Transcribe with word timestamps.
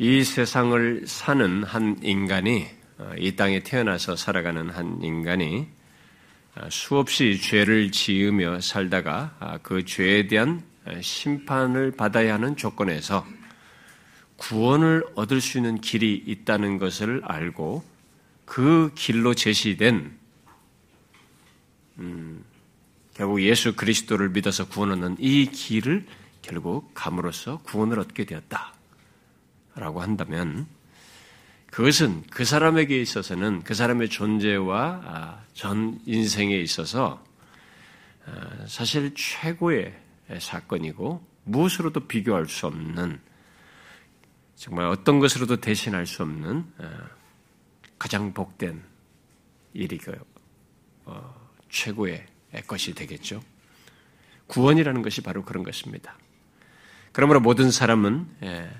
이 0.00 0.22
세상을 0.22 1.08
사는 1.08 1.64
한 1.64 1.98
인간이 2.04 2.68
어, 2.98 3.10
이 3.18 3.34
땅에 3.34 3.64
태어나서 3.64 4.14
살아가는 4.14 4.70
한 4.70 5.02
인간이 5.02 5.66
어, 6.54 6.68
수없이 6.70 7.40
죄를 7.40 7.90
지으며 7.90 8.60
살다가 8.60 9.34
아, 9.40 9.58
그 9.58 9.84
죄에 9.84 10.28
대한 10.28 10.62
어, 10.84 11.00
심판을 11.02 11.90
받아야 11.90 12.34
하는 12.34 12.54
조건에서 12.54 13.26
구원을 14.36 15.04
얻을 15.16 15.40
수 15.40 15.58
있는 15.58 15.80
길이 15.80 16.14
있다는 16.14 16.78
것을 16.78 17.20
알고 17.24 17.82
그 18.44 18.92
길로 18.94 19.34
제시된 19.34 20.16
음, 21.98 22.44
결국 23.14 23.42
예수 23.42 23.74
그리스도를 23.74 24.28
믿어서 24.28 24.68
구원 24.68 24.92
얻는 24.92 25.16
이 25.18 25.46
길을 25.46 26.06
결국 26.40 26.88
감으로써 26.94 27.58
구원을 27.64 27.98
얻게 27.98 28.24
되었다 28.24 28.77
라고 29.78 30.02
한다면 30.02 30.66
그것은 31.70 32.24
그 32.30 32.44
사람에게 32.44 33.00
있어서는 33.00 33.62
그 33.62 33.74
사람의 33.74 34.08
존재와 34.08 35.02
아, 35.04 35.44
전 35.54 36.00
인생에 36.04 36.56
있어서 36.56 37.24
아, 38.26 38.66
사실 38.66 39.14
최고의 39.14 39.96
사건이고 40.40 41.24
무엇으로도 41.44 42.08
비교할 42.08 42.46
수 42.48 42.66
없는 42.66 43.20
정말 44.56 44.86
어떤 44.86 45.20
것으로도 45.20 45.60
대신할 45.60 46.06
수 46.06 46.22
없는 46.22 46.64
아, 46.78 47.08
가장 47.98 48.32
복된 48.32 48.82
일이 49.74 49.98
그 49.98 50.18
어, 51.04 51.48
최고의 51.70 52.26
것이 52.66 52.94
되겠죠. 52.94 53.40
구원이라는 54.48 55.02
것이 55.02 55.20
바로 55.20 55.44
그런 55.44 55.62
것입니다. 55.62 56.16
그러므로 57.12 57.40
모든 57.40 57.70
사람은 57.70 58.26
예, 58.42 58.70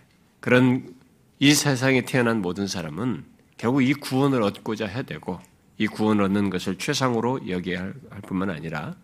그런 0.40 0.94
이 1.38 1.54
세상에 1.54 2.02
태어난 2.02 2.42
모든 2.42 2.66
사람은 2.66 3.24
결국 3.56 3.82
이 3.82 3.92
구원을 3.94 4.42
얻고자 4.42 4.86
해야 4.86 5.02
되고 5.02 5.40
이 5.78 5.86
구원을 5.86 6.24
얻는 6.24 6.50
것을 6.50 6.76
최상으로 6.76 7.48
여겨야 7.48 7.80
할 8.10 8.20
뿐만 8.22 8.50
아니라 8.50 8.94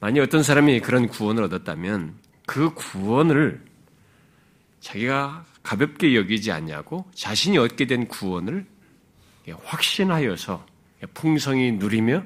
만약 0.00 0.22
어떤 0.22 0.42
사람이 0.42 0.80
그런 0.80 1.08
구원을 1.08 1.44
얻었다면 1.44 2.14
그 2.46 2.74
구원을 2.74 3.62
자기가 4.80 5.44
가볍게 5.62 6.14
여기지 6.14 6.52
않냐고 6.52 7.06
자신이 7.14 7.56
얻게 7.56 7.86
된 7.86 8.06
구원을 8.06 8.66
확신하여서 9.62 10.66
풍성히 11.14 11.72
누리며 11.72 12.24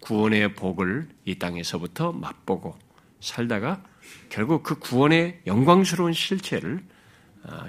구원의 0.00 0.54
복을 0.54 1.08
이 1.24 1.38
땅에서부터 1.38 2.12
맛보고 2.12 2.78
살다가 3.20 3.82
결국 4.30 4.62
그 4.62 4.78
구원의 4.78 5.42
영광스러운 5.46 6.12
실체를 6.12 6.78
아, 6.78 6.99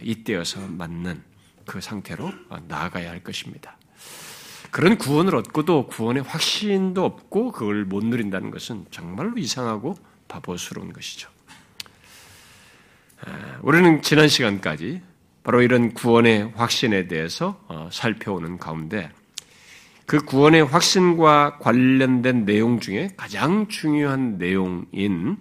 이때여서 0.01 0.67
맞는 0.67 1.21
그 1.65 1.81
상태로 1.81 2.31
나아가야 2.67 3.09
할 3.09 3.23
것입니다. 3.23 3.77
그런 4.71 4.97
구원을 4.97 5.35
얻고도 5.35 5.87
구원의 5.87 6.23
확신도 6.23 7.03
없고 7.03 7.51
그걸 7.51 7.83
못 7.83 8.05
누린다는 8.05 8.51
것은 8.51 8.85
정말로 8.89 9.37
이상하고 9.37 9.97
바보스러운 10.29 10.93
것이죠. 10.93 11.29
아, 13.25 13.59
우리는 13.61 14.01
지난 14.01 14.27
시간까지 14.29 15.01
바로 15.43 15.61
이런 15.61 15.93
구원의 15.93 16.53
확신에 16.55 17.07
대해서 17.07 17.61
어, 17.67 17.89
살펴오는 17.91 18.57
가운데 18.57 19.11
그 20.05 20.23
구원의 20.23 20.65
확신과 20.65 21.59
관련된 21.59 22.45
내용 22.45 22.79
중에 22.79 23.09
가장 23.17 23.67
중요한 23.67 24.37
내용인 24.37 25.37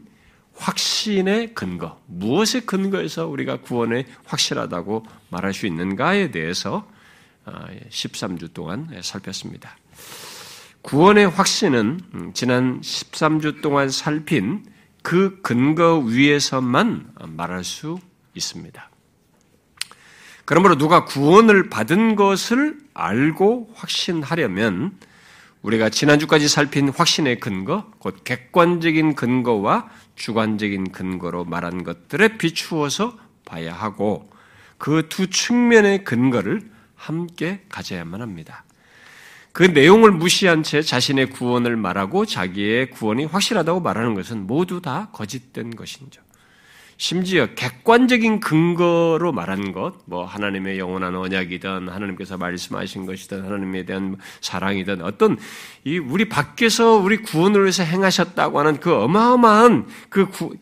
확신의 0.61 1.55
근거, 1.55 1.99
무엇의 2.07 2.67
근거에서 2.67 3.27
우리가 3.27 3.61
구원에 3.61 4.07
확실하다고 4.27 5.05
말할 5.31 5.55
수 5.55 5.67
있는가에 5.67 6.31
대해서 6.31 6.87
13주 7.47 8.45
어, 8.45 8.53
동안 8.53 8.89
살폈습니다. 9.03 9.77
구원의 10.83 11.29
확신은 11.29 12.01
음, 12.15 12.33
지난 12.35 12.81
13주 12.81 13.63
동안 13.63 13.89
살핀 13.89 14.65
그 15.03 15.41
근거 15.43 15.99
위에서만 15.99 17.15
말할 17.29 17.65
수 17.65 17.99
있습니다. 18.35 18.91
그러므로 20.45 20.77
누가 20.77 21.05
구원을 21.05 21.71
받은 21.71 22.17
것을 22.17 22.79
알고 22.93 23.71
확신하려면 23.75 24.99
우리가 25.63 25.91
지난주까지 25.91 26.49
살핀 26.49 26.89
확신의 26.89 27.39
근거, 27.39 27.91
곧 27.99 28.25
객관적인 28.25 29.15
근거와 29.15 29.89
주관적인 30.21 30.93
근거로 30.93 31.47
말한 31.47 31.83
것들에 31.83 32.37
비추어서 32.37 33.19
봐야 33.47 33.73
하고 33.73 34.31
그 34.77 35.09
두 35.09 35.31
측면의 35.31 36.05
근거를 36.05 36.71
함께 36.95 37.65
가져야만 37.71 38.21
합니다. 38.21 38.65
그 39.53 39.63
내용을 39.63 40.11
무시한 40.13 40.63
채 40.63 40.83
자신의 40.83 41.31
구원을 41.31 41.77
말하고 41.77 42.27
자기의 42.27 42.91
구원이 42.91 43.25
확실하다고 43.25 43.81
말하는 43.81 44.15
것은 44.15 44.47
모두 44.47 44.83
다 44.83 45.09
거짓된 45.13 45.75
것이죠. 45.75 46.21
심지어 47.01 47.47
객관적인 47.55 48.41
근거로 48.41 49.33
말한 49.33 49.73
것, 49.73 49.95
뭐 50.05 50.27
하나님의 50.27 50.79
영원한 50.79 51.17
언약이든 51.17 51.89
하나님께서 51.89 52.37
말씀하신 52.37 53.07
것이든 53.07 53.43
하나님에 53.43 53.87
대한 53.87 54.19
사랑이든 54.43 55.01
어떤 55.01 55.39
이 55.85 55.97
우리 55.97 56.29
밖에서 56.29 56.97
우리 56.97 57.23
구원을 57.23 57.63
위해서 57.63 57.85
행하셨다고 57.85 58.59
하는 58.59 58.81
그 58.81 58.95
어마어마한 58.95 59.87
그 60.11 60.29
구, 60.29 60.55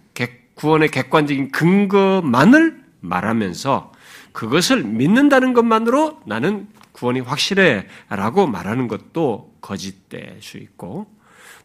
구원의 0.55 0.93
객관적인 0.93 1.51
근거만을 1.51 2.85
말하면서 3.01 3.91
그것을 4.31 4.85
믿는다는 4.85 5.55
것만으로 5.55 6.21
나는 6.25 6.69
구원이 6.93 7.19
확실해라고 7.19 8.47
말하는 8.47 8.87
것도 8.87 9.55
거짓될 9.61 10.37
수 10.41 10.59
있고 10.59 11.09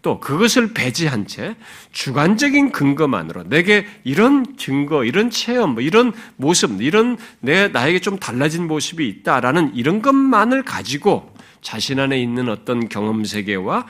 또 0.03 0.19
그것을 0.19 0.73
배제한 0.73 1.25
채 1.25 1.55
주관적인 1.93 2.73
근거만으로 2.73 3.47
내게 3.47 3.87
이런 4.03 4.57
증거, 4.57 5.05
이런 5.05 5.31
체험, 5.31 5.71
뭐 5.71 5.81
이런 5.81 6.11
모습, 6.35 6.81
이런 6.81 7.17
내 7.39 7.69
나에게 7.69 7.99
좀 7.99 8.19
달라진 8.19 8.67
모습이 8.67 9.07
있다라는 9.07 9.73
이런 9.75 10.01
것만을 10.01 10.63
가지고 10.63 11.33
자신 11.61 11.99
안에 11.99 12.21
있는 12.21 12.49
어떤 12.49 12.89
경험 12.89 13.23
세계와 13.23 13.87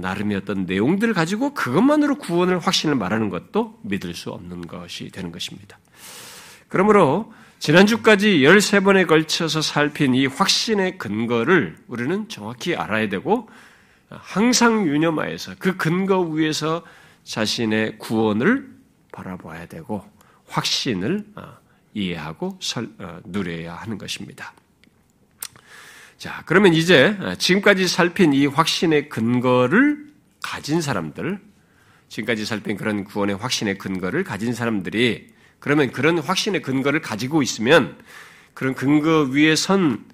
나름의 0.00 0.38
어떤 0.38 0.66
내용들을 0.66 1.14
가지고 1.14 1.54
그것만으로 1.54 2.16
구원을 2.16 2.58
확신을 2.58 2.96
말하는 2.96 3.30
것도 3.30 3.78
믿을 3.82 4.14
수 4.14 4.30
없는 4.30 4.66
것이 4.66 5.10
되는 5.10 5.30
것입니다. 5.30 5.78
그러므로 6.66 7.32
지난주까지 7.60 8.40
13번에 8.40 9.06
걸쳐서 9.06 9.62
살핀 9.62 10.16
이 10.16 10.26
확신의 10.26 10.98
근거를 10.98 11.76
우리는 11.86 12.28
정확히 12.28 12.74
알아야 12.74 13.08
되고 13.08 13.48
항상 14.20 14.86
유념하여서 14.86 15.56
그 15.58 15.76
근거 15.76 16.20
위에서 16.20 16.84
자신의 17.24 17.98
구원을 17.98 18.68
바라봐야 19.12 19.66
되고 19.66 20.04
확신을 20.48 21.24
어, 21.36 21.56
이해하고 21.94 22.58
어, 22.98 23.20
누려야 23.24 23.74
하는 23.74 23.98
것입니다. 23.98 24.52
자, 26.18 26.42
그러면 26.46 26.74
이제 26.74 27.16
어, 27.20 27.34
지금까지 27.36 27.88
살핀 27.88 28.32
이 28.32 28.46
확신의 28.46 29.08
근거를 29.08 30.06
가진 30.42 30.80
사람들, 30.80 31.40
지금까지 32.08 32.44
살핀 32.44 32.76
그런 32.76 33.04
구원의 33.04 33.36
확신의 33.36 33.78
근거를 33.78 34.24
가진 34.24 34.52
사람들이 34.52 35.32
그러면 35.58 35.92
그런 35.92 36.18
확신의 36.18 36.60
근거를 36.62 37.00
가지고 37.00 37.42
있으면 37.42 37.96
그런 38.52 38.74
근거 38.74 39.22
위에 39.30 39.56
선 39.56 40.04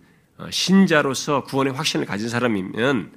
신자로서 0.51 1.45
구원의 1.45 1.73
확신을 1.73 2.07
가진 2.07 2.29
사람이면 2.29 3.11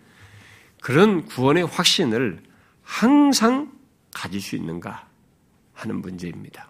그런 0.81 1.25
구원의 1.25 1.65
확신을 1.67 2.41
항상 2.83 3.71
가질 4.13 4.41
수 4.41 4.57
있는가 4.57 5.07
하는 5.73 6.01
문제입니다. 6.01 6.69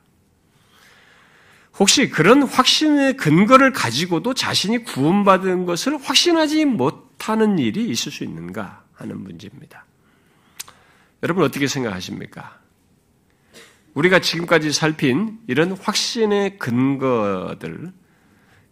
혹시 1.79 2.09
그런 2.09 2.43
확신의 2.43 3.17
근거를 3.17 3.71
가지고도 3.71 4.33
자신이 4.33 4.83
구원받은 4.83 5.65
것을 5.65 5.97
확신하지 5.97 6.65
못하는 6.65 7.57
일이 7.57 7.89
있을 7.89 8.11
수 8.11 8.23
있는가 8.23 8.83
하는 8.93 9.19
문제입니다. 9.23 9.85
여러분 11.23 11.43
어떻게 11.43 11.67
생각하십니까? 11.67 12.59
우리가 13.93 14.19
지금까지 14.19 14.73
살핀 14.73 15.39
이런 15.47 15.71
확신의 15.71 16.59
근거들, 16.59 17.93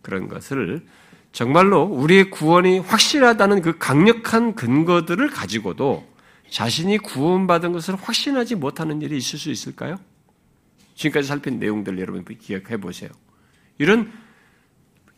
그런 0.02 0.28
것을 0.28 0.86
정말로 1.32 1.84
우리의 1.84 2.32
구원이 2.32 2.80
확실하다는 2.80 3.62
그 3.62 3.78
강력한 3.78 4.56
근거들을 4.56 5.30
가지고도 5.30 6.08
자신이 6.50 6.98
구원받은 6.98 7.72
것을 7.72 7.96
확신하지 7.96 8.56
못하는 8.56 9.02
일이 9.02 9.18
있을 9.18 9.38
수 9.38 9.52
있을까요? 9.52 9.98
지금까지 10.96 11.28
살핀 11.28 11.60
내용들 11.60 12.00
여러분 12.00 12.26
기억해 12.26 12.78
보세요. 12.78 13.10
이런 13.78 14.12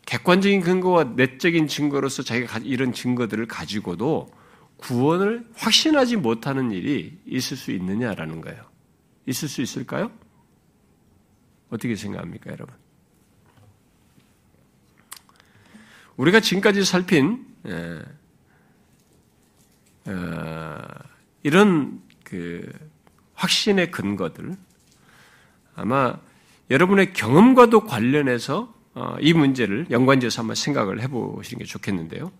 객관적인 0.06 0.60
근거와 0.60 1.04
내적인 1.16 1.68
증거로서 1.68 2.22
자기가 2.22 2.58
이런 2.58 2.92
증거들을 2.92 3.46
가지고도 3.46 4.30
구원을 4.76 5.46
확신하지 5.54 6.16
못하는 6.16 6.70
일이 6.72 7.18
있을 7.24 7.56
수 7.56 7.70
있느냐라는 7.70 8.40
거예요. 8.40 8.62
있을 9.26 9.48
수 9.48 9.62
있을까요? 9.62 10.10
어떻게 11.70 11.96
생각합니까, 11.96 12.50
여러분? 12.50 12.81
우리가 16.22 16.38
지금까지 16.38 16.84
살핀 16.84 17.44
예, 17.66 18.00
어, 20.06 20.78
이런 21.42 22.00
그 22.22 22.70
확신의 23.34 23.90
근거들 23.90 24.54
아마 25.74 26.14
여러분의 26.70 27.12
경험과도 27.12 27.86
관련해서 27.86 28.72
어, 28.94 29.16
이 29.20 29.32
문제를 29.32 29.88
연관지어서 29.90 30.42
한번 30.42 30.54
생각을 30.54 31.00
해보시는 31.02 31.58
게 31.58 31.64
좋겠는데요. 31.64 32.30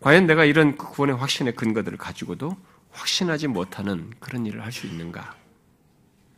과연 0.00 0.26
내가 0.26 0.44
이런 0.44 0.76
구원의 0.76 1.14
확신의 1.16 1.54
근거들을 1.54 1.96
가지고도 1.98 2.56
확신하지 2.90 3.46
못하는 3.46 4.10
그런 4.18 4.44
일을 4.44 4.64
할 4.64 4.72
수 4.72 4.88
있는가? 4.88 5.36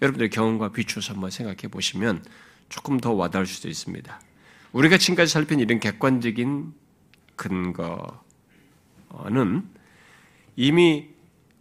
여러분들의 0.02 0.28
경험과 0.28 0.72
비추어서 0.72 1.14
한번 1.14 1.30
생각해 1.30 1.68
보시면 1.70 2.22
조금 2.68 3.00
더 3.00 3.12
와닿을 3.12 3.46
수도 3.46 3.68
있습니다. 3.68 4.20
우리가 4.74 4.98
지금까지 4.98 5.32
살핀 5.32 5.60
이런 5.60 5.78
객관적인 5.78 6.74
근거는 7.36 8.10
이미 10.56 11.08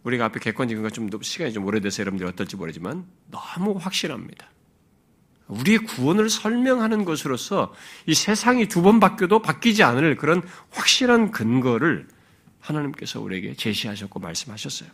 우리가 0.02 0.26
앞에 0.26 0.40
객관적인 0.40 0.82
거좀 0.82 1.08
시간이 1.22 1.52
좀 1.52 1.64
오래돼서 1.64 2.00
여러분들이 2.00 2.28
어떨지 2.28 2.56
모르지만 2.56 3.06
너무 3.30 3.76
확실합니다. 3.78 4.50
우리의 5.46 5.78
구원을 5.78 6.28
설명하는 6.28 7.04
것으로서 7.04 7.72
이 8.06 8.14
세상이 8.14 8.66
두 8.66 8.82
번 8.82 8.98
바뀌어도 8.98 9.42
바뀌지 9.42 9.82
않을 9.84 10.16
그런 10.16 10.42
확실한 10.70 11.30
근거를 11.30 12.08
하나님께서 12.60 13.20
우리에게 13.20 13.54
제시하셨고 13.54 14.18
말씀하셨어요. 14.18 14.90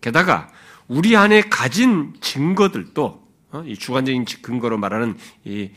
게다가 0.00 0.48
우리 0.86 1.16
안에 1.16 1.42
가진 1.42 2.14
증거들도 2.20 3.28
어, 3.52 3.64
이 3.66 3.76
주관적인 3.76 4.26
근거로 4.42 4.78
말하는 4.78 5.18
이 5.44 5.70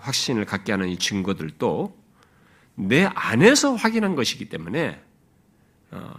확신을 0.00 0.44
갖게 0.44 0.72
하는 0.72 0.88
이 0.88 0.98
증거들도 0.98 1.96
내 2.76 3.04
안에서 3.04 3.74
확인한 3.74 4.14
것이기 4.14 4.48
때문에 4.48 5.00
어, 5.90 6.14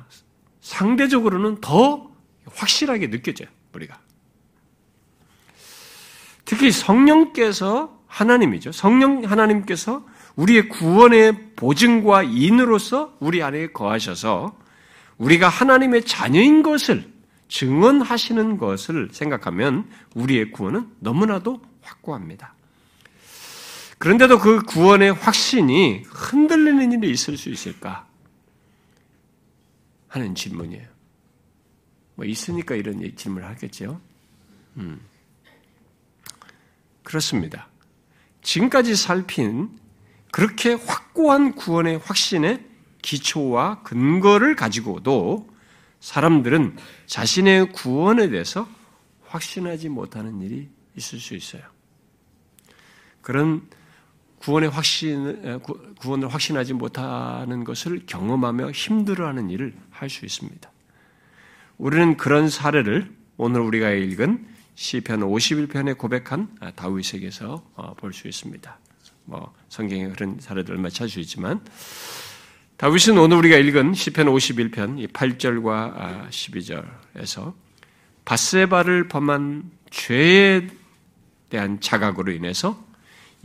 상대적으로는 0.62 1.62
더 1.62 2.12
확실하게 2.46 3.10
느껴져요 3.10 3.48
우리가. 3.74 4.00
특히 6.46 6.72
성령께서 6.72 8.00
하나님이죠. 8.08 8.72
성령 8.72 9.24
하나님께서 9.26 10.06
우리의 10.36 10.70
구원의 10.70 11.54
보증과 11.56 12.24
인으로서 12.24 13.16
우리 13.20 13.42
안에 13.42 13.68
거하셔서 13.68 14.58
우리가 15.18 15.50
하나님의 15.50 16.06
자녀인 16.06 16.62
것을 16.62 17.12
증언하시는 17.48 18.58
것을 18.58 19.10
생각하면 19.12 19.90
우리의 20.14 20.52
구원은 20.52 20.90
너무나도 21.00 21.62
확고합니다. 21.82 22.55
그런데도 24.06 24.38
그 24.38 24.62
구원의 24.62 25.14
확신이 25.14 26.04
흔들리는 26.06 26.92
일이 26.92 27.10
있을 27.10 27.38
수 27.38 27.50
있을까? 27.50 28.08
하는 30.08 30.36
질문이에요. 30.36 30.88
뭐 32.14 32.24
있으니까 32.24 32.76
이런 32.76 33.02
질문을 33.16 33.48
하겠죠. 33.50 34.00
음. 34.78 35.02
그렇습니다. 37.02 37.68
지금까지 38.44 38.96
살핀 38.96 39.76
그렇게 40.32 40.74
확고한 40.74 41.56
구원의 41.56 41.98
확신의 41.98 42.64
기초와 43.02 43.82
근거를 43.82 44.56
가지고도 44.56 45.50
사람들은 46.00 46.78
자신의 47.08 47.72
구원에 47.72 48.30
대해서 48.30 48.70
확신하지 49.24 49.90
못하는 49.90 50.44
일이 50.44 50.70
있을 50.96 51.20
수 51.20 51.34
있어요. 51.34 51.64
그런 53.24 53.68
구원의 54.46 54.70
확신, 54.70 55.60
구원을 55.98 56.32
확신하지 56.32 56.74
못하는 56.74 57.64
것을 57.64 58.04
경험하며 58.06 58.72
힘들어하는 58.72 59.50
일을 59.50 59.74
할 59.90 60.08
수 60.08 60.24
있습니다. 60.24 60.72
우리는 61.80 62.16
그런 62.16 62.48
사례를 62.48 63.12
오늘 63.38 63.62
우리가 63.62 63.90
읽은 63.90 64.46
시편 64.76 65.22
51편에 65.22 65.98
고백한 65.98 66.60
다윗에게서 66.76 67.66
어, 67.74 67.94
볼수 67.96 68.28
있습니다. 68.28 68.80
뭐 69.24 69.52
성경에 69.68 70.10
그런 70.10 70.38
사례들 70.40 70.76
얼마 70.76 70.90
찾을 70.90 71.10
수 71.10 71.20
있지만 71.22 71.62
다윗은 72.78 73.18
오늘 73.18 73.38
우리가 73.38 73.58
읽은 73.58 73.96
시편 73.96 74.28
51편 74.28 75.12
8절과 75.12 76.30
12절에서 76.30 77.48
아, 77.48 77.54
바세바를 78.26 79.08
범한 79.08 79.72
죄에 79.90 80.68
대한 81.50 81.82
자각으로 81.82 82.32
인해서 82.32 82.86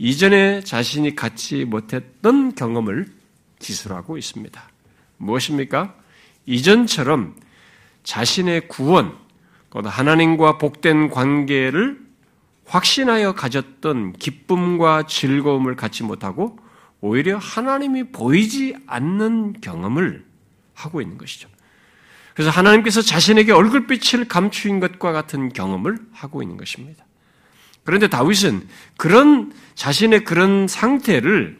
이전에 0.03 0.61
자신이 0.61 1.15
갖지 1.15 1.63
못했던 1.63 2.55
경험을 2.55 3.05
기술하고 3.59 4.17
있습니다. 4.17 4.59
무엇입니까? 5.17 5.93
이전처럼 6.47 7.35
자신의 8.01 8.67
구원, 8.67 9.15
하나님과 9.69 10.57
복된 10.57 11.11
관계를 11.11 12.01
확신하여 12.65 13.33
가졌던 13.33 14.13
기쁨과 14.13 15.03
즐거움을 15.05 15.75
갖지 15.75 16.01
못하고 16.01 16.57
오히려 16.99 17.37
하나님이 17.37 18.05
보이지 18.05 18.75
않는 18.87 19.61
경험을 19.61 20.25
하고 20.73 21.03
있는 21.03 21.19
것이죠. 21.19 21.47
그래서 22.33 22.49
하나님께서 22.49 23.03
자신에게 23.03 23.51
얼굴빛을 23.51 24.27
감추인 24.27 24.79
것과 24.79 25.11
같은 25.11 25.49
경험을 25.49 25.99
하고 26.11 26.41
있는 26.41 26.57
것입니다. 26.57 27.05
그런데 27.83 28.07
다윗은 28.07 28.67
그런 28.97 29.51
자신의 29.75 30.23
그런 30.23 30.67
상태를 30.67 31.57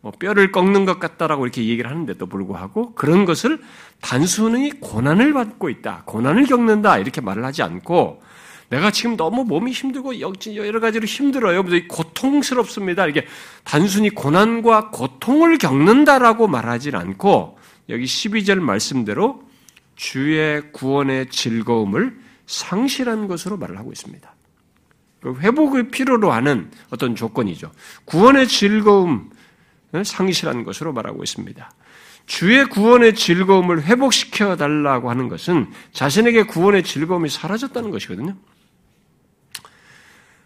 뭐 0.00 0.10
뼈를 0.10 0.50
꺾는 0.50 0.84
것 0.84 0.98
같다라고 0.98 1.46
이렇게 1.46 1.64
얘기를 1.64 1.88
하는데도 1.88 2.26
불구하고 2.26 2.94
그런 2.94 3.24
것을 3.24 3.60
단순히 4.00 4.70
고난을 4.80 5.32
받고 5.32 5.70
있다, 5.70 6.02
고난을 6.06 6.46
겪는다 6.46 6.98
이렇게 6.98 7.20
말을 7.20 7.44
하지 7.44 7.62
않고 7.62 8.20
내가 8.68 8.90
지금 8.90 9.16
너무 9.16 9.44
몸이 9.44 9.70
힘들고 9.70 10.18
여러 10.20 10.80
가지로 10.80 11.04
힘들어요. 11.04 11.62
고통스럽습니다. 11.88 13.06
이게 13.06 13.26
단순히 13.64 14.08
고난과 14.10 14.90
고통을 14.90 15.58
겪는다라고 15.58 16.48
말하지 16.48 16.90
않고 16.94 17.58
여기 17.90 18.04
12절 18.04 18.60
말씀대로 18.60 19.42
주의 19.94 20.72
구원의 20.72 21.28
즐거움을 21.28 22.18
상실한 22.46 23.28
것으로 23.28 23.58
말을 23.58 23.78
하고 23.78 23.92
있습니다. 23.92 24.31
그 25.22 25.38
회복을 25.38 25.90
필요로 25.90 26.32
하는 26.32 26.70
어떤 26.90 27.14
조건이죠. 27.14 27.70
구원의 28.04 28.48
즐거움, 28.48 29.30
상실한 30.04 30.64
것으로 30.64 30.92
말하고 30.92 31.22
있습니다. 31.22 31.70
주의 32.26 32.64
구원의 32.66 33.14
즐거움을 33.14 33.84
회복시켜 33.84 34.56
달라고 34.56 35.10
하는 35.10 35.28
것은 35.28 35.70
자신에게 35.92 36.44
구원의 36.44 36.82
즐거움이 36.82 37.28
사라졌다는 37.28 37.90
것이거든요. 37.90 38.36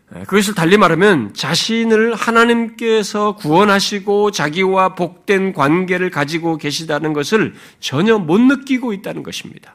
그것을 0.09 0.55
달리 0.55 0.77
말하면 0.77 1.35
자신을 1.35 2.15
하나님께서 2.15 3.35
구원하시고 3.37 4.31
자기와 4.31 4.95
복된 4.95 5.53
관계를 5.53 6.11
가지고 6.11 6.59
계시다는 6.59 7.13
것을 7.13 7.55
전혀 7.81 8.19
못 8.19 8.41
느끼고 8.41 8.93
있다는 8.93 9.23
것입니다. 9.23 9.75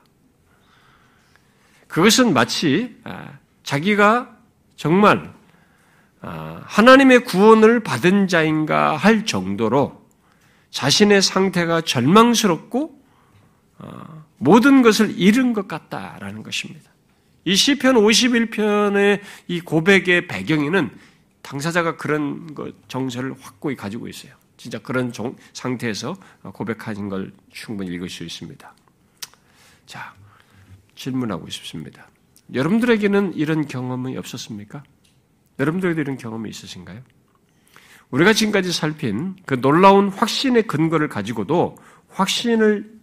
그것은 1.88 2.34
마치 2.34 2.96
아, 3.04 3.40
자기가 3.64 4.41
정말 4.82 5.32
아, 6.22 6.60
하나님의 6.66 7.24
구원을 7.26 7.82
받은 7.82 8.28
자인가 8.28 8.98
할 8.98 9.28
정도로 9.28 10.04
자신의 10.72 11.22
상태가 11.22 11.82
절망스럽고 11.82 13.00
어, 13.78 14.26
모든 14.40 14.82
것을 14.82 15.20
잃은 15.20 15.54
것 15.54 15.68
같다라는 15.68 16.42
것입니다. 16.42 16.90
이 17.46 17.56
시편 17.56 17.94
51편의 17.94 19.22
이 19.48 19.62
고백의 19.62 20.26
배경에는 20.28 20.90
당사자가 21.44 21.96
그런 21.96 22.56
것 22.56 22.74
정서를 22.88 23.36
확고히 23.40 23.76
가지고 23.76 24.08
있어요. 24.08 24.34
진짜 24.58 24.80
그런 24.80 25.14
상태에서 25.54 26.16
고백하신 26.42 27.08
걸 27.08 27.32
충분히 27.52 27.92
읽을 27.92 28.10
수 28.10 28.24
있습니다. 28.24 28.74
자, 29.86 30.16
질문하고 30.96 31.48
싶습니다. 31.52 32.08
여러분들에게는 32.53 33.34
이런 33.36 33.65
경험이 33.65 34.17
없었습니까? 34.17 34.84
여러분들에게 35.60 36.01
이런 36.01 36.17
경험이 36.17 36.50
있으신가요? 36.50 37.01
우리가 38.10 38.34
지금까지 38.34 38.74
살핀 38.74 39.38
그 39.46 39.60
놀라운 39.62 40.10
확신의 40.10 40.63
근거를 40.63 41.08
가지고도 41.08 41.77
확신을 42.10 43.00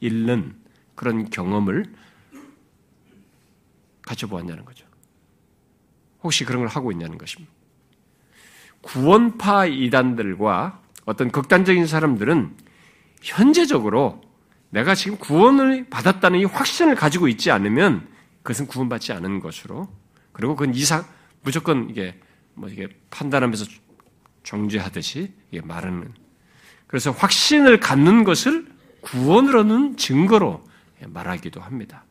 잃는 0.00 0.54
그런 0.94 1.30
경험을 1.30 1.86
가져보았냐는 4.02 4.64
거죠. 4.64 4.86
혹시 6.22 6.44
그런 6.44 6.60
걸 6.60 6.68
하고 6.68 6.92
있냐는 6.92 7.16
것입니다. 7.16 7.52
구원파 8.82 9.66
이단들과 9.66 10.82
어떤 11.06 11.30
극단적인 11.30 11.86
사람들은 11.86 12.54
현재적으로 13.22 14.20
내가 14.68 14.94
지금 14.94 15.16
구원을 15.16 15.88
받았다는 15.88 16.40
이 16.40 16.44
확신을 16.44 16.94
가지고 16.94 17.28
있지 17.28 17.50
않으면 17.50 18.06
그것은 18.44 18.66
구원받지 18.66 19.12
않은 19.14 19.40
것으로 19.40 19.88
그리고 20.32 20.54
그건 20.54 20.74
이상 20.74 21.04
무조건 21.42 21.88
이게 21.90 22.14
뭐 22.52 22.68
이게 22.68 22.86
판단하면서 23.10 23.64
정죄하듯이 24.44 25.32
이게 25.50 25.60
말하는 25.62 26.12
그래서 26.86 27.10
확신을 27.10 27.80
갖는 27.80 28.22
것을 28.22 28.66
구원을 29.00 29.56
얻는 29.56 29.96
증거로 29.96 30.62
말하기도 31.06 31.60
합니다. 31.60 32.04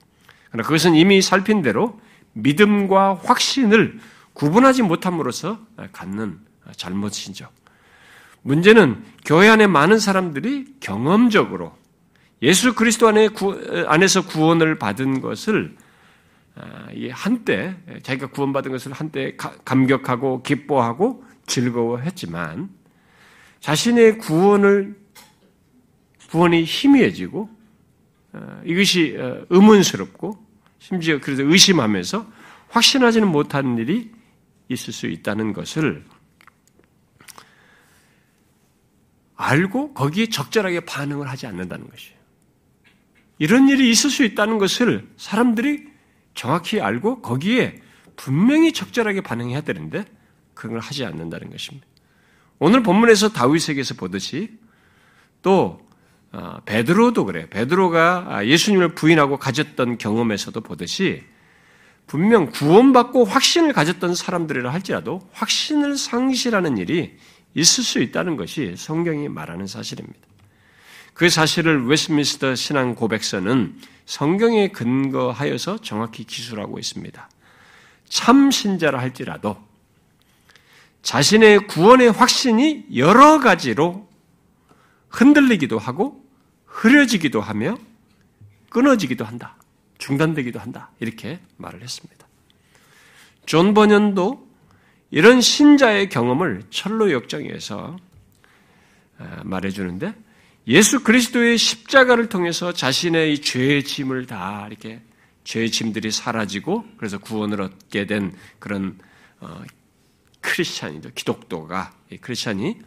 그러나 0.49 0.67
그것은 0.67 0.95
이미 0.95 1.21
살핀 1.21 1.61
대로 1.61 2.01
믿음과 2.33 3.21
확신을 3.23 3.99
구분하지 4.33 4.81
못함으로써 4.81 5.59
갖는 5.91 6.39
잘못이죠. 6.75 7.47
문제는 8.41 9.05
교회 9.23 9.49
안에 9.49 9.67
많은 9.67 9.99
사람들이 9.99 10.77
경험적으로 10.79 11.77
예수 12.41 12.73
그리스도 12.73 13.07
안에 13.07 13.29
구, 13.29 13.85
안에서 13.87 14.25
구원을 14.25 14.79
받은 14.79 15.21
것을 15.21 15.77
아, 16.55 16.87
한때 17.11 17.75
자기가 18.03 18.27
구원받은 18.27 18.71
것을 18.71 18.91
한때 18.91 19.35
감격하고 19.37 20.43
기뻐하고 20.43 21.23
즐거워했지만 21.47 22.69
자신의 23.59 24.19
구원을 24.19 24.95
구원이 26.29 26.63
희미해지고 26.63 27.49
어, 28.33 28.61
이것이 28.65 29.15
어, 29.19 29.45
의문스럽고 29.49 30.43
심지어 30.79 31.19
그래서 31.19 31.43
의심하면서 31.43 32.25
확신하지는 32.69 33.27
못한 33.27 33.77
일이 33.77 34.11
있을 34.67 34.91
수 34.91 35.07
있다는 35.07 35.53
것을 35.53 36.03
알고 39.35 39.93
거기에 39.93 40.27
적절하게 40.27 40.81
반응을 40.81 41.29
하지 41.29 41.47
않는다는 41.47 41.87
것이에요. 41.89 42.17
이런 43.39 43.69
일이 43.69 43.89
있을 43.89 44.09
수 44.09 44.23
있다는 44.23 44.57
것을 44.57 45.07
사람들이 45.17 45.92
정확히 46.33 46.81
알고 46.81 47.21
거기에 47.21 47.81
분명히 48.15 48.73
적절하게 48.73 49.21
반응해야 49.21 49.61
되는데 49.61 50.05
그걸 50.53 50.79
하지 50.79 51.05
않는다는 51.05 51.49
것입니다. 51.49 51.87
오늘 52.59 52.83
본문에서 52.83 53.29
다윗에게서 53.29 53.95
보듯이 53.95 54.57
또 55.41 55.81
어, 56.31 56.59
베드로도 56.65 57.25
그래요. 57.25 57.45
베드로가 57.49 58.47
예수님을 58.47 58.95
부인하고 58.95 59.37
가졌던 59.37 59.99
경험에서도 59.99 60.59
보듯이 60.61 61.23
분명 62.07 62.49
구원받고 62.49 63.25
확신을 63.25 63.71
가졌던 63.73 64.15
사람들이라 64.15 64.71
할지라도 64.73 65.21
확신을 65.31 65.95
상실하는 65.95 66.77
일이 66.77 67.17
있을 67.53 67.83
수 67.83 67.99
있다는 67.99 68.35
것이 68.35 68.73
성경이 68.75 69.29
말하는 69.29 69.67
사실입니다. 69.67 70.19
그 71.13 71.29
사실을 71.29 71.85
웨스민스터 71.85 72.55
신앙 72.55 72.95
고백서는 72.95 73.77
성경에 74.05 74.69
근거하여서 74.69 75.79
정확히 75.81 76.23
기술하고 76.23 76.79
있습니다. 76.79 77.29
참 78.09 78.51
신자라 78.51 78.99
할지라도 78.99 79.57
자신의 81.01 81.67
구원의 81.67 82.11
확신이 82.11 82.85
여러 82.95 83.39
가지로 83.39 84.07
흔들리기도 85.09 85.77
하고 85.77 86.23
흐려지기도 86.65 87.41
하며 87.41 87.77
끊어지기도 88.69 89.25
한다. 89.25 89.55
중단되기도 89.99 90.59
한다. 90.59 90.91
이렇게 90.99 91.39
말을 91.57 91.81
했습니다. 91.81 92.27
존 93.45 93.73
번연도 93.73 94.47
이런 95.11 95.41
신자의 95.41 96.09
경험을 96.09 96.63
천로역정에서 96.69 97.97
아, 99.19 99.41
말해주는데 99.43 100.13
예수 100.67 101.03
그리스도의 101.03 101.57
십자가를 101.57 102.29
통해서 102.29 102.71
자신의 102.71 103.41
죄의 103.41 103.83
짐을 103.83 104.27
다 104.27 104.65
이렇게 104.69 105.01
죄의 105.43 105.71
짐들이 105.71 106.09
사라지고 106.09 106.85
그래서 106.97 107.17
구원을 107.17 107.61
얻게 107.61 108.05
된 108.05 108.33
그런 108.59 108.97
어, 109.41 109.61
크리스찬이죠 110.39 111.11
기독도가 111.13 111.93
크리스찬이 112.21 112.79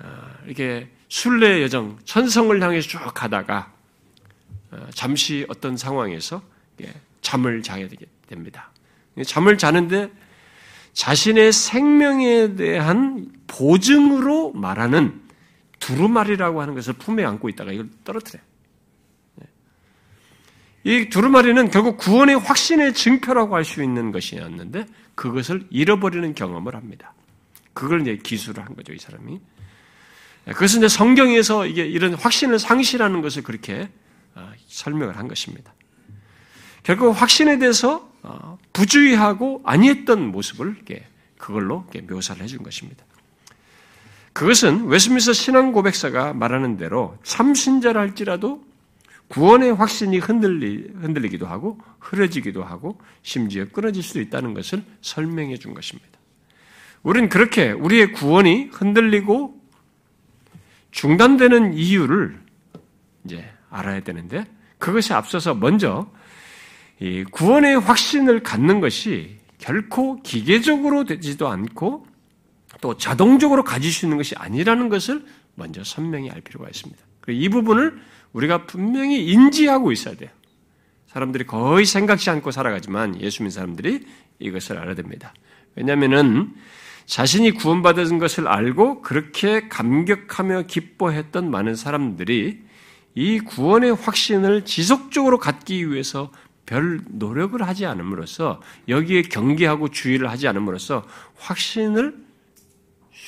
어, 0.00 0.30
이렇게 0.46 0.88
순례 1.08 1.62
여정 1.62 1.98
천성을 2.06 2.62
향해서 2.62 2.88
쭉 2.88 3.00
가다가 3.12 3.72
어, 4.70 4.86
잠시 4.94 5.44
어떤 5.48 5.76
상황에서 5.76 6.42
잠을 7.20 7.62
자게 7.62 7.88
됩니다. 8.26 8.72
잠을 9.24 9.58
자는데 9.58 10.10
자신의 10.94 11.52
생명에 11.52 12.56
대한 12.56 13.30
보증으로 13.46 14.52
말하는 14.52 15.21
두루마리라고 15.82 16.62
하는 16.62 16.74
것을 16.74 16.94
품에 16.94 17.24
안고 17.24 17.48
있다가 17.48 17.72
이걸 17.72 17.88
떨어뜨려요. 18.04 18.44
네. 19.34 19.46
이 20.84 21.08
두루마리는 21.08 21.70
결국 21.70 21.96
구원의 21.98 22.38
확신의 22.38 22.94
증표라고 22.94 23.56
할 23.56 23.64
수 23.64 23.82
있는 23.82 24.12
것이었는데 24.12 24.86
그것을 25.16 25.66
잃어버리는 25.70 26.34
경험을 26.34 26.76
합니다. 26.76 27.14
그걸 27.74 28.02
이제 28.02 28.16
기술을 28.16 28.64
한 28.64 28.76
거죠, 28.76 28.92
이 28.92 28.98
사람이. 28.98 29.40
네, 30.44 30.52
그것은 30.52 30.78
이제 30.78 30.88
성경에서 30.88 31.66
이게 31.66 31.84
이런 31.84 32.14
확신을 32.14 32.58
상실하는 32.60 33.20
것을 33.20 33.42
그렇게 33.42 33.90
어, 34.34 34.52
설명을 34.68 35.16
한 35.16 35.26
것입니다. 35.26 35.74
결국 36.84 37.10
확신에 37.10 37.58
대해서 37.58 38.08
어, 38.22 38.56
부주의하고 38.72 39.62
아니했던 39.64 40.28
모습을 40.28 40.76
그걸로 41.38 41.84
묘사를 42.08 42.40
해준 42.40 42.62
것입니다. 42.62 43.04
그것은 44.32 44.86
웨스민스 44.86 45.32
신앙 45.34 45.72
고백사가 45.72 46.32
말하는 46.32 46.76
대로 46.76 47.16
참신자라 47.22 48.00
할지라도 48.00 48.64
구원의 49.28 49.74
확신이 49.74 50.18
흔들리, 50.18 50.90
흔들리기도 51.00 51.46
하고 51.46 51.78
흐려지기도 52.00 52.62
하고 52.62 52.98
심지어 53.22 53.64
끊어질 53.66 54.02
수도 54.02 54.20
있다는 54.20 54.52
것을 54.54 54.82
설명해 55.00 55.56
준 55.56 55.74
것입니다. 55.74 56.10
우리는 57.02 57.28
그렇게 57.28 57.70
우리의 57.72 58.12
구원이 58.12 58.70
흔들리고 58.72 59.60
중단되는 60.90 61.74
이유를 61.74 62.38
이제 63.24 63.50
알아야 63.70 64.00
되는데 64.00 64.44
그것이 64.78 65.14
앞서서 65.14 65.54
먼저 65.54 66.10
이 67.00 67.24
구원의 67.24 67.80
확신을 67.80 68.42
갖는 68.42 68.80
것이 68.80 69.38
결코 69.58 70.20
기계적으로 70.22 71.04
되지도 71.04 71.48
않고 71.48 72.06
또 72.82 72.98
자동적으로 72.98 73.64
가질 73.64 73.90
수 73.90 74.04
있는 74.04 74.18
것이 74.18 74.34
아니라는 74.36 74.90
것을 74.90 75.24
먼저 75.54 75.82
선명히 75.84 76.30
알 76.30 76.42
필요가 76.42 76.68
있습니다. 76.68 77.00
이 77.28 77.48
부분을 77.48 77.96
우리가 78.32 78.66
분명히 78.66 79.24
인지하고 79.30 79.92
있어야 79.92 80.16
돼요. 80.16 80.28
사람들이 81.06 81.46
거의 81.46 81.86
생각지 81.86 82.28
않고 82.28 82.50
살아가지만 82.50 83.20
예수 83.20 83.42
믿는 83.42 83.50
사람들이 83.52 84.04
이것을 84.40 84.78
알아야 84.78 84.96
됩니다. 84.96 85.32
왜냐하면은 85.76 86.54
자신이 87.06 87.52
구원받은 87.52 88.18
것을 88.18 88.48
알고 88.48 89.02
그렇게 89.02 89.68
감격하며 89.68 90.62
기뻐했던 90.62 91.50
많은 91.50 91.76
사람들이 91.76 92.62
이 93.14 93.40
구원의 93.40 93.94
확신을 93.94 94.64
지속적으로 94.64 95.38
갖기 95.38 95.88
위해서 95.90 96.32
별 96.66 97.00
노력을 97.10 97.62
하지 97.62 97.86
않음으로써 97.86 98.60
여기에 98.88 99.22
경계하고 99.22 99.90
주의를 99.90 100.30
하지 100.30 100.48
않음으로써 100.48 101.06
확신을 101.36 102.21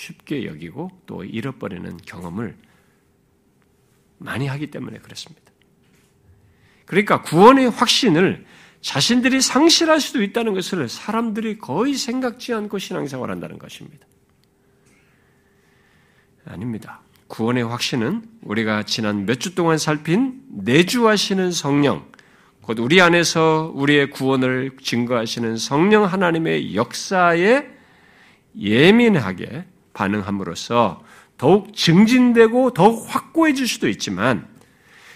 쉽게 0.04 0.46
여기고 0.46 0.90
또 1.06 1.25
잃어버리는 1.25 1.96
경험을 1.99 2.56
많이 4.18 4.46
하기 4.46 4.70
때문에 4.70 4.99
그렇습니다. 4.99 5.42
그러니까 6.87 7.23
구원의 7.23 7.70
확신을 7.70 8.44
자신들이 8.80 9.40
상실할 9.40 10.00
수도 10.00 10.23
있다는 10.23 10.52
것을 10.52 10.88
사람들이 10.88 11.58
거의 11.58 11.94
생각지 11.94 12.52
않고 12.52 12.78
신앙생활 12.78 13.30
한다는 13.30 13.58
것입니다. 13.58 14.06
아닙니다. 16.44 17.00
구원의 17.28 17.64
확신은 17.64 18.23
우리가 18.42 18.82
지난 18.82 19.25
몇 19.25 19.40
주 19.40 19.54
동안 19.54 19.78
살핀 19.78 20.42
내주하시는 20.50 21.50
성령, 21.52 22.06
곧 22.61 22.78
우리 22.78 23.00
안에서 23.00 23.73
우리의 23.75 24.11
구원을 24.11 24.76
증거하시는 24.82 25.56
성령 25.56 26.04
하나님의 26.04 26.76
역사에 26.76 27.66
예민하게 28.58 29.64
반응함으로써 29.95 31.03
더욱 31.39 31.75
증진되고 31.75 32.73
더욱 32.73 33.07
확고해질 33.09 33.67
수도 33.67 33.89
있지만 33.89 34.47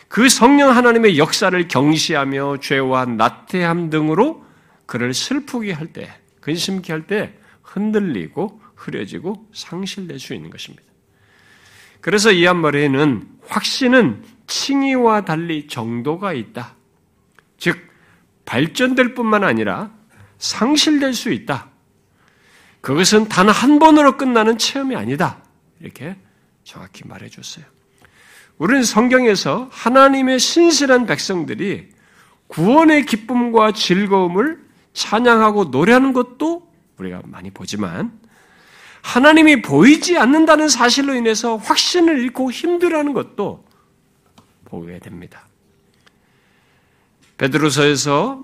그 0.09 0.29
성령 0.29 0.71
하나님의 0.75 1.19
역사를 1.19 1.69
경시하며 1.69 2.59
죄와 2.61 3.05
나태함 3.05 3.91
등으로 3.91 4.45
그를 4.87 5.13
슬프게 5.13 5.73
할 5.73 5.89
때, 5.89 6.11
근심케 6.41 6.93
할 6.93 7.03
때 7.07 7.35
흔들리고 7.63 8.61
흐려지고 8.75 9.47
상실될 9.53 10.19
수 10.19 10.33
있는 10.33 10.49
것입니다. 10.49 10.83
그래서 12.01 12.33
이 12.33 12.47
한 12.47 12.57
말에는 12.59 13.29
확신은 13.49 14.25
칭의와 14.47 15.27
달리 15.27 15.67
정도가 15.67 16.33
있다. 16.33 16.75
즉, 17.59 17.77
발전될 18.47 19.15
뿐만 19.15 19.45
아니라 19.45 19.91
상실될 20.39 21.13
수 21.13 21.31
있다. 21.31 21.69
그것은 22.89 23.29
단 23.29 23.51
한 23.51 23.79
번으로 23.79 24.17
끝나는 24.17 24.57
체험이 24.57 24.97
아니다. 24.97 25.43
이렇게 25.79 26.17
정확히 26.65 27.07
말해 27.07 27.29
줬어요. 27.29 27.67
우리는 28.57 28.83
성경에서 28.83 29.69
하나님의 29.71 30.39
신실한 30.39 31.05
백성들이 31.05 31.91
구원의 32.47 33.05
기쁨과 33.05 33.73
즐거움을 33.73 34.65
찬양하고 34.95 35.67
노래하는 35.67 36.15
것도 36.15 36.67
우리가 36.97 37.21
많이 37.27 37.51
보지만 37.51 38.19
하나님이 39.03 39.61
보이지 39.61 40.17
않는다는 40.17 40.69
사실로 40.69 41.15
인해서 41.15 41.57
확신을 41.57 42.19
잃고 42.21 42.51
힘들어하는 42.51 43.13
것도 43.13 43.67
보게 44.65 44.99
됩니다. 44.99 45.47
베드로서에서 47.37 48.43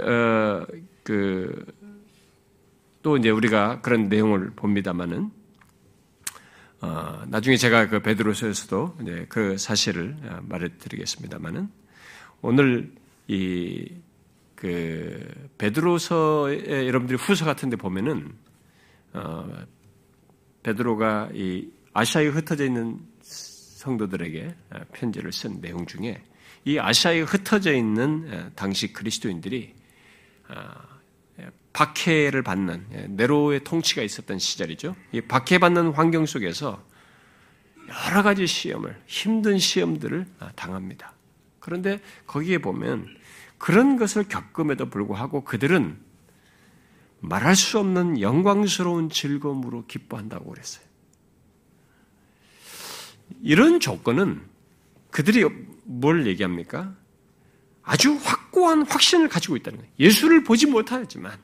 어, 0.00 0.66
그 1.04 1.76
또 3.06 3.16
이제 3.16 3.30
우리가 3.30 3.82
그런 3.82 4.08
내용을 4.08 4.50
봅니다만은 4.56 5.30
어, 6.80 7.22
나중에 7.28 7.56
제가 7.56 7.86
그 7.86 8.02
베드로서에서도 8.02 8.96
이제 9.02 9.26
그 9.28 9.56
사실을 9.56 10.16
어, 10.24 10.40
말해드리겠습니다만은 10.42 11.68
오늘 12.42 12.92
이 13.28 13.86
그 14.56 15.22
베드로서의 15.58 16.88
여러분들이 16.88 17.18
후서 17.18 17.44
같은데 17.44 17.76
보면은 17.76 18.32
어, 19.12 19.46
베드로가 20.62 21.28
이 21.34 21.68
아시아에 21.92 22.28
흩어져 22.28 22.64
있는 22.64 22.98
성도들에게 23.20 24.54
어, 24.70 24.78
편지를 24.92 25.32
쓴 25.32 25.60
내용 25.60 25.86
중에 25.86 26.22
이 26.64 26.78
아시아에 26.78 27.20
흩어져 27.20 27.72
있는 27.72 28.28
어, 28.32 28.50
당시 28.56 28.92
그리스도인들이 28.92 29.74
박해를 31.76 32.42
받는 32.42 32.86
예, 32.92 33.06
네로의 33.10 33.62
통치가 33.62 34.00
있었던 34.00 34.38
시절이죠. 34.38 34.96
이 35.12 35.20
박해받는 35.20 35.92
환경 35.92 36.24
속에서 36.24 36.82
여러 38.06 38.22
가지 38.22 38.46
시험을 38.46 38.98
힘든 39.06 39.58
시험들을 39.58 40.26
아, 40.38 40.52
당합니다. 40.56 41.12
그런데 41.60 42.00
거기에 42.26 42.58
보면 42.58 43.06
그런 43.58 43.98
것을 43.98 44.24
겪음에도 44.24 44.88
불구하고 44.88 45.44
그들은 45.44 45.98
말할 47.20 47.54
수 47.54 47.78
없는 47.78 48.22
영광스러운 48.22 49.10
즐거움으로 49.10 49.84
기뻐한다고 49.86 50.50
그랬어요. 50.50 50.84
이런 53.42 53.80
조건은 53.80 54.40
그들이 55.10 55.44
뭘 55.84 56.26
얘기합니까? 56.26 56.94
아주 57.82 58.14
확고한 58.14 58.86
확신을 58.86 59.28
가지고 59.28 59.56
있다는 59.56 59.78
거예요. 59.80 59.92
예수를 59.98 60.42
보지 60.42 60.66
못하지만 60.66 61.38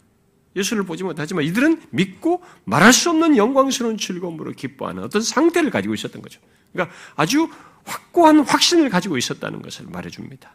예수를 0.57 0.85
보지 0.85 1.05
못하지만 1.05 1.45
이들은 1.45 1.83
믿고 1.91 2.43
말할 2.65 2.93
수 2.93 3.11
없는 3.11 3.37
영광스러운 3.37 3.97
즐거움으로 3.97 4.53
기뻐하는 4.53 5.03
어떤 5.03 5.23
상태를 5.23 5.71
가지고 5.71 5.95
있었던 5.95 6.21
거죠. 6.21 6.41
그러니까 6.73 6.95
아주 7.17 7.49
확고한 7.85 8.41
확신을 8.41 8.91
가지고 8.91 9.17
있었다는 9.17 9.63
것을 9.63 9.87
말해줍니다. 9.89 10.53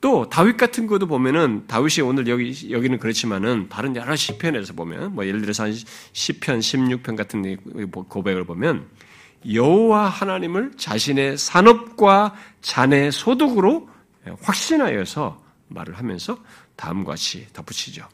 또 0.00 0.30
다윗 0.30 0.56
같은 0.56 0.86
것도 0.86 1.06
보면은 1.06 1.66
다윗이 1.66 2.00
오늘 2.02 2.26
여기 2.26 2.70
여기는 2.70 2.98
그렇지만은 2.98 3.68
다른 3.68 3.94
여러 3.96 4.16
시편에서 4.16 4.72
보면 4.72 5.14
뭐 5.14 5.26
예를 5.26 5.42
들어서 5.42 5.64
한 5.64 5.74
시편 6.12 6.60
16편 6.60 7.16
같은 7.16 7.90
고백을 7.90 8.44
보면 8.44 8.88
여호와 9.52 10.08
하나님을 10.08 10.72
자신의 10.78 11.36
산업과 11.36 12.34
잔의 12.62 13.12
소득으로 13.12 13.90
확신하여서 14.40 15.42
말을 15.68 15.98
하면서 15.98 16.38
다음과 16.76 17.12
같이 17.12 17.46
덧붙이죠. 17.52 18.08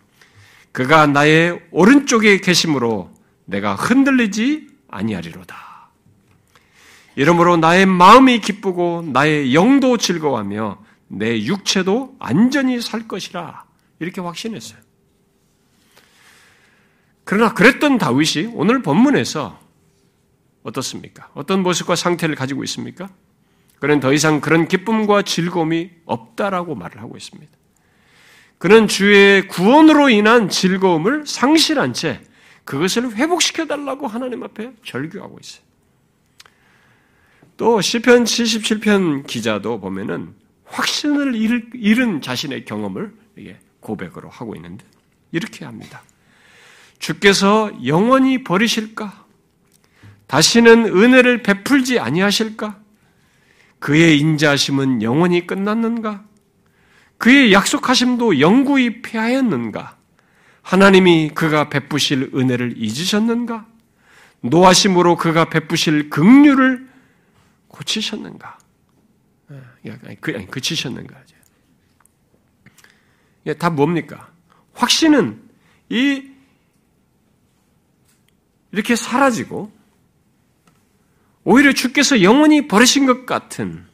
그가 0.76 1.06
나의 1.06 1.59
오른쪽에 1.71 2.37
계심으로 2.42 3.11
내가 3.47 3.75
흔들리지 3.76 4.66
아니하리로다. 4.88 5.56
이러므로 7.14 7.56
나의 7.56 7.87
마음이 7.87 8.40
기쁘고 8.40 9.09
나의 9.11 9.54
영도 9.54 9.97
즐거워하며 9.97 10.85
내 11.09 11.40
육체도 11.45 12.16
안전히 12.18 12.83
살 12.83 13.09
것이라 13.09 13.64
이렇게 14.00 14.21
확신했어요. 14.21 14.78
그러나 17.25 17.54
그랬던 17.54 17.97
다윗이 17.97 18.52
오늘 18.52 18.83
본문에서 18.83 19.59
어떻습니까? 20.62 21.30
어떤 21.33 21.62
모습과 21.62 21.97
상태를 21.97 22.35
가지고 22.35 22.64
있습니까? 22.64 23.09
그는 23.81 23.98
더 23.98 24.12
이상 24.12 24.42
그런 24.42 24.68
기쁨과 24.68 25.22
즐거움이 25.22 25.90
없다라고 26.05 26.74
말을 26.74 27.00
하고 27.00 27.16
있습니다. 27.16 27.50
그는 28.59 28.88
주의 28.88 29.47
구원으로 29.49 30.09
인한 30.09 30.49
즐거움을 30.49 31.27
상실한 31.27 31.92
채 31.92 32.23
그것을 32.64 33.14
회복시켜 33.14 33.66
달라고 33.66 34.07
하나님 34.07 34.42
앞에 34.42 34.73
절규하고 34.85 35.38
있어요. 35.40 35.64
또 37.57 37.81
시편 37.81 38.25
77편 38.25 39.27
기자도 39.27 39.81
보면은 39.81 40.35
확신을 40.64 41.35
잃은 41.37 42.21
자신의 42.21 42.64
경험을 42.64 43.14
고백으로 43.81 44.29
하고 44.29 44.57
있는데 44.57 44.85
이렇게 45.33 45.64
합니다. 45.64 46.03
주께서 46.99 47.71
영원히 47.87 48.42
버리실까? 48.42 49.25
다시는 50.27 50.87
은혜를 50.87 51.42
베풀지 51.42 52.01
아니하실까? 52.01 52.81
그의 53.79 54.19
인자하심은 54.19 55.03
영원히 55.03 55.47
끝났는가? 55.47 56.25
그의 57.18 57.52
약속하심도 57.52 58.40
영구히 58.40 59.02
폐하였는가? 59.02 59.96
하나님이 60.62 61.31
그가 61.35 61.68
베푸실 61.68 62.31
은혜를 62.35 62.74
잊으셨는가? 62.76 63.66
노하심으로 64.40 65.16
그가 65.16 65.48
베푸실 65.48 66.11
긍휼을 66.11 66.88
고치셨는가? 67.68 68.59
예, 69.87 69.98
그, 70.20 70.33
아니, 70.35 70.46
그치셨는가? 70.50 71.16
예, 73.46 73.55
다 73.55 73.70
뭡니까? 73.70 74.31
확신은 74.74 75.40
이 75.88 76.31
이렇게 78.72 78.96
사라지고 78.96 79.72
오히려 81.44 81.72
주께서 81.72 82.22
영원히 82.22 82.66
버리신 82.66 83.07
것 83.07 83.24
같은 83.24 83.87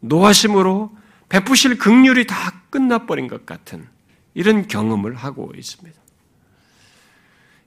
노하심으로 0.00 0.94
베푸실 1.32 1.78
극률이 1.78 2.26
다 2.26 2.62
끝나버린 2.68 3.26
것 3.26 3.46
같은 3.46 3.88
이런 4.34 4.68
경험을 4.68 5.14
하고 5.14 5.50
있습니다. 5.56 5.98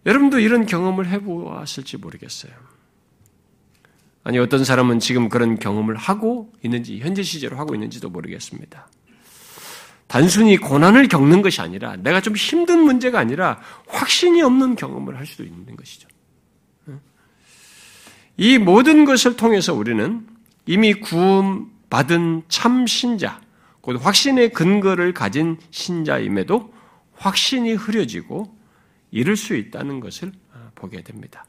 여러분도 0.06 0.38
이런 0.38 0.68
경험을 0.68 1.08
해보았을지 1.10 1.98
모르겠어요. 1.98 2.54
아니, 4.24 4.38
어떤 4.38 4.64
사람은 4.64 5.00
지금 5.00 5.30
그런 5.30 5.58
경험을 5.58 5.96
하고 5.96 6.54
있는지, 6.62 7.00
현재 7.00 7.24
시제로 7.24 7.58
하고 7.58 7.74
있는지도 7.74 8.12
모르겠습니다. 8.12 8.88
단순히 10.06 10.58
고난을 10.58 11.08
겪는 11.08 11.42
것이 11.42 11.60
아니라, 11.60 11.96
내가 11.96 12.22
좀 12.22 12.36
힘든 12.36 12.82
문제가 12.82 13.18
아니라, 13.18 13.60
확신이 13.88 14.44
없는 14.44 14.76
경험을 14.76 15.18
할 15.18 15.26
수도 15.26 15.44
있는 15.44 15.76
것이죠. 15.76 16.08
이 18.38 18.60
모든 18.60 19.06
것을 19.06 19.36
통해서 19.36 19.74
우리는 19.74 20.28
이미 20.68 20.94
구원받은 20.94 22.44
참 22.48 22.86
신자, 22.86 23.42
곧 23.86 24.04
확신의 24.04 24.50
근거를 24.50 25.14
가진 25.14 25.60
신자임에도 25.70 26.74
확신이 27.14 27.74
흐려지고 27.74 28.52
잃을 29.12 29.38
수 29.38 29.56
있다는 29.56 30.00
것을 30.00 30.32
아, 30.52 30.72
보게 30.74 31.04
됩니다. 31.04 31.46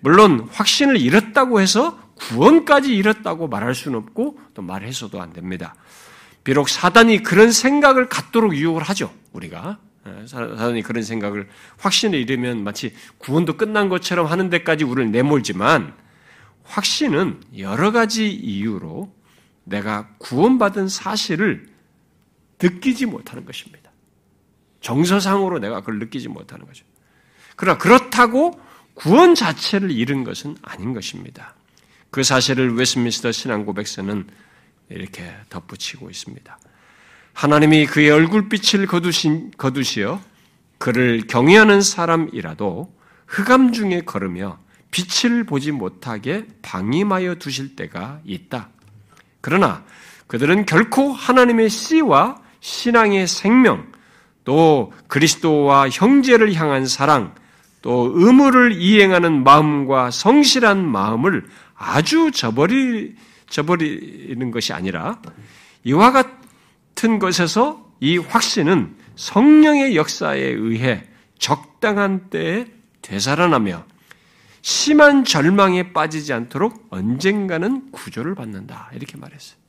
물론 0.00 0.48
확신을 0.50 0.96
잃었다고 0.96 1.60
해서 1.60 1.96
구원까지 2.16 2.92
잃었다고 2.96 3.46
말할 3.46 3.76
수는 3.76 3.96
없고 4.00 4.40
또 4.54 4.62
말해서도 4.62 5.22
안 5.22 5.32
됩니다. 5.32 5.76
비록 6.42 6.68
사단이 6.68 7.22
그런 7.22 7.52
생각을 7.52 8.08
갖도록 8.08 8.56
유혹을 8.56 8.82
하죠. 8.82 9.14
우리가 9.32 9.78
아, 10.02 10.24
사단이 10.26 10.82
그런 10.82 11.04
생각을 11.04 11.48
확신을 11.78 12.18
잃으면 12.18 12.64
마치 12.64 12.92
구원도 13.18 13.56
끝난 13.56 13.88
것처럼 13.88 14.26
하는 14.26 14.50
데까지 14.50 14.82
우리를 14.82 15.12
내몰지만 15.12 15.94
확신은 16.64 17.40
여러 17.56 17.92
가지 17.92 18.32
이유로 18.32 19.21
내가 19.64 20.08
구원받은 20.18 20.88
사실을 20.88 21.68
느끼지 22.60 23.06
못하는 23.06 23.44
것입니다. 23.44 23.90
정서상으로 24.80 25.58
내가 25.58 25.80
그걸 25.80 25.98
느끼지 25.98 26.28
못하는 26.28 26.66
거죠. 26.66 26.84
그러나 27.56 27.78
그렇다고 27.78 28.60
구원 28.94 29.34
자체를 29.34 29.90
잃은 29.90 30.24
것은 30.24 30.56
아닌 30.62 30.92
것입니다. 30.92 31.54
그 32.10 32.22
사실을 32.22 32.74
웨스민스터 32.74 33.32
신앙 33.32 33.64
고백서는 33.64 34.26
이렇게 34.90 35.32
덧붙이고 35.48 36.10
있습니다. 36.10 36.58
하나님이 37.32 37.86
그의 37.86 38.10
얼굴빛을 38.10 38.86
거두신, 38.86 39.52
거두시어 39.56 40.20
그를 40.78 41.26
경외하는 41.26 41.80
사람이라도 41.80 42.94
흑암 43.26 43.72
중에 43.72 44.02
걸으며 44.02 44.58
빛을 44.90 45.44
보지 45.44 45.72
못하게 45.72 46.46
방임하여 46.60 47.36
두실 47.36 47.76
때가 47.76 48.20
있다. 48.24 48.68
그러나 49.42 49.84
그들은 50.28 50.64
결코 50.64 51.12
하나님의 51.12 51.68
씨와 51.68 52.40
신앙의 52.60 53.26
생명, 53.26 53.92
또 54.44 54.92
그리스도와 55.08 55.90
형제를 55.90 56.54
향한 56.54 56.86
사랑, 56.86 57.34
또 57.82 58.12
의무를 58.14 58.72
이행하는 58.72 59.44
마음과 59.44 60.10
성실한 60.10 60.86
마음을 60.86 61.44
아주 61.74 62.30
저버리, 62.30 63.14
저버리는 63.50 64.50
것이 64.50 64.72
아니라 64.72 65.20
이와 65.84 66.12
같은 66.12 67.18
것에서 67.18 67.84
이 68.00 68.16
확신은 68.16 68.96
성령의 69.16 69.96
역사에 69.96 70.40
의해 70.40 71.04
적당한 71.38 72.30
때에 72.30 72.66
되살아나며 73.02 73.84
심한 74.62 75.24
절망에 75.24 75.92
빠지지 75.92 76.32
않도록 76.32 76.86
언젠가는 76.90 77.90
구조를 77.90 78.34
받는다. 78.34 78.90
이렇게 78.94 79.16
말했어요. 79.18 79.60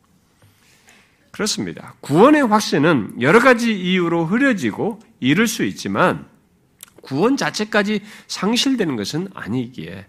그렇습니다. 1.32 1.96
구원의 2.02 2.46
확신은 2.46 3.16
여러 3.20 3.40
가지 3.40 3.74
이유로 3.74 4.26
흐려지고 4.26 5.00
이룰 5.20 5.48
수 5.48 5.64
있지만 5.64 6.28
구원 7.02 7.38
자체까지 7.38 8.02
상실되는 8.28 8.96
것은 8.96 9.30
아니기에 9.34 10.06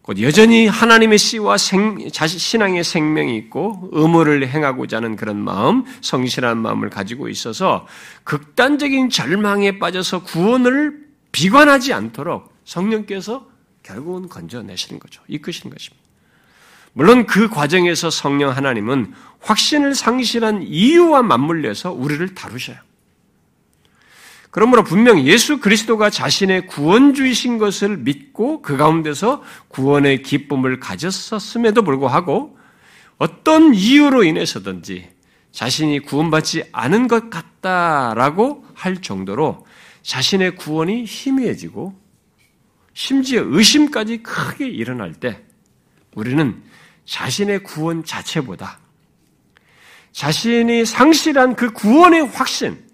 곧 0.00 0.22
여전히 0.22 0.66
하나님의 0.66 1.18
씨와 1.18 1.58
생, 1.58 2.08
신앙의 2.10 2.82
생명이 2.82 3.36
있고 3.36 3.90
의무를 3.92 4.48
행하고자 4.48 4.96
하는 4.96 5.16
그런 5.16 5.36
마음, 5.36 5.84
성실한 6.00 6.56
마음을 6.56 6.88
가지고 6.88 7.28
있어서 7.28 7.86
극단적인 8.24 9.10
절망에 9.10 9.78
빠져서 9.78 10.22
구원을 10.22 11.06
비관하지 11.32 11.92
않도록 11.92 12.50
성령께서 12.64 13.46
결국은 13.88 14.28
건져내시는 14.28 15.00
거죠. 15.00 15.22
이끄시는 15.28 15.74
것입니다. 15.74 16.04
물론 16.92 17.26
그 17.26 17.48
과정에서 17.48 18.10
성령 18.10 18.50
하나님은 18.50 19.14
확신을 19.40 19.94
상실한 19.94 20.62
이유와 20.62 21.22
맞물려서 21.22 21.92
우리를 21.92 22.34
다루셔요. 22.34 22.76
그러므로 24.50 24.82
분명 24.82 25.20
예수 25.20 25.60
그리스도가 25.60 26.10
자신의 26.10 26.66
구원주이신 26.66 27.58
것을 27.58 27.96
믿고 27.98 28.62
그 28.62 28.76
가운데서 28.76 29.42
구원의 29.68 30.22
기쁨을 30.22 30.80
가졌었음에도 30.80 31.82
불구하고 31.82 32.58
어떤 33.18 33.74
이유로 33.74 34.24
인해서든지 34.24 35.08
자신이 35.52 36.00
구원받지 36.00 36.64
않은 36.72 37.08
것 37.08 37.30
같다라고 37.30 38.64
할 38.74 39.00
정도로 39.00 39.66
자신의 40.02 40.56
구원이 40.56 41.04
희미해지고 41.04 42.07
심지어 42.98 43.44
의심까지 43.44 44.24
크게 44.24 44.66
일어날 44.66 45.14
때 45.14 45.40
우리는 46.16 46.60
자신의 47.04 47.62
구원 47.62 48.02
자체보다 48.02 48.80
자신이 50.10 50.84
상실한 50.84 51.54
그 51.54 51.70
구원의 51.70 52.26
확신, 52.26 52.84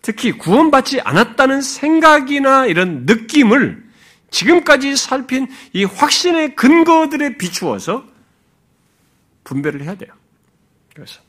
특히 0.00 0.32
구원받지 0.32 1.02
않았다는 1.02 1.60
생각이나 1.60 2.64
이런 2.64 3.04
느낌을 3.04 3.86
지금까지 4.30 4.96
살핀 4.96 5.48
이 5.74 5.84
확신의 5.84 6.56
근거들에 6.56 7.36
비추어서 7.36 8.02
분별을 9.44 9.82
해야 9.82 9.94
돼요. 9.94 10.10
그래서 10.94 11.20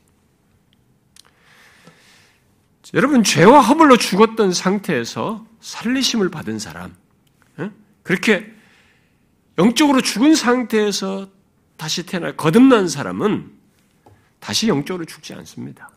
여러분 2.93 3.25
죄와 3.25 3.59
허물로 3.59 3.97
죽었던 3.97 4.53
상태에서 4.53 5.45
살리심을 5.59 6.29
받은 6.31 6.59
사람, 6.59 6.95
그렇게 8.05 8.45
영적으로 9.57 9.99
죽은 9.99 10.35
상태에서 10.35 11.27
다시 11.75 12.05
태어나 12.05 12.33
거듭난 12.33 12.87
사람은 12.87 13.51
다시 14.39 14.67
영적으로 14.67 15.05
죽지 15.05 15.33
않습니다. 15.33 15.89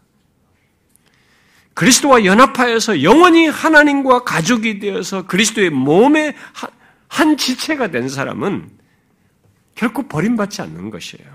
그리스도와 1.74 2.24
연합하여서 2.24 3.02
영원히 3.02 3.46
하나님과 3.46 4.24
가족이 4.24 4.78
되어서 4.78 5.26
그리스도의 5.26 5.68
몸의 5.68 6.34
한 7.08 7.36
지체가 7.36 7.90
된 7.90 8.08
사람은 8.08 8.70
결코 9.74 10.08
버림받지 10.08 10.62
않는 10.62 10.88
것이에요. 10.88 11.28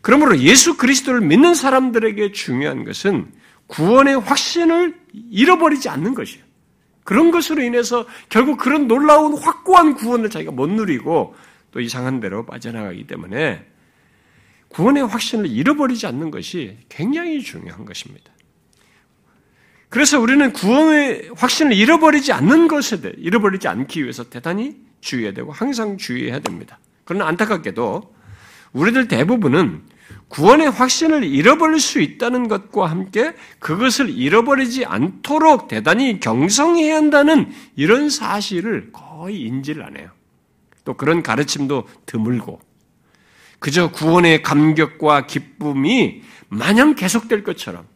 그러므로 0.00 0.38
예수 0.38 0.78
그리스도를 0.78 1.20
믿는 1.20 1.54
사람들에게 1.54 2.32
중요한 2.32 2.84
것은 2.86 3.30
구원의 3.66 4.20
확신을 4.20 4.98
잃어버리지 5.12 5.90
않는 5.90 6.14
것이에요. 6.14 6.45
그런 7.06 7.30
것으로 7.30 7.62
인해서 7.62 8.04
결국 8.28 8.58
그런 8.58 8.88
놀라운 8.88 9.38
확고한 9.38 9.94
구원을 9.94 10.28
자기가 10.28 10.50
못 10.50 10.68
누리고 10.68 11.34
또 11.70 11.80
이상한 11.80 12.20
대로 12.20 12.44
빠져나가기 12.44 13.06
때문에 13.06 13.64
구원의 14.68 15.06
확신을 15.06 15.46
잃어버리지 15.46 16.06
않는 16.08 16.30
것이 16.30 16.76
굉장히 16.88 17.40
중요한 17.42 17.84
것입니다. 17.84 18.32
그래서 19.88 20.20
우리는 20.20 20.52
구원의 20.52 21.30
확신을 21.36 21.74
잃어버리지 21.74 22.32
않는 22.32 22.66
것에 22.66 23.00
대해 23.00 23.14
잃어버리지 23.16 23.68
않기 23.68 24.02
위해서 24.02 24.28
대단히 24.28 24.76
주의해야 25.00 25.32
되고 25.32 25.52
항상 25.52 25.96
주의해야 25.96 26.40
됩니다. 26.40 26.80
그러나 27.04 27.28
안타깝게도 27.28 28.14
우리들 28.72 29.06
대부분은 29.06 29.82
구원의 30.28 30.70
확신을 30.70 31.24
잃어버릴 31.24 31.80
수 31.80 32.00
있다는 32.00 32.48
것과 32.48 32.86
함께 32.86 33.32
그것을 33.58 34.10
잃어버리지 34.10 34.84
않도록 34.84 35.68
대단히 35.68 36.18
경성해야 36.18 36.96
한다는 36.96 37.52
이런 37.76 38.10
사실을 38.10 38.90
거의 38.92 39.42
인지를 39.42 39.84
안 39.84 39.96
해요. 39.96 40.10
또 40.84 40.94
그런 40.94 41.22
가르침도 41.22 41.88
드물고 42.06 42.60
그저 43.58 43.90
구원의 43.90 44.42
감격과 44.42 45.26
기쁨이 45.26 46.22
마냥 46.48 46.94
계속될 46.94 47.42
것처럼 47.42 47.86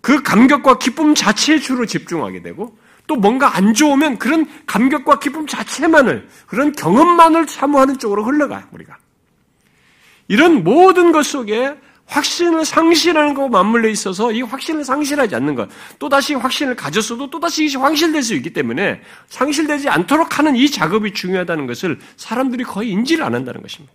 그 0.00 0.22
감격과 0.22 0.78
기쁨 0.78 1.14
자체에 1.14 1.58
주로 1.58 1.86
집중하게 1.86 2.42
되고 2.42 2.78
또 3.06 3.16
뭔가 3.16 3.56
안 3.56 3.74
좋으면 3.74 4.18
그런 4.18 4.46
감격과 4.66 5.18
기쁨 5.18 5.46
자체만을 5.46 6.28
그런 6.46 6.72
경험만을 6.72 7.48
사모하는 7.48 7.98
쪽으로 7.98 8.24
흘러가요 8.24 8.64
우리가 8.72 8.96
이런 10.28 10.64
모든 10.64 11.12
것 11.12 11.24
속에 11.24 11.76
확신을 12.06 12.64
상실하는 12.64 13.34
것과 13.34 13.48
맞물려 13.48 13.88
있어서 13.88 14.30
이 14.32 14.42
확신을 14.42 14.84
상실하지 14.84 15.34
않는 15.36 15.54
것, 15.54 15.68
또다시 15.98 16.34
확신을 16.34 16.76
가졌어도 16.76 17.30
또다시 17.30 17.68
상실될 17.68 18.22
수 18.22 18.34
있기 18.34 18.52
때문에 18.52 19.00
상실되지 19.28 19.88
않도록 19.88 20.38
하는 20.38 20.54
이 20.54 20.70
작업이 20.70 21.12
중요하다는 21.14 21.66
것을 21.66 21.98
사람들이 22.16 22.64
거의 22.64 22.90
인지를 22.90 23.24
안 23.24 23.34
한다는 23.34 23.62
것입니다. 23.62 23.92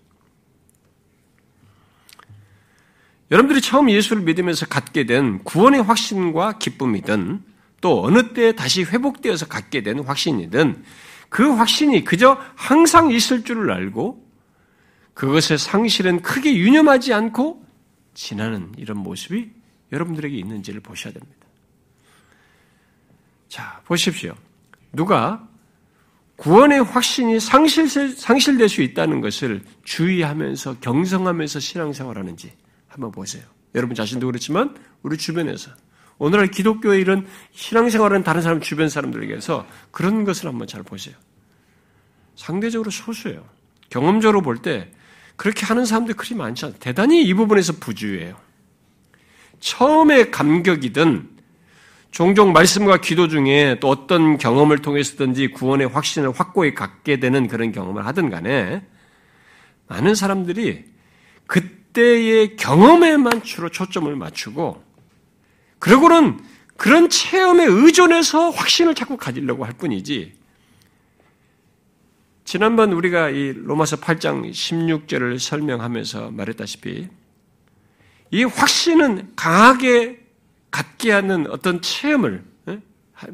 여러분들이 3.31 3.61
처음 3.61 3.91
예수를 3.91 4.23
믿으면서 4.23 4.65
갖게 4.65 5.05
된 5.05 5.43
구원의 5.43 5.83
확신과 5.83 6.57
기쁨이든 6.57 7.43
또 7.79 8.03
어느 8.03 8.33
때 8.33 8.53
다시 8.53 8.83
회복되어서 8.83 9.47
갖게 9.47 9.83
된 9.83 9.99
확신이든 9.99 10.83
그 11.29 11.53
확신이 11.53 12.03
그저 12.03 12.39
항상 12.55 13.11
있을 13.11 13.43
줄을 13.43 13.71
알고 13.71 14.28
그것의 15.19 15.57
상실은 15.57 16.21
크게 16.21 16.55
유념하지 16.55 17.13
않고 17.13 17.61
지나는 18.13 18.71
이런 18.77 18.99
모습이 18.99 19.51
여러분들에게 19.91 20.33
있는지를 20.33 20.79
보셔야 20.79 21.11
됩니다. 21.11 21.45
자, 23.49 23.81
보십시오. 23.83 24.33
누가 24.93 25.45
구원의 26.37 26.83
확신이 26.83 27.37
상실, 27.41 27.89
상실될 27.89 28.69
수 28.69 28.81
있다는 28.81 29.19
것을 29.19 29.61
주의하면서 29.83 30.77
경성하면서 30.79 31.59
신앙생활하는지 31.59 32.53
한번 32.87 33.11
보세요. 33.11 33.43
여러분 33.75 33.95
자신도 33.95 34.25
그렇지만 34.25 34.73
우리 35.03 35.17
주변에서 35.17 35.71
오늘날 36.17 36.49
기독교의 36.49 37.01
이런 37.01 37.27
신앙생활하는 37.51 38.23
다른 38.23 38.41
사람 38.41 38.61
주변 38.61 38.87
사람들에게서 38.87 39.67
그런 39.91 40.23
것을 40.23 40.47
한번 40.47 40.65
잘 40.65 40.81
보세요. 40.81 41.13
상대적으로 42.37 42.89
소수예요. 42.89 43.45
경험적으로 43.89 44.41
볼 44.41 44.61
때 44.61 44.89
그렇게 45.39 45.65
하는 45.65 45.85
사람들이 45.85 46.17
그리 46.17 46.35
많지 46.35 46.65
않아요. 46.65 46.77
대단히 46.79 47.23
이 47.23 47.33
부분에서 47.33 47.73
부주의해요. 47.79 48.35
처음에 49.61 50.31
감격이든 50.31 51.29
종종 52.11 52.51
말씀과 52.51 52.97
기도 52.97 53.29
중에 53.29 53.77
또 53.79 53.87
어떤 53.87 54.37
경험을 54.37 54.79
통해서든지 54.79 55.51
구원의 55.51 55.87
확신을 55.87 56.31
확고히 56.31 56.75
갖게 56.75 57.21
되는 57.21 57.47
그런 57.47 57.71
경험을 57.71 58.05
하든 58.07 58.29
간에 58.29 58.83
많은 59.87 60.13
사람들이 60.13 60.83
그때의 61.47 62.57
경험에만 62.57 63.41
주로 63.43 63.69
초점을 63.69 64.13
맞추고 64.13 64.83
그러고는 65.79 66.41
그런 66.75 67.09
체험에 67.09 67.63
의존해서 67.63 68.49
확신을 68.49 68.93
자꾸 68.93 69.15
가지려고 69.15 69.63
할 69.63 69.71
뿐이지 69.71 70.33
지난번 72.49 72.93
우리가 72.93 73.29
이 73.29 73.53
로마서 73.53 73.97
8장 73.97 74.49
16절을 74.49 75.37
설명하면서 75.37 76.31
말했다시피 76.31 77.07
이 78.31 78.43
확신은 78.43 79.33
강하게 79.35 80.25
갖게 80.71 81.11
하는 81.11 81.45
어떤 81.51 81.79
체험을 81.79 82.43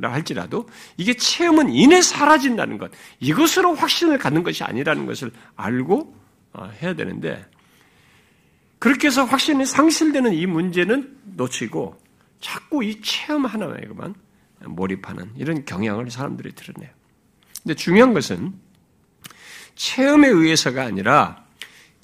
할지라도 0.02 0.68
이게 0.98 1.14
체험은 1.14 1.70
이내 1.70 2.02
사라진다는 2.02 2.78
것 2.78 2.92
이것으로 3.22 3.76
확신을 3.76 4.18
갖는 4.18 4.44
것이 4.44 4.66
아니라는 4.66 5.06
것을 5.06 5.32
알고 5.56 6.14
어, 6.52 6.70
해야 6.82 6.94
되는데 6.94 7.46
그렇게 8.80 9.08
해서 9.08 9.24
확신이 9.24 9.66
상실되는 9.66 10.34
이 10.34 10.46
문제는 10.46 11.20
놓치고 11.38 11.96
자꾸 12.42 12.84
이 12.84 13.00
체험 13.02 13.46
하나에만 13.46 14.14
몰입하는 14.66 15.32
이런 15.38 15.64
경향을 15.64 16.12
사람들이 16.12 16.52
드러내요. 16.52 16.92
근데 17.64 17.76
중요한 17.76 18.14
것은 18.14 18.65
체험에 19.76 20.28
의해서가 20.28 20.84
아니라 20.84 21.44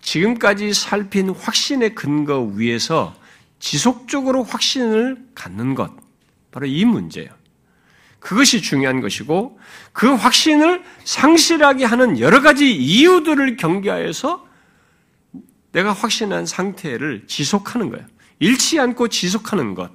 지금까지 0.02 0.74
살핀 0.74 1.30
확신의 1.30 1.96
근거 1.96 2.42
위에서 2.42 3.16
지속적으로 3.60 4.44
확신을 4.44 5.28
갖는 5.36 5.76
것. 5.76 5.92
바로 6.52 6.66
이 6.66 6.84
문제예요. 6.86 7.30
그것이 8.20 8.62
중요한 8.62 9.02
것이고 9.02 9.60
그 9.94 10.14
확신을 10.14 10.84
상실하게 11.04 11.86
하는 11.86 12.20
여러 12.20 12.42
가지 12.42 12.76
이유들을 12.76 13.58
경계하여서 13.58 14.48
내가 15.72 15.94
확신한 15.94 16.46
상태를 16.46 17.26
지속하는 17.28 17.90
거예요. 17.90 18.06
잃지 18.40 18.80
않고 18.80 19.08
지속하는 19.08 19.74
것. 19.74 19.92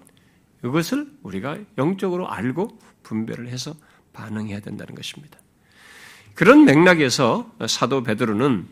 이것을 0.65 1.07
우리가 1.23 1.59
영적으로 1.79 2.31
알고 2.31 2.79
분별을 3.03 3.49
해서 3.49 3.75
반응해야 4.13 4.61
된다는 4.61 4.95
것입니다. 4.95 5.39
그런 6.37 6.67
맥락에서 6.67 7.51
사도 7.67 8.03
베드로는 8.03 8.69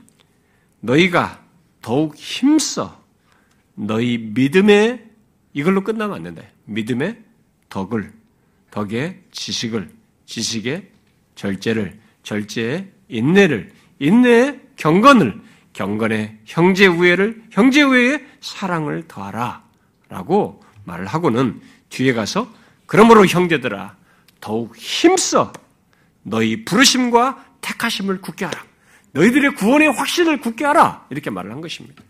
너희가 0.80 1.42
더욱 1.80 2.14
힘써 2.14 3.02
너희 3.74 4.18
믿음의 4.18 5.02
이걸로 5.54 5.82
끝나면 5.82 6.16
안 6.16 6.22
된다. 6.24 6.42
믿음의 6.66 7.22
덕을, 7.70 8.12
덕의 8.70 9.22
지식을, 9.32 9.90
지식의 10.26 10.90
절제를, 11.36 11.98
절제의 12.22 12.92
인내를, 13.08 13.72
인내의 13.98 14.60
경건을, 14.76 15.40
경건의 15.72 16.40
형제 16.44 16.86
우애를, 16.86 17.44
형제 17.50 17.82
우애의 17.82 18.26
사랑을 18.42 19.08
더하라. 19.08 19.64
라고 20.10 20.62
말을 20.84 21.06
하고는 21.06 21.62
뒤에 21.88 22.12
가서 22.12 22.46
그러므로 22.84 23.24
형제들아 23.24 23.96
더욱 24.42 24.76
힘써 24.76 25.50
너희 26.24 26.66
부르심과 26.66 27.53
택하심을 27.64 28.20
굳게 28.20 28.44
하라. 28.44 28.62
너희들의 29.12 29.54
구원의 29.54 29.92
확신을 29.92 30.40
굳게 30.40 30.64
하라. 30.64 31.06
이렇게 31.10 31.30
말을 31.30 31.50
한 31.50 31.60
것입니다. 31.60 32.02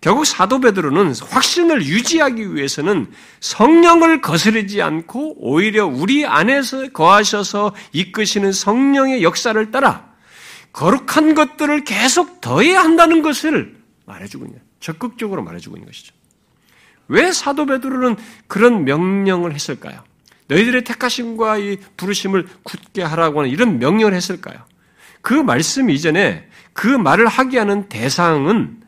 결국 0.00 0.26
사도 0.26 0.60
베드로는 0.60 1.12
확신을 1.28 1.84
유지하기 1.84 2.54
위해서는 2.54 3.10
성령을 3.40 4.20
거스르지 4.20 4.80
않고 4.80 5.36
오히려 5.38 5.86
우리 5.86 6.24
안에서 6.24 6.88
거하셔서 6.88 7.74
이끄시는 7.92 8.52
성령의 8.52 9.24
역사를 9.24 9.70
따라 9.72 10.08
거룩한 10.72 11.34
것들을 11.34 11.82
계속 11.84 12.40
더해야 12.40 12.80
한다는 12.80 13.22
것을 13.22 13.76
말해주고 14.06 14.44
있는, 14.44 14.60
적극적으로 14.78 15.42
말해주고 15.42 15.76
있는 15.76 15.86
것이죠. 15.88 16.14
왜 17.08 17.32
사도 17.32 17.66
베드로는 17.66 18.16
그런 18.46 18.84
명령을 18.84 19.52
했을까요? 19.54 20.04
너희들의 20.48 20.84
택하심과 20.84 21.58
이 21.58 21.78
부르심을 21.96 22.48
굳게 22.62 23.02
하라고 23.02 23.40
하는 23.40 23.50
이런 23.50 23.78
명령을 23.78 24.14
했을까요? 24.14 24.58
그 25.20 25.34
말씀 25.34 25.90
이전에 25.90 26.48
그 26.72 26.86
말을 26.86 27.26
하게 27.26 27.58
하는 27.58 27.88
대상은 27.88 28.80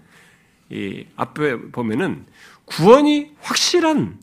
이 0.71 1.05
앞에 1.17 1.57
보면은 1.73 2.25
구원이 2.65 3.33
확실한 3.41 4.19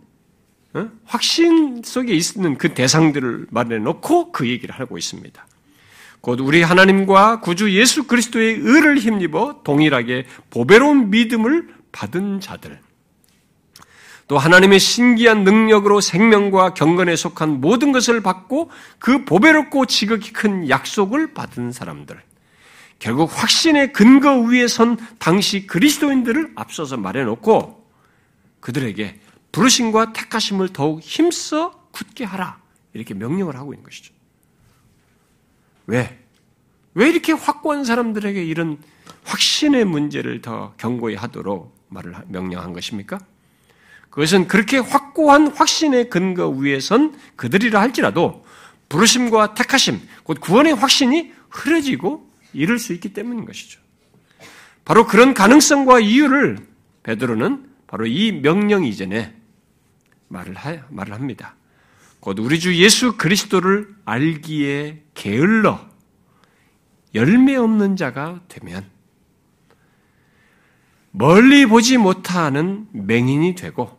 어? 0.73 0.89
확신 1.05 1.81
속에 1.83 2.13
있는 2.13 2.57
그 2.57 2.73
대상들을 2.73 3.47
말해 3.49 3.79
놓고 3.79 4.31
그 4.31 4.47
얘기를 4.47 4.75
하고 4.75 4.97
있습니다. 4.97 5.47
곧 6.21 6.39
우리 6.41 6.61
하나님과 6.61 7.41
구주 7.41 7.73
예수 7.73 8.03
그리스도의 8.03 8.59
의를 8.61 8.97
힘입어 8.97 9.61
동일하게 9.63 10.25
보배로운 10.49 11.09
믿음을 11.09 11.69
받은 11.91 12.41
자들, 12.41 12.79
또 14.27 14.37
하나님의 14.37 14.79
신기한 14.79 15.43
능력으로 15.43 16.01
생명과 16.01 16.73
경건에 16.73 17.15
속한 17.15 17.61
모든 17.61 17.93
것을 17.93 18.21
받고 18.21 18.69
그 18.99 19.23
보배롭고 19.23 19.85
지극히 19.85 20.33
큰 20.33 20.67
약속을 20.69 21.33
받은 21.33 21.71
사람들. 21.71 22.21
결국 22.99 23.29
확신의 23.31 23.93
근거 23.93 24.37
위에 24.39 24.67
선 24.67 24.97
당시 25.17 25.65
그리스도인들을 25.65 26.53
앞서서 26.55 26.97
말해놓고 26.97 27.87
그들에게 28.59 29.19
부르심과 29.51 30.13
택하심을 30.13 30.69
더욱 30.69 30.99
힘써 31.01 31.71
굳게 31.91 32.25
하라. 32.25 32.59
이렇게 32.93 33.13
명령을 33.13 33.55
하고 33.55 33.73
있는 33.73 33.83
것이죠. 33.83 34.13
왜? 35.85 36.19
왜 36.95 37.09
이렇게 37.09 37.31
확고한 37.31 37.85
사람들에게 37.85 38.43
이런 38.43 38.77
확신의 39.23 39.85
문제를 39.85 40.41
더 40.41 40.73
경고히 40.77 41.15
하도록 41.15 41.73
말을 41.89 42.15
명령한 42.27 42.73
것입니까? 42.73 43.19
그것은 44.09 44.47
그렇게 44.47 44.77
확고한 44.77 45.47
확신의 45.47 46.09
근거 46.09 46.49
위에선 46.49 47.17
그들이라 47.35 47.79
할지라도 47.79 48.45
부르심과 48.89 49.53
택하심, 49.53 49.99
곧 50.23 50.39
구원의 50.39 50.73
확신이 50.73 51.31
흐려지고 51.49 52.29
이룰 52.53 52.79
수 52.79 52.93
있기 52.93 53.13
때문인 53.13 53.45
것이죠. 53.45 53.79
바로 54.85 55.05
그런 55.05 55.33
가능성과 55.33 55.99
이유를 55.99 56.57
베드로는 57.03 57.69
바로 57.87 58.05
이 58.05 58.31
명령 58.31 58.85
이전에 58.85 59.35
말을, 60.29 60.55
하, 60.55 60.77
말을 60.89 61.13
합니다. 61.13 61.55
곧 62.19 62.39
우리 62.39 62.59
주 62.59 62.75
예수 62.75 63.17
그리스도를 63.17 63.93
알기에 64.05 65.03
게을러 65.13 65.87
열매 67.15 67.55
없는 67.55 67.95
자가 67.95 68.41
되면 68.47 68.85
멀리 71.11 71.65
보지 71.65 71.97
못하는 71.97 72.87
맹인이 72.91 73.55
되고 73.55 73.96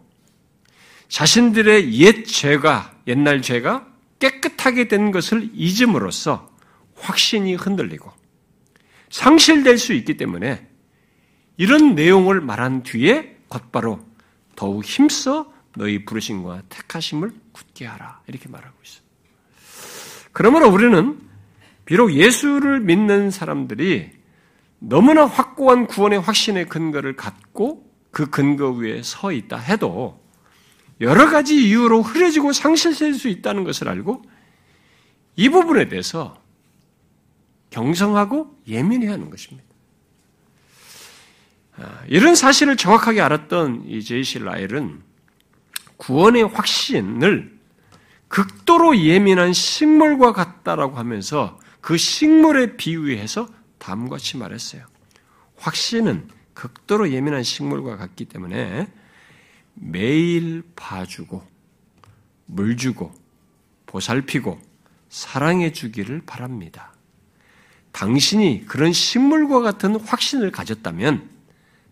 자신들의 1.08 1.92
옛 1.94 2.24
죄가, 2.24 2.94
옛날 3.06 3.42
죄가 3.42 3.86
깨끗하게 4.18 4.88
된 4.88 5.10
것을 5.10 5.50
잊음으로써 5.54 6.50
확신이 6.96 7.54
흔들리고 7.54 8.10
상실될 9.10 9.78
수 9.78 9.92
있기 9.94 10.16
때문에 10.16 10.66
이런 11.56 11.94
내용을 11.94 12.40
말한 12.40 12.82
뒤에 12.82 13.36
곧바로 13.48 14.00
더욱 14.54 14.84
힘써 14.84 15.52
너희 15.76 16.04
부르심과 16.04 16.62
택하심을 16.68 17.32
굳게 17.52 17.86
하라. 17.86 18.20
이렇게 18.26 18.48
말하고 18.48 18.76
있어요. 18.84 19.02
그러므로 20.32 20.68
우리는 20.68 21.18
비록 21.84 22.12
예수를 22.12 22.80
믿는 22.80 23.30
사람들이 23.30 24.10
너무나 24.78 25.24
확고한 25.24 25.86
구원의 25.86 26.20
확신의 26.20 26.68
근거를 26.68 27.16
갖고 27.16 27.88
그 28.10 28.28
근거 28.30 28.70
위에 28.70 29.02
서 29.02 29.32
있다 29.32 29.56
해도 29.56 30.20
여러 31.00 31.30
가지 31.30 31.68
이유로 31.68 32.02
흐려지고 32.02 32.52
상실될 32.52 33.14
수 33.14 33.28
있다는 33.28 33.64
것을 33.64 33.88
알고 33.88 34.22
이 35.36 35.48
부분에 35.48 35.88
대해서 35.88 36.42
경성하고 37.70 38.60
예민해야 38.66 39.12
하는 39.12 39.30
것입니다. 39.30 39.68
아, 41.76 42.02
이런 42.08 42.34
사실을 42.34 42.76
정확하게 42.76 43.20
알았던 43.20 43.84
이 43.86 44.02
제이시 44.02 44.40
라엘은 44.40 45.02
구원의 45.96 46.44
확신을 46.48 47.56
극도로 48.26 48.98
예민한 48.98 49.52
식물과 49.52 50.32
같다라고 50.32 50.96
하면서 50.96 51.58
그 51.80 51.96
식물에 51.96 52.76
비유해서 52.76 53.48
다음과 53.78 54.16
같이 54.16 54.36
말했어요. 54.36 54.84
확신은 55.56 56.28
극도로 56.54 57.10
예민한 57.12 57.42
식물과 57.42 57.96
같기 57.96 58.24
때문에 58.24 58.88
매일 59.80 60.62
봐주고, 60.76 61.42
물 62.46 62.76
주고, 62.76 63.12
보살피고, 63.86 64.60
사랑해 65.08 65.72
주기를 65.72 66.22
바랍니다. 66.26 66.92
당신이 67.92 68.66
그런 68.66 68.92
식물과 68.92 69.60
같은 69.60 69.98
확신을 69.98 70.50
가졌다면 70.50 71.28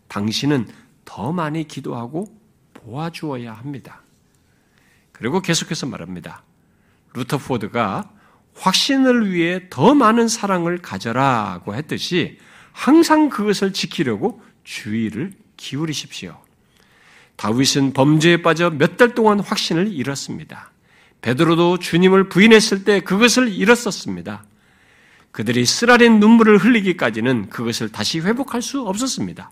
당신은 0.09 0.68
더 1.05 1.33
많이 1.33 1.66
기도하고 1.66 2.27
보아주어야 2.75 3.53
합니다. 3.53 4.03
그리고 5.12 5.40
계속해서 5.40 5.87
말합니다. 5.87 6.42
루터포드가 7.14 8.12
확신을 8.55 9.33
위해 9.33 9.68
더 9.70 9.94
많은 9.94 10.29
사랑을 10.29 10.79
가져라고 10.79 11.75
했듯이 11.75 12.38
항상 12.72 13.31
그것을 13.31 13.72
지키려고 13.72 14.42
주의를 14.64 15.33
기울이십시오. 15.57 16.46
다윗은 17.37 17.92
범죄에 17.92 18.42
빠져 18.42 18.70
몇 18.70 18.96
달 18.96 19.14
동안 19.14 19.40
확신을 19.40 19.92
잃었습니다. 19.92 20.72
베드로도 21.20 21.79
주님을 21.79 22.29
부인했을 22.29 22.85
때 22.85 23.01
그것을 23.01 23.53
잃었었습니다. 23.53 24.44
그들이 25.33 25.66
쓰라린 25.66 26.18
눈물을 26.18 26.59
흘리기까지는 26.59 27.51
그것을 27.51 27.90
다시 27.90 28.20
회복할 28.20 28.62
수 28.62 28.81
없었습니다. 28.83 29.51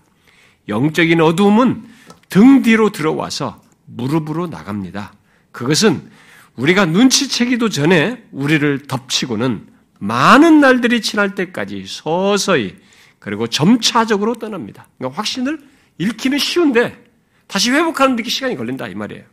영적인 0.67 1.21
어두움은 1.21 1.83
등 2.29 2.63
뒤로 2.63 2.89
들어와서 2.89 3.61
무릎으로 3.85 4.47
나갑니다. 4.47 5.13
그것은 5.51 6.09
우리가 6.55 6.85
눈치채기도 6.85 7.69
전에 7.69 8.23
우리를 8.31 8.87
덮치고는 8.87 9.67
많은 9.99 10.59
날들이 10.59 11.01
지날 11.01 11.35
때까지 11.35 11.85
서서히 11.87 12.75
그리고 13.19 13.47
점차적으로 13.47 14.35
떠납니다. 14.35 14.87
그러니까 14.97 15.17
확신을 15.17 15.59
잃기는 15.97 16.37
쉬운데 16.39 17.04
다시 17.47 17.71
회복하는 17.71 18.15
데 18.15 18.23
시간이 18.23 18.55
걸린다 18.55 18.87
이 18.87 18.95
말이에요. 18.95 19.23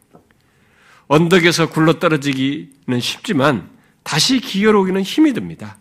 언덕에서 1.08 1.68
굴러 1.68 1.98
떨어지기는 1.98 3.00
쉽지만 3.00 3.70
다시 4.02 4.40
기어오기는 4.40 5.02
힘이 5.02 5.32
듭니다. 5.32 5.76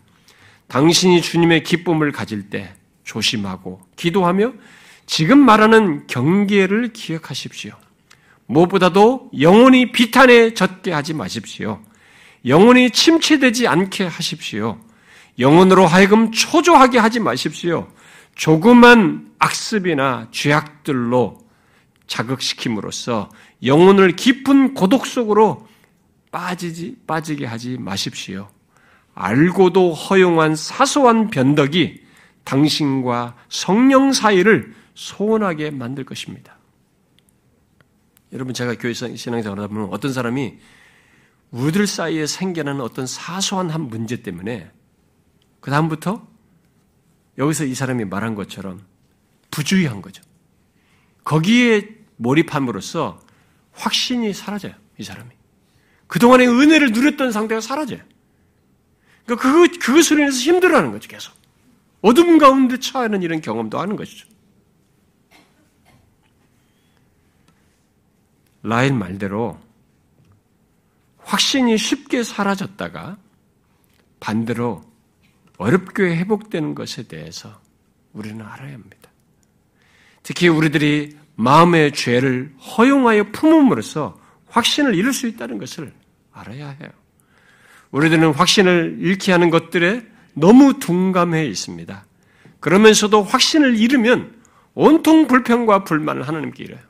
당신이 0.68 1.22
주님의 1.22 1.64
기쁨을 1.64 2.12
가질 2.12 2.50
때 2.50 2.74
조심하고 3.04 3.80
기도하며 3.96 4.52
지금 5.06 5.38
말하는 5.38 6.06
경계를 6.06 6.92
기억하십시오. 6.92 7.72
무엇보다도 8.46 9.30
영원히 9.40 9.92
비탄에 9.92 10.54
젖게 10.54 10.92
하지 10.92 11.14
마십시오. 11.14 11.82
영혼이 12.46 12.90
침체되지 12.90 13.68
않게 13.68 14.04
하십시오. 14.04 14.78
영혼으로 15.38 15.86
하여금 15.86 16.32
초조하게 16.32 16.98
하지 16.98 17.20
마십시오. 17.20 17.88
조그만 18.34 19.30
악습이나 19.38 20.28
죄악들로 20.30 21.41
자극시킴으로써 22.12 23.30
영혼을 23.64 24.14
깊은 24.14 24.74
고독 24.74 25.06
속으로 25.06 25.66
빠지지, 26.30 26.96
빠지게 27.06 27.46
하지 27.46 27.78
마십시오. 27.78 28.50
알고도 29.14 29.94
허용한 29.94 30.54
사소한 30.54 31.30
변덕이 31.30 32.02
당신과 32.44 33.36
성령 33.48 34.12
사이를 34.12 34.74
소원하게 34.94 35.70
만들 35.70 36.04
것입니다. 36.04 36.58
여러분, 38.32 38.52
제가 38.52 38.74
교회 38.76 38.92
신앙생활 38.92 39.58
하다 39.58 39.68
보면 39.68 39.88
어떤 39.90 40.12
사람이 40.12 40.58
우리들 41.50 41.86
사이에 41.86 42.26
생겨나는 42.26 42.82
어떤 42.82 43.06
사소한 43.06 43.70
한 43.70 43.88
문제 43.88 44.22
때문에 44.22 44.70
그 45.60 45.70
다음부터 45.70 46.26
여기서 47.38 47.64
이 47.64 47.74
사람이 47.74 48.04
말한 48.06 48.34
것처럼 48.34 48.82
부주의한 49.50 50.02
거죠. 50.02 50.22
거기에 51.24 52.01
몰입함으로써 52.22 53.20
확신이 53.72 54.32
사라져요, 54.32 54.74
이 54.98 55.04
사람이. 55.04 55.30
그동안의 56.06 56.48
은혜를 56.48 56.92
누렸던 56.92 57.32
상태가 57.32 57.60
사라져요. 57.60 58.00
그러니까 59.24 59.48
그거, 59.48 59.78
그것으로 59.80 60.20
인해서 60.20 60.38
힘들어하는 60.38 60.92
거죠, 60.92 61.08
계속. 61.08 61.34
어둠 62.00 62.38
가운데 62.38 62.78
처하는 62.78 63.22
이런 63.22 63.40
경험도 63.40 63.78
하는 63.78 63.96
것이죠. 63.96 64.26
라인 68.62 68.98
말대로 68.98 69.58
확신이 71.18 71.76
쉽게 71.78 72.22
사라졌다가 72.22 73.16
반대로 74.20 74.84
어렵게 75.58 76.16
회복되는 76.16 76.74
것에 76.74 77.04
대해서 77.04 77.60
우리는 78.12 78.44
알아야 78.44 78.74
합니다. 78.74 79.10
특히 80.22 80.48
우리들이 80.48 81.16
마음의 81.42 81.92
죄를 81.92 82.52
허용하여 82.76 83.32
품음으로써 83.32 84.18
확신을 84.48 84.94
잃을 84.94 85.12
수 85.12 85.26
있다는 85.26 85.58
것을 85.58 85.92
알아야 86.32 86.76
해요. 86.80 86.90
우리들은 87.90 88.32
확신을 88.32 88.98
잃게 89.00 89.32
하는 89.32 89.50
것들에 89.50 90.02
너무 90.34 90.78
둔감해 90.78 91.44
있습니다. 91.46 92.06
그러면서도 92.60 93.24
확신을 93.24 93.76
잃으면 93.76 94.32
온통 94.74 95.26
불평과 95.26 95.84
불만을 95.84 96.26
하나님께 96.28 96.64
잃어요. 96.64 96.80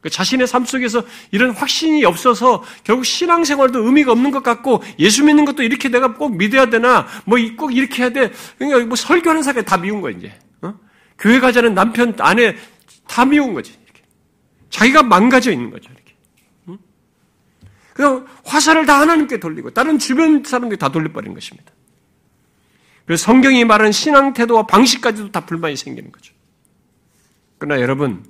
그 0.00 0.08
자신의 0.08 0.46
삶 0.46 0.64
속에서 0.66 1.02
이런 1.30 1.50
확신이 1.50 2.04
없어서 2.04 2.62
결국 2.84 3.04
신앙생활도 3.04 3.86
의미가 3.86 4.12
없는 4.12 4.30
것 4.30 4.42
같고 4.42 4.82
예수 4.98 5.24
믿는 5.24 5.46
것도 5.46 5.62
이렇게 5.62 5.88
내가 5.88 6.14
꼭 6.14 6.36
믿어야 6.36 6.68
되나 6.68 7.06
뭐 7.24 7.38
꼭 7.56 7.74
이렇게 7.74 8.02
해야 8.02 8.10
돼. 8.10 8.30
그러니까 8.58 8.86
뭐 8.86 8.96
설교하는 8.96 9.42
사람이 9.42 9.64
다 9.64 9.78
미운 9.78 10.00
거야 10.00 10.14
이제. 10.14 10.32
어? 10.60 10.74
교회 11.18 11.40
가자는 11.40 11.74
남편 11.74 12.14
아내 12.18 12.54
다 13.06 13.24
미운 13.24 13.54
거지. 13.54 13.72
이렇게. 13.84 14.02
자기가 14.70 15.02
망가져 15.02 15.52
있는 15.52 15.70
거죠 15.70 15.90
이렇게. 15.92 16.14
응? 16.68 16.78
그냥 17.92 18.26
화살을 18.44 18.86
다 18.86 19.00
하나님께 19.00 19.38
돌리고 19.38 19.70
다른 19.70 19.98
주변 19.98 20.42
사람들이 20.42 20.78
다 20.78 20.90
돌려버린 20.90 21.34
것입니다. 21.34 21.72
그래서 23.06 23.24
성경이 23.24 23.64
말하는 23.64 23.92
신앙 23.92 24.32
태도와 24.32 24.66
방식까지도 24.66 25.30
다 25.30 25.44
불만이 25.44 25.76
생기는 25.76 26.10
거죠. 26.10 26.34
그러나 27.58 27.80
여러분 27.80 28.24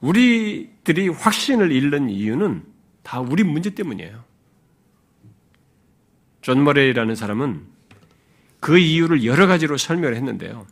우리들이 0.00 1.08
확신을 1.08 1.72
잃는 1.72 2.10
이유는 2.10 2.64
다 3.02 3.20
우리 3.20 3.42
문제 3.42 3.70
때문이에요. 3.70 4.22
존 6.42 6.62
머레이라는 6.62 7.14
사람은 7.14 7.66
그 8.60 8.78
이유를 8.78 9.24
여러 9.24 9.46
가지로 9.46 9.78
설명을 9.78 10.14
했는데요. 10.16 10.66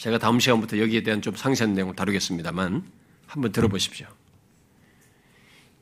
제가 0.00 0.16
다음 0.16 0.40
시간부터 0.40 0.78
여기에 0.78 1.02
대한 1.02 1.20
좀 1.20 1.36
상세한 1.36 1.74
내용을 1.74 1.94
다루겠습니다만 1.94 2.90
한번 3.26 3.52
들어보십시오. 3.52 4.06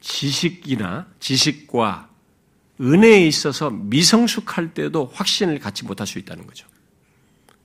지식이나 0.00 1.06
지식과 1.20 2.08
은혜에 2.80 3.24
있어서 3.28 3.70
미성숙할 3.70 4.74
때도 4.74 5.08
확신을 5.14 5.60
갖지 5.60 5.84
못할 5.84 6.08
수 6.08 6.18
있다는 6.18 6.48
거죠. 6.48 6.66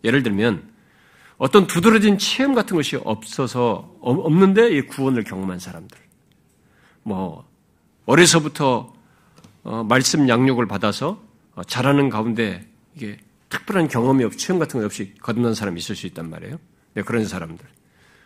예를 0.04 0.22
들면 0.22 0.72
어떤 1.40 1.66
두드러진 1.66 2.20
체험 2.20 2.54
같은 2.54 2.76
것이 2.76 2.98
없어서 2.98 3.98
없는데 4.02 4.80
구원을 4.84 5.24
경험한 5.24 5.58
사람들. 5.58 5.98
뭐 7.02 7.50
어려서부터 8.06 8.94
어, 9.64 9.84
말씀 9.84 10.30
양육을 10.30 10.68
받아서 10.68 11.20
어, 11.56 11.64
자라는 11.64 12.10
가운데 12.10 12.70
이게 12.96 13.18
특별한 13.54 13.88
경험이 13.88 14.24
없이 14.24 14.40
체험 14.40 14.58
같은 14.58 14.80
것 14.80 14.86
없이 14.86 15.14
거듭난 15.22 15.54
사람이 15.54 15.80
있을 15.80 15.96
수 15.96 16.08
있단 16.08 16.28
말이에요. 16.28 16.60
네, 16.96 17.04
그런 17.04 17.26
사람들. 17.26 17.64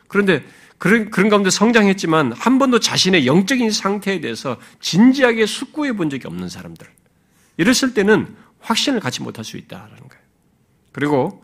그런데 0.08 0.46
그런 0.78 1.10
그런 1.10 1.30
가운데 1.30 1.50
성장했지만 1.50 2.32
한 2.32 2.60
번도 2.60 2.80
자신의 2.80 3.28
영적인 3.28 3.72
상태에 3.72 4.22
대해서 4.22 4.58
진지하게 4.80 5.46
숙고해 5.46 5.98
본 5.98 6.10
적이 6.10 6.28
없는 6.28 6.48
사람들. 6.48 6.88
이랬을 7.58 7.94
때는 7.94 8.36
확신을 8.62 9.02
갖지 9.02 9.22
못할 9.22 9.44
수 9.44 9.58
있다라는 9.58 9.98
거예요. 9.98 10.24
그리고 10.94 11.44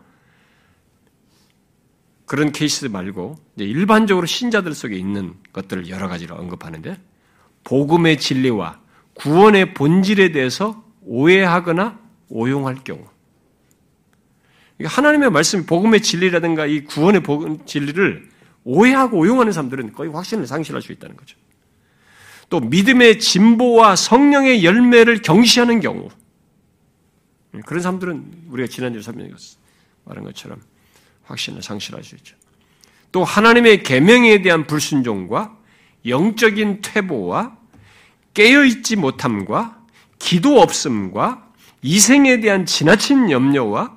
그런 2.24 2.52
케이스 2.52 2.86
말고 2.86 3.36
일반적으로 3.58 4.24
신자들 4.24 4.74
속에 4.74 4.96
있는 4.96 5.34
것들을 5.52 5.90
여러 5.90 6.08
가지로 6.08 6.36
언급하는데 6.36 6.98
복음의 7.64 8.18
진리와 8.18 8.80
구원의 9.12 9.74
본질에 9.74 10.32
대해서 10.32 10.82
오해하거나 11.02 11.98
오용할 12.30 12.76
경우 12.82 13.13
하나님의 14.82 15.30
말씀 15.30 15.66
복음의 15.66 16.02
진리라든가 16.02 16.66
이 16.66 16.84
구원의 16.84 17.22
복음 17.22 17.64
진리를 17.64 18.28
오해하고 18.64 19.18
오용하는 19.18 19.52
사람들은 19.52 19.92
거의 19.92 20.10
확신을 20.10 20.46
상실할 20.46 20.82
수 20.82 20.92
있다는 20.92 21.16
거죠. 21.16 21.36
또 22.50 22.60
믿음의 22.60 23.20
진보와 23.20 23.96
성령의 23.96 24.64
열매를 24.64 25.22
경시하는 25.22 25.80
경우 25.80 26.08
그런 27.66 27.82
사람들은 27.82 28.46
우리가 28.48 28.68
지난주에 28.68 29.02
설명한 29.02 30.24
것처럼 30.24 30.60
확신을 31.24 31.62
상실할 31.62 32.02
수 32.02 32.16
있죠. 32.16 32.36
또 33.12 33.22
하나님의 33.22 33.84
계명에 33.84 34.42
대한 34.42 34.66
불순종과 34.66 35.56
영적인 36.06 36.82
퇴보와 36.82 37.56
깨어있지 38.34 38.96
못함과 38.96 39.80
기도 40.18 40.60
없음과 40.60 41.52
이생에 41.82 42.40
대한 42.40 42.66
지나친 42.66 43.30
염려와 43.30 43.96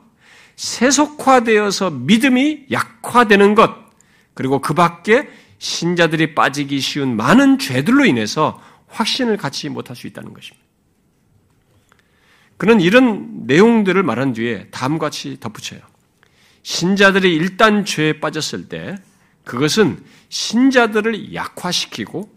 세속화되어서 0.57 1.91
믿음이 1.91 2.65
약화되는 2.71 3.55
것, 3.55 3.71
그리고 4.33 4.59
그 4.59 4.73
밖에 4.73 5.29
신자들이 5.59 6.35
빠지기 6.35 6.79
쉬운 6.79 7.15
많은 7.15 7.57
죄들로 7.57 8.05
인해서 8.05 8.61
확신을 8.87 9.37
갖지 9.37 9.69
못할 9.69 9.95
수 9.95 10.07
있다는 10.07 10.33
것입니다. 10.33 10.65
그는 12.57 12.81
이런 12.81 13.45
내용들을 13.45 14.01
말한 14.01 14.33
뒤에 14.33 14.67
다음과 14.71 15.07
같이 15.07 15.39
덧붙여요. 15.39 15.79
신자들이 16.63 17.33
일단 17.33 17.85
죄에 17.85 18.19
빠졌을 18.19 18.67
때 18.67 18.97
그것은 19.43 20.03
신자들을 20.29 21.33
약화시키고 21.33 22.29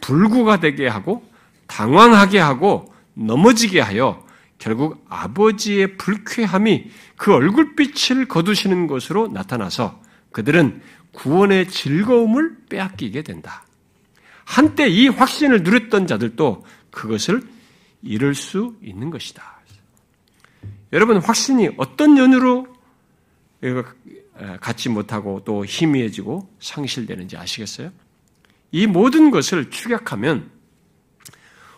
불구가 0.00 0.60
되게 0.60 0.88
하고 0.88 1.24
당황하게 1.66 2.38
하고 2.38 2.92
넘어지게 3.14 3.80
하여 3.80 4.24
결국 4.58 5.04
아버지의 5.08 5.96
불쾌함이 5.96 6.90
그 7.16 7.32
얼굴빛을 7.32 8.28
거두시는 8.28 8.86
것으로 8.86 9.28
나타나서 9.28 10.02
그들은 10.32 10.82
구원의 11.12 11.68
즐거움을 11.68 12.66
빼앗기게 12.68 13.22
된다. 13.22 13.64
한때 14.44 14.86
이 14.88 15.08
확신을 15.08 15.62
누렸던 15.62 16.06
자들도 16.06 16.64
그것을 16.90 17.42
잃을 18.02 18.34
수 18.34 18.76
있는 18.82 19.10
것이다. 19.10 19.56
여러분, 20.92 21.16
확신이 21.16 21.70
어떤 21.78 22.16
연유로 22.16 22.68
갖지 24.60 24.88
못하고 24.88 25.42
또 25.44 25.64
희미해지고 25.64 26.48
상실되는지 26.60 27.36
아시겠어요? 27.36 27.90
이 28.70 28.86
모든 28.86 29.30
것을 29.30 29.70
추격하면 29.70 30.50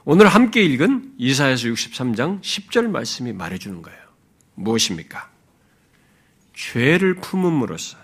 오늘 0.05 0.27
함께 0.27 0.63
읽은 0.63 1.15
이사야서 1.17 1.69
63장 1.69 2.41
10절 2.41 2.89
말씀이 2.89 3.33
말해주는 3.33 3.81
거예요. 3.83 4.08
무엇입니까? 4.59 5.31
죄를 6.55 7.15
품음으로써 7.15 7.97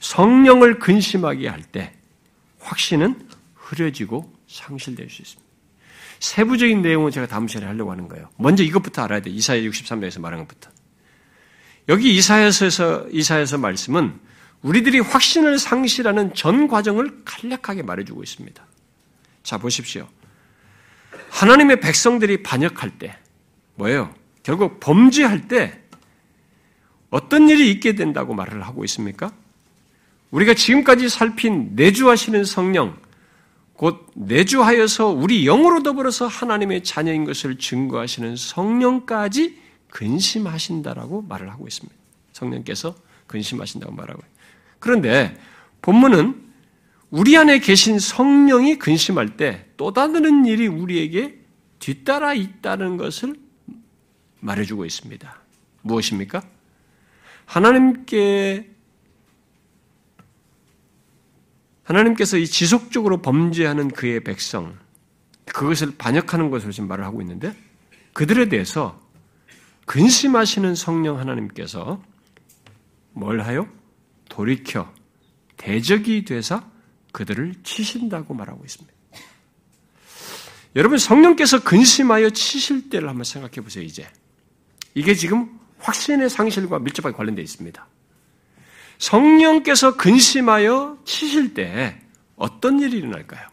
성령을 0.00 0.78
근심하게 0.78 1.48
할 1.48 1.62
때 1.62 1.94
확신은 2.60 3.28
흐려지고 3.54 4.32
상실될 4.46 5.08
수 5.08 5.22
있습니다. 5.22 5.50
세부적인 6.18 6.82
내용은 6.82 7.10
제가 7.10 7.26
다음 7.26 7.48
시간에 7.48 7.66
하려고 7.66 7.90
하는 7.90 8.08
거예요. 8.08 8.28
먼저 8.36 8.62
이것부터 8.62 9.02
알아야 9.02 9.20
돼. 9.20 9.30
이사야 9.30 9.60
63장에서 9.62 10.20
말한 10.20 10.40
것부터. 10.40 10.70
여기 11.88 12.14
이사야서에서 12.16 13.08
이사야서 13.10 13.56
말씀은 13.58 14.20
우리들이 14.62 15.00
확신을 15.00 15.58
상실하는 15.58 16.34
전 16.34 16.68
과정을 16.68 17.22
간략하게 17.24 17.82
말해주고 17.82 18.22
있습니다. 18.22 18.66
자 19.42 19.56
보십시오. 19.56 20.06
하나님의 21.30 21.80
백성들이 21.80 22.42
반역할 22.42 22.98
때, 22.98 23.16
뭐예요? 23.76 24.14
결국 24.42 24.80
범죄할 24.80 25.48
때 25.48 25.78
어떤 27.10 27.48
일이 27.48 27.70
있게 27.70 27.94
된다고 27.94 28.34
말을 28.34 28.62
하고 28.62 28.84
있습니까? 28.84 29.32
우리가 30.30 30.54
지금까지 30.54 31.08
살핀 31.08 31.72
내주하시는 31.74 32.44
성령, 32.44 32.96
곧 33.74 34.06
내주하여서 34.14 35.08
우리 35.08 35.44
영으로 35.44 35.82
더불어서 35.82 36.26
하나님의 36.26 36.84
자녀인 36.84 37.24
것을 37.24 37.58
증거하시는 37.58 38.36
성령까지 38.36 39.58
근심하신다라고 39.88 41.22
말을 41.22 41.50
하고 41.50 41.66
있습니다. 41.66 41.98
성령께서 42.32 42.94
근심하신다고 43.26 43.92
말하고. 43.92 44.22
그런데 44.78 45.36
본문은 45.82 46.50
우리 47.10 47.36
안에 47.36 47.58
계신 47.58 47.98
성령이 47.98 48.78
근심할 48.78 49.36
때 49.36 49.70
또 49.80 49.94
다른 49.94 50.44
일이 50.44 50.66
우리에게 50.66 51.38
뒤따라 51.78 52.34
있다는 52.34 52.98
것을 52.98 53.34
말해주고 54.40 54.84
있습니다. 54.84 55.38
무엇입니까? 55.82 56.42
하나님께 57.46 58.70
하나님께서 61.84 62.36
이 62.36 62.46
지속적으로 62.46 63.20
범죄하는 63.20 63.88
그의 63.88 64.22
백성, 64.22 64.78
그것을 65.46 65.96
반역하는 65.96 66.50
것을 66.50 66.70
지금 66.70 66.88
말을 66.88 67.04
하고 67.04 67.20
있는데, 67.20 67.54
그들에 68.12 68.48
대해서 68.48 69.00
근심하시는 69.86 70.76
성령 70.76 71.18
하나님께서 71.18 72.02
뭘 73.12 73.40
하요? 73.40 73.68
돌이켜 74.28 74.92
대적이 75.56 76.24
되사 76.24 76.64
그들을 77.12 77.56
치신다고 77.64 78.34
말하고 78.34 78.64
있습니다. 78.64 78.96
여러분 80.76 80.98
성령께서 80.98 81.64
근심하여 81.64 82.30
치실 82.30 82.88
때를 82.88 83.08
한번 83.08 83.24
생각해 83.24 83.56
보세요. 83.56 83.84
이제 83.84 84.08
이게 84.94 85.14
지금 85.14 85.58
확신의 85.78 86.30
상실과 86.30 86.78
밀접하게 86.78 87.16
관련되어 87.16 87.42
있습니다. 87.42 87.86
성령께서 88.98 89.96
근심하여 89.96 90.98
치실 91.04 91.54
때 91.54 91.98
어떤 92.36 92.80
일이 92.80 92.98
일어날까요? 92.98 93.48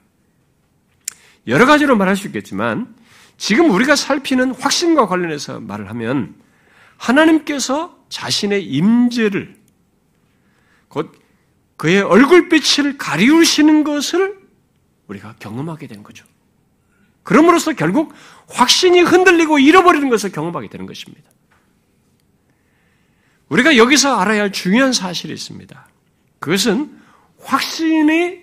여러 1.48 1.66
가지로 1.66 1.96
말할 1.96 2.16
수 2.18 2.28
있겠지만 2.28 2.94
지금 3.38 3.70
우리가 3.72 3.96
살피는 3.96 4.56
확신과 4.56 5.08
관련해서 5.08 5.60
말을 5.62 5.90
하면 5.90 6.36
하나님께서 6.98 7.98
자신의 8.10 8.66
임재를 8.66 9.56
곧 10.88 11.14
그의 11.78 12.02
얼굴빛을 12.02 12.98
가리우시는 12.98 13.84
것을 13.84 14.38
우리가 15.08 15.36
경험하게 15.40 15.88
된 15.88 16.04
거죠. 16.04 16.26
그럼으로써 17.28 17.74
결국 17.74 18.14
확신이 18.48 19.02
흔들리고 19.02 19.60
잃어버리는 19.60 20.08
것을 20.10 20.32
경험하게 20.32 20.70
되는 20.70 20.86
것입니다. 20.86 21.30
우리가 23.50 23.76
여기서 23.76 24.16
알아야 24.16 24.44
할 24.44 24.54
중요한 24.54 24.94
사실이 24.94 25.34
있습니다. 25.34 25.90
그것은 26.40 26.98
확신이 27.42 28.40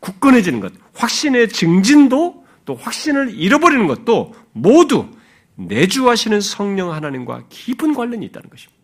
굳건해지는 0.00 0.58
것, 0.58 0.72
확신의 0.94 1.50
증진도 1.50 2.44
또 2.64 2.74
확신을 2.74 3.38
잃어버리는 3.38 3.86
것도 3.86 4.34
모두 4.50 5.08
내주하시는 5.54 6.40
성령 6.40 6.92
하나님과 6.92 7.44
깊은 7.48 7.94
관련이 7.94 8.26
있다는 8.26 8.50
것입니다. 8.50 8.82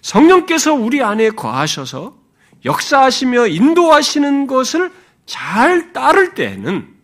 성령께서 0.00 0.72
우리 0.72 1.02
안에 1.02 1.28
거하셔서 1.30 2.16
역사하시며 2.64 3.48
인도하시는 3.48 4.46
것을 4.46 4.90
잘 5.26 5.92
따를 5.92 6.32
때는, 6.32 6.95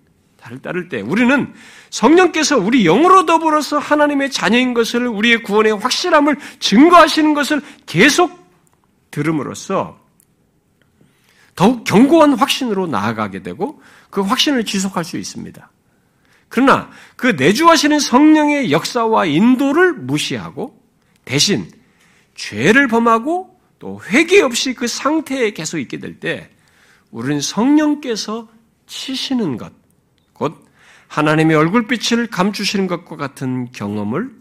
잘 0.43 0.59
따를 0.59 0.89
때, 0.89 1.01
우리는 1.01 1.55
성령께서 1.91 2.59
우리 2.59 2.83
영으로 2.83 3.27
더불어서 3.27 3.79
하나님의 3.79 4.31
자녀인 4.33 4.75
것을 4.75 5.07
우리의 5.07 5.45
구원의 5.45 5.77
확실함을 5.77 6.37
증거하시는 6.59 7.33
것을 7.35 7.63
계속 7.87 8.43
들음으로써 9.13 10.01
더욱 11.55 11.85
견고한 11.85 12.35
확신으로 12.35 12.89
나아가게 12.89 13.43
되고 13.43 13.81
그 14.11 14.21
확신을 14.21 14.65
지속할 14.65 15.05
수 15.05 15.17
있습니다. 15.17 15.71
그러나 16.49 16.91
그 17.15 17.29
내주하시는 17.29 18.01
성령의 18.01 18.73
역사와 18.73 19.27
인도를 19.27 19.93
무시하고 19.93 20.83
대신 21.25 21.71
죄를 22.35 22.89
범하고 22.89 23.61
또 23.79 24.01
회개 24.09 24.41
없이 24.41 24.75
그 24.75 24.89
상태에 24.89 25.53
계속 25.53 25.79
있게 25.79 25.99
될 25.99 26.19
때 26.19 26.51
우리는 27.11 27.41
성령께서 27.41 28.49
치시는 28.87 29.57
것, 29.57 29.73
곧 29.73 29.82
하나님의 31.13 31.55
얼굴빛을 31.55 32.29
감추시는 32.29 32.87
것과 32.87 33.17
같은 33.17 33.71
경험을 33.71 34.35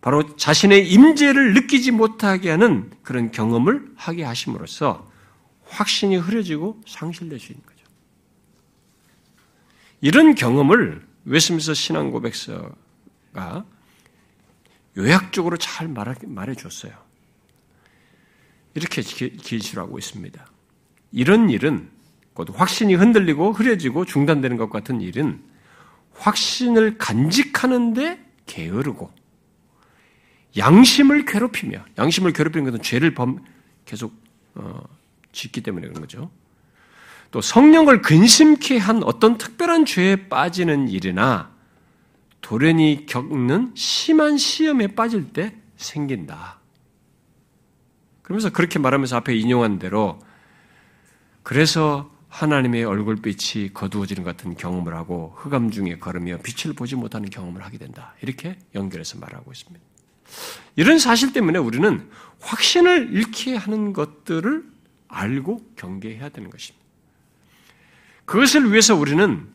바로 0.00 0.34
자신의 0.34 0.90
임재를 0.90 1.54
느끼지 1.54 1.92
못하게 1.92 2.50
하는 2.50 2.90
그런 3.02 3.30
경험을 3.30 3.92
하게 3.94 4.24
하심으로써 4.24 5.08
확신이 5.66 6.16
흐려지고 6.16 6.80
상실될 6.88 7.38
수 7.38 7.52
있는 7.52 7.64
거죠. 7.64 7.84
이런 10.00 10.34
경험을 10.34 11.06
웨스민스 11.24 11.74
신앙 11.74 12.10
고백서가 12.10 13.64
요약적으로 14.96 15.56
잘 15.56 15.86
말해 15.86 16.54
줬어요. 16.56 16.92
이렇게 18.74 19.02
기술하고 19.02 19.98
있습니다. 19.98 20.46
이런 21.12 21.48
일은 21.48 21.90
곧 22.34 22.48
확신이 22.56 22.94
흔들리고 22.94 23.52
흐려지고 23.52 24.04
중단되는 24.04 24.56
것 24.56 24.68
같은 24.68 25.00
일은 25.00 25.48
확신을 26.20 26.98
간직하는데 26.98 28.24
게으르고 28.46 29.10
양심을 30.56 31.24
괴롭히며 31.24 31.84
양심을 31.98 32.32
괴롭히는 32.32 32.64
것은 32.64 32.82
죄를 32.82 33.14
범 33.14 33.42
계속 33.84 34.12
어, 34.54 34.82
짓기 35.32 35.62
때문에 35.62 35.88
그런 35.88 36.00
거죠. 36.00 36.30
또 37.30 37.40
성령을 37.40 38.02
근심케 38.02 38.78
한 38.78 39.02
어떤 39.04 39.38
특별한 39.38 39.86
죄에 39.86 40.28
빠지는 40.28 40.88
일이나 40.88 41.50
돌연히 42.40 43.06
겪는 43.06 43.72
심한 43.76 44.36
시험에 44.36 44.88
빠질 44.88 45.32
때 45.32 45.54
생긴다. 45.76 46.58
그러면서 48.22 48.50
그렇게 48.50 48.78
말하면서 48.78 49.16
앞에 49.18 49.34
인용한 49.36 49.78
대로 49.78 50.18
그래서 51.42 52.10
하나님의 52.30 52.84
얼굴빛이 52.84 53.74
거두어지는 53.74 54.22
같은 54.22 54.56
경험을 54.56 54.94
하고 54.94 55.34
흑암 55.36 55.70
중에 55.70 55.98
걸으며 55.98 56.38
빛을 56.38 56.74
보지 56.74 56.94
못하는 56.96 57.28
경험을 57.28 57.62
하게 57.62 57.76
된다. 57.76 58.14
이렇게 58.22 58.56
연결해서 58.74 59.18
말하고 59.18 59.52
있습니다. 59.52 59.84
이런 60.76 60.98
사실 60.98 61.32
때문에 61.32 61.58
우리는 61.58 62.08
확신을 62.40 63.10
잃게 63.12 63.56
하는 63.56 63.92
것들을 63.92 64.64
알고 65.08 65.72
경계해야 65.76 66.28
되는 66.28 66.50
것입니다. 66.50 66.86
그것을 68.24 68.70
위해서 68.70 68.94
우리는 68.94 69.48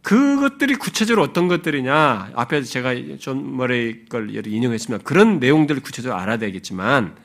그것들이 0.00 0.76
구체적으로 0.76 1.22
어떤 1.22 1.48
것들이냐, 1.48 2.30
앞에 2.34 2.62
제가 2.62 2.94
존 3.18 3.56
머레이 3.56 4.06
걸 4.06 4.46
인용했습니다. 4.46 5.04
그런 5.04 5.38
내용들을 5.38 5.82
구체적으로 5.82 6.18
알아야 6.18 6.38
되겠지만, 6.38 7.16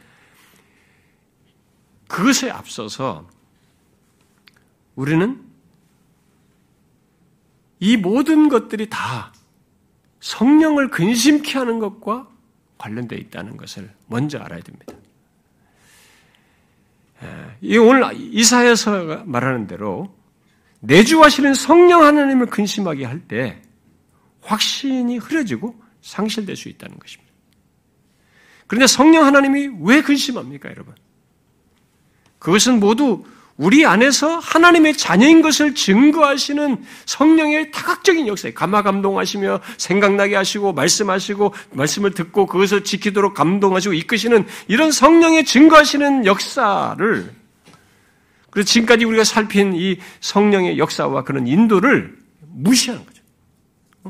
그것에 2.08 2.50
앞서서 2.50 3.30
우리는 4.96 5.44
이 7.80 7.98
모든 7.98 8.50
것들이 8.50 8.90
다 8.90 9.34
성령을 10.20 10.90
근심케 10.90 11.58
하는 11.58 11.80
것과 11.80 12.30
관련되어 12.78 13.18
있다는 13.18 13.58
것을 13.58 13.92
먼저 14.08 14.38
알아야 14.40 14.62
됩니다. 14.62 14.94
이 17.62 17.78
오늘 17.78 18.04
이사야서 18.16 19.24
말하는 19.26 19.68
대로 19.68 20.16
내주하시는 20.80 21.54
성령 21.54 22.04
하나님을 22.04 22.48
근심하게 22.48 23.06
할 23.06 23.22
때 23.28 23.62
확신이 24.42 25.18
흐려지고 25.18 25.80
상실될 26.02 26.56
수 26.56 26.68
있다는 26.70 26.98
것입니다. 26.98 27.32
그런데 28.66 28.88
성령 28.88 29.26
하나님이 29.26 29.70
왜 29.82 30.02
근심합니까, 30.02 30.70
여러분? 30.70 30.96
그것은 32.40 32.80
모두 32.80 33.24
우리 33.62 33.86
안에서 33.86 34.40
하나님의 34.40 34.98
자녀인 34.98 35.44
것을 35.44 35.76
증거하시는 35.76 36.84
성령의 37.06 37.70
타각적인 37.70 38.26
역사에 38.26 38.54
감화 38.54 38.82
감동하시며 38.82 39.62
생각나게 39.78 40.36
하시고 40.36 40.74
말씀하시고 40.74 41.54
말씀을 41.74 42.10
듣고 42.16 42.48
그것을 42.48 42.84
지키도록 42.84 43.36
감동하시고 43.36 43.94
이끄시는 43.94 44.48
이런 44.68 44.92
성령의 44.92 45.46
증거하시는 45.46 46.26
역사를 46.26 47.32
그래서 48.50 48.68
지금까지 48.68 49.06
우리가 49.06 49.24
살핀 49.24 49.76
이 49.76 50.00
성령의 50.22 50.80
역사와 50.80 51.24
그런 51.24 51.46
인도를 51.46 52.18
무시하는 52.40 53.06
거죠. 53.06 53.22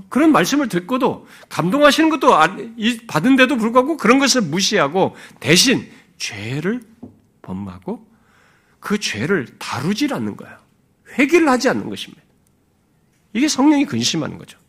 그런 0.08 0.32
말씀을 0.32 0.70
듣고도 0.70 1.28
감동하시는 1.50 2.10
것도 2.10 2.38
받은데도 3.06 3.58
불구하고 3.58 3.98
그런 3.98 4.18
것을 4.18 4.44
무시하고 4.44 5.14
대신 5.42 5.92
죄를 6.18 6.80
범하고 7.42 8.11
그 8.82 9.00
죄를 9.00 9.48
다루질 9.58 10.14
않는 10.14 10.36
거예요. 10.36 10.58
회개를 11.18 11.48
하지 11.48 11.70
않는 11.70 11.90
것입니다. 11.90 12.22
이게 13.32 13.48
성령이 13.48 13.86
근심하는 13.86 14.38
거죠. 14.38 14.60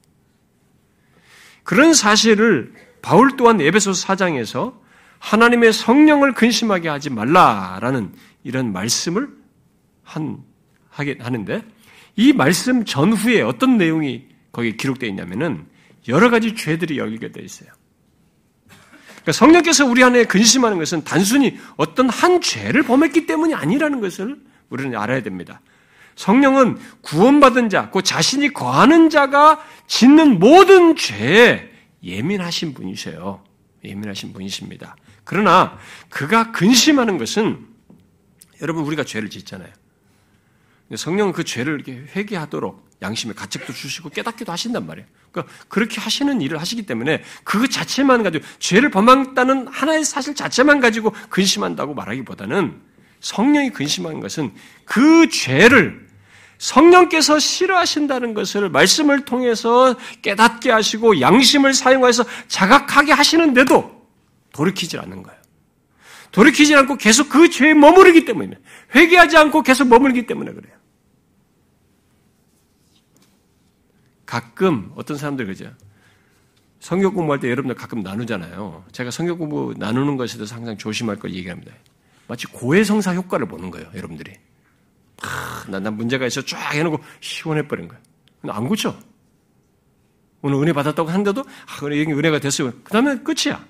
그런 1.64 1.94
사실을 1.94 2.72
바울 3.00 3.36
또한 3.36 3.60
에베소 3.60 3.90
4장에서 3.90 4.80
하나님의 5.18 5.72
성령을 5.72 6.34
근심하게 6.34 6.88
하지 6.88 7.10
말라라는 7.10 8.12
이런 8.44 8.72
말씀을 8.72 9.28
한, 10.02 10.44
하게 10.88 11.16
하는데 11.20 11.64
이 12.16 12.32
말씀 12.32 12.84
전후에 12.84 13.40
어떤 13.40 13.78
내용이 13.78 14.26
거기에 14.52 14.72
기록되어 14.72 15.08
있냐면은 15.08 15.66
여러 16.08 16.28
가지 16.28 16.54
죄들이 16.54 16.98
연결되어 16.98 17.42
있어요. 17.42 17.70
그러니까 19.22 19.32
성령께서 19.32 19.86
우리 19.86 20.02
안에 20.02 20.24
근심하는 20.24 20.78
것은 20.78 21.04
단순히 21.04 21.58
어떤 21.76 22.08
한 22.08 22.40
죄를 22.40 22.82
범했기 22.82 23.26
때문이 23.26 23.54
아니라는 23.54 24.00
것을 24.00 24.36
우리는 24.68 24.98
알아야 24.98 25.22
됩니다. 25.22 25.60
성령은 26.16 26.78
구원받은 27.00 27.68
자, 27.68 27.90
그 27.90 28.02
자신이 28.02 28.52
거하는 28.52 29.10
자가 29.10 29.64
짓는 29.86 30.38
모든 30.38 30.96
죄에 30.96 31.70
예민하신 32.02 32.74
분이세요. 32.74 33.42
예민하신 33.84 34.32
분이십니다. 34.32 34.96
그러나 35.24 35.78
그가 36.08 36.52
근심하는 36.52 37.16
것은 37.16 37.64
여러분 38.60 38.84
우리가 38.84 39.04
죄를 39.04 39.30
짓잖아요. 39.30 39.70
성령은 40.94 41.32
그 41.32 41.44
죄를 41.44 41.82
회개하도록 42.14 42.91
양심의 43.02 43.34
가책도 43.36 43.72
주시고 43.72 44.10
깨닫기도 44.10 44.52
하신단 44.52 44.86
말이에요. 44.86 45.06
그러니까 45.30 45.54
그렇게 45.68 46.00
하시는 46.00 46.40
일을 46.40 46.60
하시기 46.60 46.84
때문에 46.84 47.22
그 47.44 47.68
자체만 47.68 48.22
가지고 48.22 48.44
죄를 48.58 48.90
범했다는 48.90 49.68
하나의 49.68 50.04
사실 50.04 50.34
자체만 50.34 50.80
가지고 50.80 51.12
근심한다고 51.28 51.94
말하기보다는 51.94 52.80
성령이 53.20 53.70
근심한 53.70 54.20
것은 54.20 54.52
그 54.84 55.28
죄를 55.28 56.08
성령께서 56.58 57.40
싫어하신다는 57.40 58.34
것을 58.34 58.70
말씀을 58.70 59.24
통해서 59.24 59.96
깨닫게 60.22 60.70
하시고 60.70 61.20
양심을 61.20 61.74
사용해서 61.74 62.24
자각하게 62.46 63.12
하시는데도 63.12 64.02
돌이키질 64.52 65.00
않는 65.00 65.24
거예요. 65.24 65.42
돌이키지 66.30 66.74
않고 66.76 66.96
계속 66.96 67.28
그 67.28 67.50
죄에 67.50 67.74
머무르기 67.74 68.24
때문에 68.24 68.56
회개하지 68.94 69.36
않고 69.36 69.62
계속 69.62 69.88
머물기 69.88 70.26
때문에 70.26 70.52
그래요. 70.52 70.81
가끔 74.32 74.90
어떤 74.94 75.18
사람들 75.18 75.44
그죠? 75.44 75.70
성경 76.80 77.12
공부할 77.12 77.38
때 77.38 77.50
여러분들 77.50 77.76
가끔 77.76 78.00
나누잖아요. 78.00 78.82
제가 78.90 79.10
성경 79.10 79.36
공부 79.36 79.74
나누는 79.76 80.16
것에 80.16 80.38
대해서 80.38 80.54
항상 80.54 80.78
조심할 80.78 81.18
걸 81.18 81.34
얘기합니다. 81.34 81.70
마치 82.28 82.46
고해성사 82.46 83.14
효과를 83.14 83.46
보는 83.46 83.70
거예요, 83.70 83.90
여러분들이. 83.94 84.32
아, 85.22 85.66
난, 85.68 85.82
난 85.82 85.98
문제가 85.98 86.24
있어 86.26 86.40
쫙 86.46 86.72
해놓고 86.72 87.04
시원해버린 87.20 87.88
거예요. 87.88 88.02
안 88.48 88.66
고쳐. 88.68 88.96
오늘 90.40 90.62
은혜 90.62 90.72
받았다고 90.72 91.10
하는데도, 91.10 91.42
아, 91.42 91.84
은혜가 91.84 92.38
됐어요. 92.38 92.72
그 92.84 92.90
다음에 92.90 93.18
끝이야. 93.18 93.62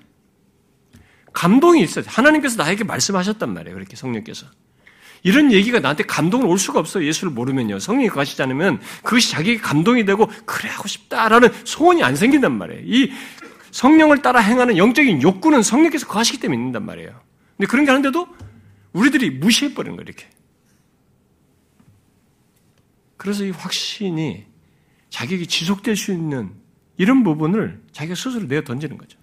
감동이 1.33 1.83
있어요. 1.83 2.05
하나님께서 2.07 2.63
나에게 2.63 2.85
말씀하셨단 2.85 3.53
말이에요. 3.53 3.75
그렇게 3.75 3.97
성령께서. 3.97 4.47
이런 5.23 5.53
얘기가 5.53 5.79
나한테 5.79 6.03
감동을 6.03 6.45
올 6.45 6.59
수가 6.59 6.79
없어요. 6.79 7.05
예수를 7.05 7.31
모르면요. 7.31 7.79
성령이 7.79 8.09
가시지 8.09 8.41
않으면 8.43 8.81
그것이 9.03 9.31
자기에게 9.31 9.61
감동이 9.61 10.05
되고 10.05 10.29
그래 10.45 10.69
하고 10.69 10.87
싶다라는 10.87 11.49
소원이 11.63 12.03
안 12.03 12.15
생긴단 12.15 12.51
말이에요. 12.57 12.81
이 12.85 13.11
성령을 13.71 14.21
따라 14.21 14.41
행하는 14.41 14.77
영적인 14.77 15.21
욕구는 15.21 15.63
성령께서 15.63 16.07
거하시기 16.07 16.39
때문에 16.39 16.59
있는단 16.59 16.85
말이에요. 16.85 17.19
근데 17.57 17.67
그런 17.67 17.85
게 17.85 17.91
하는데도 17.91 18.27
우리들이 18.91 19.31
무시해버리는 19.31 19.95
거예요. 19.95 20.05
이렇게. 20.05 20.29
그래서 23.15 23.45
이 23.45 23.51
확신이 23.51 24.45
자기에게 25.09 25.45
지속될 25.45 25.95
수 25.95 26.11
있는 26.11 26.51
이런 26.97 27.23
부분을 27.23 27.81
자기가 27.93 28.15
스스로 28.15 28.43
내어 28.43 28.61
던지는 28.63 28.97
거죠. 28.97 29.17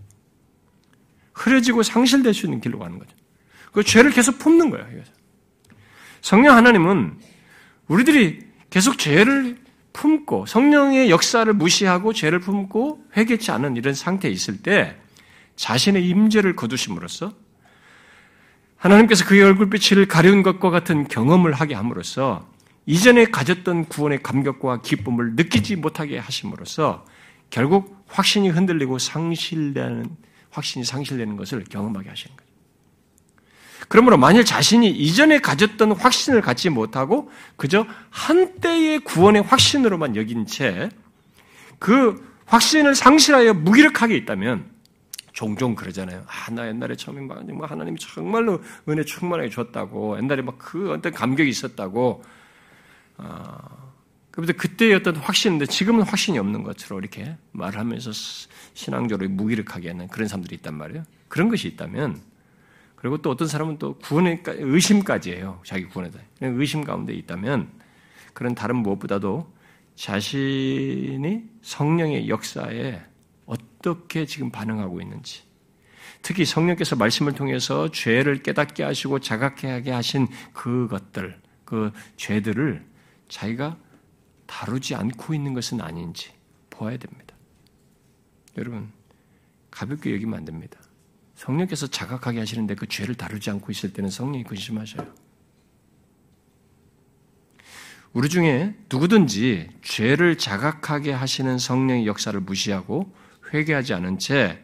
흐려지고 1.34 1.82
상실될 1.82 2.32
수 2.32 2.46
있는 2.46 2.60
길로 2.60 2.78
가는 2.78 2.98
거죠. 2.98 3.14
그 3.72 3.84
죄를 3.84 4.10
계속 4.10 4.38
품는 4.38 4.70
거예요. 4.70 5.02
성령 6.22 6.56
하나님은 6.56 7.18
우리들이 7.88 8.40
계속 8.70 8.98
죄를 8.98 9.58
품고 9.92 10.46
성령의 10.46 11.10
역사를 11.10 11.52
무시하고 11.52 12.12
죄를 12.12 12.38
품고 12.38 13.04
회개치 13.16 13.50
않은 13.50 13.76
이런 13.76 13.94
상태에 13.94 14.30
있을 14.30 14.62
때 14.62 14.96
자신의 15.56 16.08
임재를 16.08 16.56
거두심으로써 16.56 17.32
하나님께서 18.76 19.26
그의 19.26 19.42
얼굴빛을 19.42 20.06
가려운 20.08 20.42
것과 20.42 20.70
같은 20.70 21.06
경험을 21.06 21.52
하게 21.52 21.74
함으로써 21.74 22.48
이전에 22.86 23.26
가졌던 23.26 23.86
구원의 23.86 24.22
감격과 24.22 24.80
기쁨을 24.80 25.34
느끼지 25.34 25.76
못하게 25.76 26.18
하심으로써 26.18 27.04
결국 27.50 28.04
확신이 28.06 28.48
흔들리고 28.48 28.98
상실되는 28.98 30.16
확신이 30.50 30.84
상실되는 30.84 31.36
것을 31.36 31.64
경험하게 31.64 32.08
하시는 32.08 32.34
거죠. 32.36 32.49
그러므로 33.90 34.16
만일 34.16 34.46
자신이 34.46 34.88
이전에 34.88 35.40
가졌던 35.40 35.92
확신을 35.92 36.40
갖지 36.40 36.70
못하고 36.70 37.30
그저 37.56 37.86
한때의 38.08 39.00
구원의 39.00 39.42
확신으로만 39.42 40.16
여긴 40.16 40.46
채 40.46 40.88
그 41.80 42.22
확신을 42.46 42.94
상실하여 42.94 43.54
무기력하게 43.54 44.16
있다면 44.18 44.70
종종 45.32 45.74
그러잖아요. 45.74 46.24
아, 46.26 46.50
나 46.52 46.68
옛날에 46.68 46.94
처음에 46.94 47.22
막, 47.22 47.44
뭐 47.52 47.66
하나님이 47.66 47.98
정말로 47.98 48.62
은혜 48.88 49.02
충만하게 49.02 49.48
줬다고, 49.48 50.18
옛날에 50.18 50.42
막 50.42 50.58
그 50.58 50.92
어떤 50.92 51.12
감격이 51.12 51.48
있었다고, 51.48 52.22
아, 53.16 53.58
그런데 54.30 54.52
그때의 54.52 54.94
어떤 54.94 55.16
확신인데 55.16 55.66
지금은 55.66 56.02
확신이 56.02 56.38
없는 56.38 56.62
것으로 56.62 56.98
이렇게 56.98 57.36
말하면서 57.52 58.10
신앙적으로 58.74 59.28
무기력하게 59.30 59.88
하는 59.88 60.08
그런 60.08 60.28
사람들이 60.28 60.56
있단 60.56 60.74
말이에요. 60.74 61.04
그런 61.28 61.48
것이 61.48 61.66
있다면 61.68 62.20
그리고 63.00 63.16
또 63.18 63.30
어떤 63.30 63.48
사람은 63.48 63.78
또 63.78 63.94
구원에 63.98 64.42
의심까지 64.46 65.32
해요. 65.32 65.60
자기 65.64 65.86
구원에 65.86 66.10
대해. 66.10 66.24
의심 66.42 66.84
가운데 66.84 67.14
있다면 67.14 67.70
그런 68.34 68.54
다른 68.54 68.76
무엇보다도 68.76 69.50
자신이 69.94 71.44
성령의 71.62 72.28
역사에 72.28 73.00
어떻게 73.46 74.26
지금 74.26 74.50
반응하고 74.50 75.00
있는지 75.00 75.42
특히 76.20 76.44
성령께서 76.44 76.96
말씀을 76.96 77.32
통해서 77.32 77.90
죄를 77.90 78.42
깨닫게 78.42 78.82
하시고 78.82 79.20
자각하게 79.20 79.90
하신 79.90 80.28
그것들, 80.52 81.40
그 81.64 81.92
죄들을 82.16 82.84
자기가 83.28 83.78
다루지 84.46 84.94
않고 84.94 85.32
있는 85.32 85.54
것은 85.54 85.80
아닌지 85.80 86.32
보아야 86.68 86.98
됩니다. 86.98 87.34
여러분, 88.58 88.92
가볍게 89.70 90.12
여기면 90.12 90.40
안 90.40 90.44
됩니다. 90.44 90.78
성령께서 91.40 91.86
자각하게 91.86 92.38
하시는데 92.38 92.74
그 92.74 92.86
죄를 92.86 93.14
다루지 93.14 93.48
않고 93.48 93.72
있을 93.72 93.94
때는 93.94 94.10
성령이 94.10 94.44
근심하셔요. 94.44 95.10
우리 98.12 98.28
중에 98.28 98.74
누구든지 98.90 99.70
죄를 99.80 100.36
자각하게 100.36 101.12
하시는 101.12 101.58
성령의 101.58 102.06
역사를 102.06 102.38
무시하고 102.38 103.14
회개하지 103.54 103.94
않은 103.94 104.18
채 104.18 104.62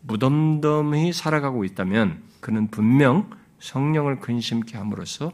무덤덤히 0.00 1.12
살아가고 1.12 1.64
있다면 1.64 2.24
그는 2.40 2.68
분명 2.68 3.30
성령을 3.60 4.18
근심케 4.18 4.76
함으로써 4.76 5.32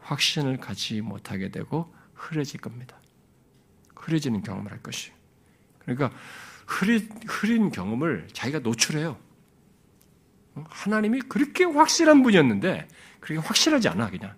확신을 0.00 0.56
갖지 0.56 1.00
못하게 1.00 1.52
되고 1.52 1.94
흐려질 2.14 2.60
겁니다. 2.60 2.98
흐려지는 3.94 4.42
경험을 4.42 4.72
할 4.72 4.82
것이에요. 4.82 5.14
그러니까 5.78 6.10
흐린, 6.66 7.08
흐린 7.28 7.70
경험을 7.70 8.26
자기가 8.32 8.60
노출해요. 8.60 9.27
하나님이 10.68 11.20
그렇게 11.22 11.64
확실한 11.64 12.22
분이었는데 12.22 12.88
그렇게 13.20 13.40
확실하지 13.46 13.88
않아 13.88 14.10
그냥 14.10 14.34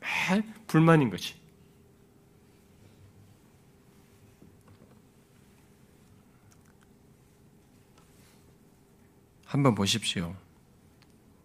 매 0.00 0.42
불만인 0.66 1.10
거지. 1.10 1.34
한번 9.46 9.74
보십시오. 9.76 10.34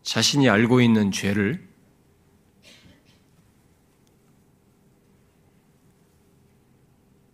자신이 0.01 0.49
알고 0.49 0.81
있는 0.81 1.11
죄를 1.11 1.69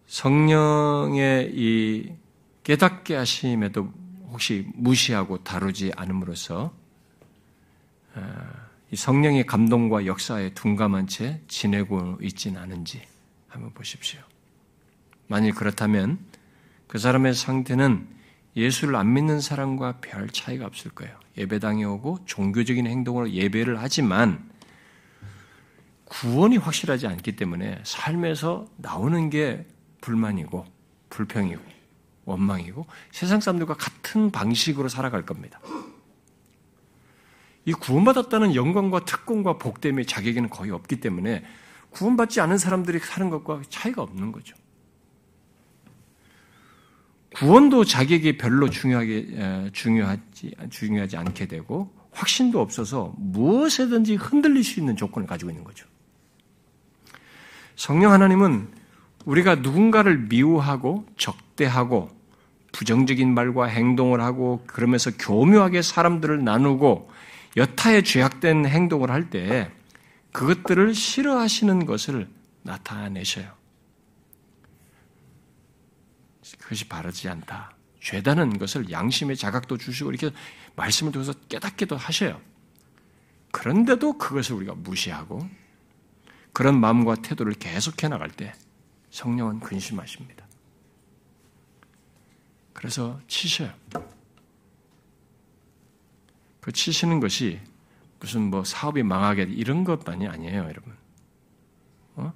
성령의 0.07 1.51
이 1.53 2.13
깨닫게 2.63 3.16
하심에도 3.16 3.93
혹시 4.36 4.67
무시하고 4.73 5.45
다루지 5.45 5.93
않음으로써 5.95 6.73
어, 8.15 8.21
성령의 8.93 9.45
감동과 9.45 10.05
역사에 10.05 10.53
둔감한 10.53 11.07
채 11.07 11.41
지내고 11.47 12.17
있지는 12.21 12.59
않은지 12.61 13.01
한번 13.47 13.73
보십시오. 13.73 14.19
만일 15.27 15.53
그렇다면 15.53 16.19
그 16.88 16.97
사람의 16.97 17.33
상태는 17.33 18.07
예수를 18.57 18.97
안 18.97 19.13
믿는 19.13 19.39
사람과 19.39 19.99
별 20.01 20.29
차이가 20.29 20.65
없을 20.65 20.91
거예요. 20.91 21.17
예배당에 21.38 21.86
오고 21.86 22.25
종교적인 22.25 22.88
행동으로 22.88 23.31
예배를 23.31 23.81
하지만 23.81 24.49
구원이 26.03 26.57
확실하지 26.57 27.07
않기 27.07 27.38
때문에 27.38 27.79
삶에서 27.86 28.67
나오는 28.75 29.29
게 29.29 29.65
불만이고 30.01 30.65
불평이고 31.09 31.74
원망이고 32.26 32.86
세상 33.11 33.39
사람들과 33.39 33.76
같은 33.76 34.32
방식으로 34.32 34.89
살아갈 34.89 35.26
겁니다. 35.26 35.59
이 37.65 37.73
구원받았다는 37.73 38.53
영광과 38.53 39.05
특권과 39.05 39.57
복됨의 39.57 40.05
자격에는 40.05 40.49
거의 40.49 40.71
없기 40.71 40.99
때문에 40.99 41.43
구원받지 41.89 42.41
않은 42.41 42.57
사람들이 42.57 42.99
사는 42.99 43.30
것과 43.30 43.61
차이가 43.69 44.01
없는 44.01 44.32
거죠. 44.32 44.55
구원도 47.36 47.84
자격이 47.84 48.38
별로 48.38 48.69
중요하게 48.69 49.71
중요하지 49.73 50.55
중요하지 50.69 51.17
않게 51.17 51.47
되고 51.47 51.93
확신도 52.11 52.61
없어서 52.61 53.13
무엇에든지 53.17 54.15
흔들릴 54.15 54.63
수 54.63 54.80
있는 54.80 54.95
조건을 54.95 55.28
가지고 55.28 55.51
있는 55.51 55.63
거죠. 55.65 55.86
성령 57.76 58.13
하나님은 58.13 58.69
우리가 59.26 59.55
누군가를 59.55 60.17
미워하고 60.30 61.05
적대하고 61.17 62.14
부정적인 62.76 63.34
말과 63.34 63.67
행동을 63.67 64.19
하고 64.19 64.61
그러면서 64.67 65.09
교묘하게 65.17 65.82
사람들을 65.82 66.43
나누고 66.43 67.09
여타에 67.55 68.01
죄악된 68.01 68.65
행동을 68.65 69.11
할 69.11 69.30
때 69.30 69.71
그것들을 70.34 70.93
싫어하시는 70.93 71.86
것을 71.86 72.28
나타내셔요. 72.63 73.49
그것이 76.59 76.89
바르지 76.89 77.30
않다. 77.30 77.71
죄다는 78.01 78.57
것을 78.57 78.91
양심의 78.91 79.38
자각도 79.38 79.78
주시고 79.78 80.11
이렇게 80.11 80.36
말씀을 80.76 81.13
통해서 81.13 81.32
깨닫기도 81.47 81.95
하셔요. 81.95 82.41
그런데도 83.51 84.17
그것을 84.17 84.57
우리가 84.57 84.76
무시하고 84.76 85.47
그런 86.51 86.78
마음과 86.82 87.15
태도를 87.21 87.53
계속해 87.53 88.09
나갈 88.09 88.30
때 88.30 88.53
성령은 89.11 89.61
근심하십니다. 89.61 90.44
그래서 92.86 93.19
치셔요. 93.27 93.73
그 96.61 96.71
치시는 96.71 97.19
것이 97.19 97.59
무슨 98.19 98.51
뭐 98.51 98.63
사업이 98.63 99.01
망하게 99.01 99.47
이런 99.49 99.83
것만이 99.83 100.27
아니에요, 100.27 100.65
여러분. 100.65 100.93
어? 102.15 102.31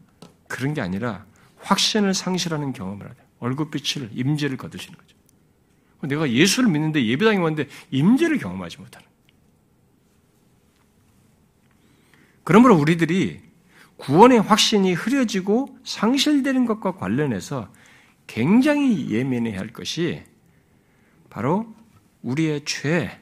그런 0.47 0.74
게 0.74 0.82
아니라 0.82 1.24
확신을 1.60 2.16
상실하는 2.16 2.74
경험을 2.74 3.08
하죠. 3.12 3.22
얼굴빛을 3.38 4.10
임재를 4.12 4.58
거두시는 4.58 4.97
거죠. 4.97 5.16
내가 6.08 6.28
예수를 6.28 6.68
믿는데 6.72 7.06
예배당에 7.06 7.38
왔는데 7.38 7.70
임재를 7.91 8.39
경험하지 8.39 8.80
못하는. 8.80 9.08
그러므로 12.43 12.76
우리들이 12.76 13.39
구원의 13.97 14.41
확신이 14.41 14.93
흐려지고 14.93 15.78
상실되는 15.84 16.66
것과 16.66 16.95
관련해서 16.95 17.72
굉장히 18.26 19.12
예민해야 19.12 19.60
할 19.60 19.68
것이 19.68 20.24
바로 21.30 21.74
우리의 22.22 22.66
죄, 22.66 23.20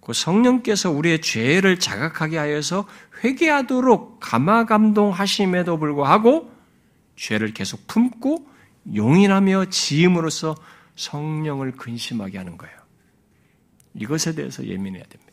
그 0.00 0.12
성령께서 0.12 0.90
우리의 0.90 1.20
죄를 1.20 1.78
자각하게 1.78 2.38
하여서 2.38 2.86
회개하도록 3.24 4.20
감화감동하심에도 4.20 5.78
불구하고 5.78 6.52
죄를 7.16 7.52
계속 7.52 7.86
품고 7.86 8.48
용인하며 8.94 9.66
지음으로써 9.70 10.54
성령을 10.94 11.72
근심하게 11.72 12.38
하는 12.38 12.56
거예요. 12.56 12.76
이것에 13.94 14.34
대해서 14.34 14.64
예민해야 14.64 15.02
됩니다. 15.04 15.32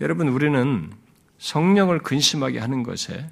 여러분, 0.00 0.28
우리는 0.28 0.92
성령을 1.38 2.00
근심하게 2.00 2.58
하는 2.58 2.82
것에 2.82 3.30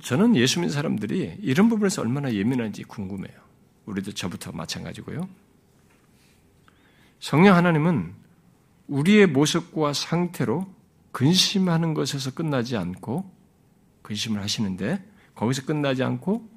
저는 0.00 0.36
예수 0.36 0.60
믿는 0.60 0.72
사람들이 0.72 1.38
이런 1.40 1.68
부분에서 1.68 2.02
얼마나 2.02 2.32
예민한지 2.32 2.84
궁금해요. 2.84 3.34
우리도 3.86 4.12
저부터 4.12 4.52
마찬가지고요. 4.52 5.28
성령 7.20 7.56
하나님은 7.56 8.14
우리의 8.88 9.26
모습과 9.26 9.92
상태로 9.92 10.72
근심하는 11.12 11.94
것에서 11.94 12.32
끝나지 12.32 12.76
않고 12.76 13.30
근심을 14.02 14.42
하시는데 14.42 15.04
거기서 15.34 15.64
끝나지 15.64 16.02
않고 16.02 16.48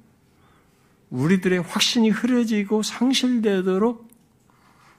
우리들의 1.10 1.60
확신이 1.60 2.10
흐려지고 2.10 2.82
상실되도록 2.82 4.08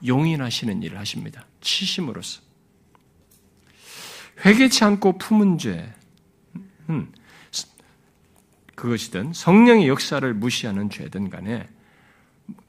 용인하시는 0.06 0.82
일을 0.82 0.98
하십니다. 0.98 1.44
치심으로써. 1.60 2.40
회개치 4.44 4.84
않고 4.84 5.18
품은 5.18 5.58
죄는 5.58 5.92
그것이든 8.78 9.32
성령의 9.32 9.88
역사를 9.88 10.32
무시하는 10.34 10.88
죄든 10.88 11.30
간에 11.30 11.66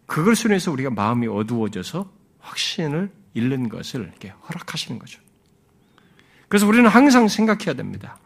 그것을 0.08 0.50
인해서 0.50 0.72
우리가 0.72 0.90
마음이 0.90 1.28
어두워져서 1.28 2.12
확신을 2.40 3.12
잃는 3.36 3.70
것을 3.70 4.02
이렇게 4.02 4.30
허락하시는 4.30 4.98
거죠. 4.98 5.22
그래서 6.48 6.66
우리는 6.66 6.90
항상 6.90 7.28
생각해야 7.28 7.76
됩니다. 7.76 8.18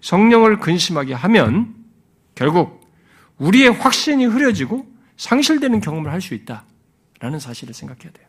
성령을 0.00 0.60
근심하게 0.60 1.12
하면 1.12 1.74
결국 2.34 2.90
우리의 3.36 3.70
확신이 3.70 4.24
흐려지고 4.24 4.90
상실되는 5.18 5.80
경험을 5.82 6.10
할 6.10 6.22
수 6.22 6.32
있다라는 6.32 7.38
사실을 7.38 7.74
생각해야 7.74 8.12
돼요. 8.12 8.26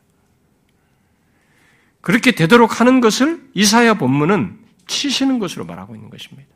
그렇게 2.02 2.32
되도록 2.32 2.82
하는 2.82 3.00
것을 3.00 3.50
이사야 3.54 3.94
본문은 3.94 4.60
치시는 4.88 5.39
것으로 5.39 5.64
말하고 5.64 5.96
있는 5.96 6.10
것입니다. 6.10 6.50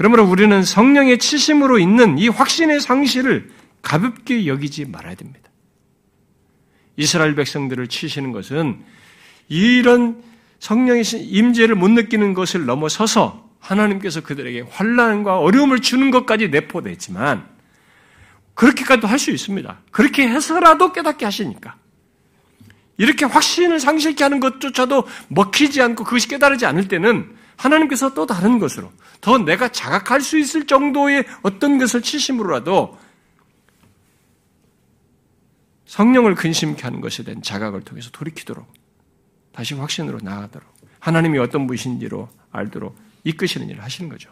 그러므로 0.00 0.24
우리는 0.24 0.64
성령의 0.64 1.18
치심으로 1.18 1.78
있는 1.78 2.16
이 2.16 2.28
확신의 2.28 2.80
상실을 2.80 3.50
가볍게 3.82 4.46
여기지 4.46 4.86
말아야 4.86 5.14
됩니다. 5.14 5.50
이스라엘 6.96 7.34
백성들을 7.34 7.86
치시는 7.86 8.32
것은 8.32 8.82
이런 9.50 10.22
성령의 10.58 11.04
임재를 11.04 11.74
못 11.74 11.90
느끼는 11.90 12.32
것을 12.32 12.64
넘어서서 12.64 13.50
하나님께서 13.58 14.22
그들에게 14.22 14.62
환란과 14.70 15.38
어려움을 15.38 15.80
주는 15.80 16.10
것까지 16.10 16.48
내포됐지만 16.48 17.46
그렇게까지도 18.54 19.06
할 19.06 19.18
수 19.18 19.30
있습니다. 19.30 19.82
그렇게 19.90 20.26
해서라도 20.26 20.94
깨닫게 20.94 21.26
하시니까. 21.26 21.76
이렇게 22.96 23.26
확신을 23.26 23.78
상실케 23.78 24.24
하는 24.24 24.40
것조차도 24.40 25.06
먹히지 25.28 25.82
않고 25.82 26.04
그것이 26.04 26.26
깨달지 26.26 26.64
않을 26.64 26.88
때는 26.88 27.38
하나님께서 27.60 28.14
또 28.14 28.26
다른 28.26 28.58
것으로 28.58 28.90
더 29.20 29.36
내가 29.36 29.68
자각할 29.70 30.22
수 30.22 30.38
있을 30.38 30.66
정도의 30.66 31.26
어떤 31.42 31.78
것을 31.78 32.00
치심으로라도 32.00 32.98
성령을 35.84 36.34
근심케 36.36 36.82
하는 36.82 37.00
것에 37.00 37.22
대한 37.22 37.42
자각을 37.42 37.82
통해서 37.82 38.10
돌이키도록 38.12 38.72
다시 39.52 39.74
확신으로 39.74 40.20
나아가도록 40.22 40.68
하나님이 41.00 41.38
어떤 41.38 41.66
분이신지로 41.66 42.28
알도록 42.50 42.96
이끄시는 43.24 43.68
일을 43.68 43.82
하시는 43.82 44.08
거죠. 44.08 44.30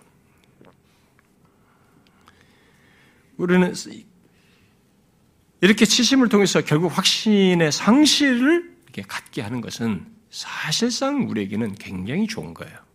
우리는 3.36 3.74
이렇게 5.60 5.84
치심을 5.84 6.28
통해서 6.28 6.62
결국 6.62 6.96
확신의 6.96 7.72
상실을 7.72 8.76
갖게 9.06 9.42
하는 9.42 9.60
것은 9.60 10.06
사실상 10.30 11.28
우리에게는 11.28 11.74
굉장히 11.74 12.26
좋은 12.26 12.54
거예요. 12.54 12.87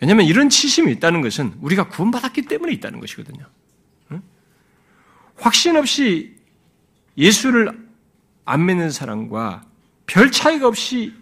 왜냐하면 0.00 0.26
이런 0.26 0.48
치심이 0.48 0.92
있다는 0.92 1.22
것은 1.22 1.54
우리가 1.60 1.88
구원받았기 1.88 2.42
때문에 2.42 2.72
있다는 2.74 3.00
것이거든요. 3.00 3.46
확신 5.36 5.76
없이 5.76 6.36
예수를 7.16 7.88
안 8.44 8.66
믿는 8.66 8.90
사람과 8.90 9.64
별 10.06 10.30
차이가 10.30 10.68
없이 10.68 11.14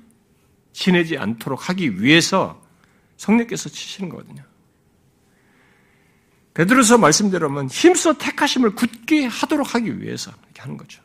지내지 0.73 1.19
않도록 1.19 1.69
하기 1.69 2.03
위해서 2.03 2.61
성령께서 3.17 3.69
치시는 3.69 4.09
거거든요. 4.09 4.43
베드로서 6.55 6.99
말씀대로면 6.99 7.69
힘써 7.69 8.13
택하심을 8.13 8.75
굳게 8.75 9.27
하도록 9.27 9.75
하기 9.75 10.01
위해서 10.01 10.31
이렇게 10.45 10.63
하는 10.63 10.77
거죠. 10.77 11.03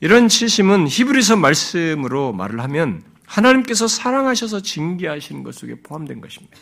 이런 0.00 0.28
치심은 0.28 0.88
히브리서 0.88 1.36
말씀으로 1.36 2.32
말을 2.32 2.60
하면 2.60 3.02
하나님께서 3.26 3.88
사랑하셔서 3.88 4.60
징계하시는 4.60 5.42
것 5.42 5.54
속에 5.54 5.76
포함된 5.82 6.20
것입니다. 6.20 6.56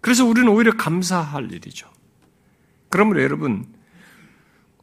그래서 0.00 0.24
우리는 0.24 0.48
오히려 0.48 0.72
감사할 0.76 1.52
일이죠. 1.52 1.88
그러므로 2.88 3.22
여러분, 3.22 3.66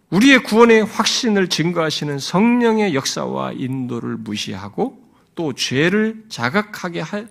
우리의 0.09 0.43
구원의 0.43 0.86
확신을 0.86 1.49
증거하시는 1.49 2.17
성령의 2.17 2.95
역사와 2.95 3.51
인도를 3.53 4.17
무시하고 4.17 4.99
또 5.36 5.53
죄를 5.53 6.25
자각하게 6.30 7.01
하, 7.01 7.25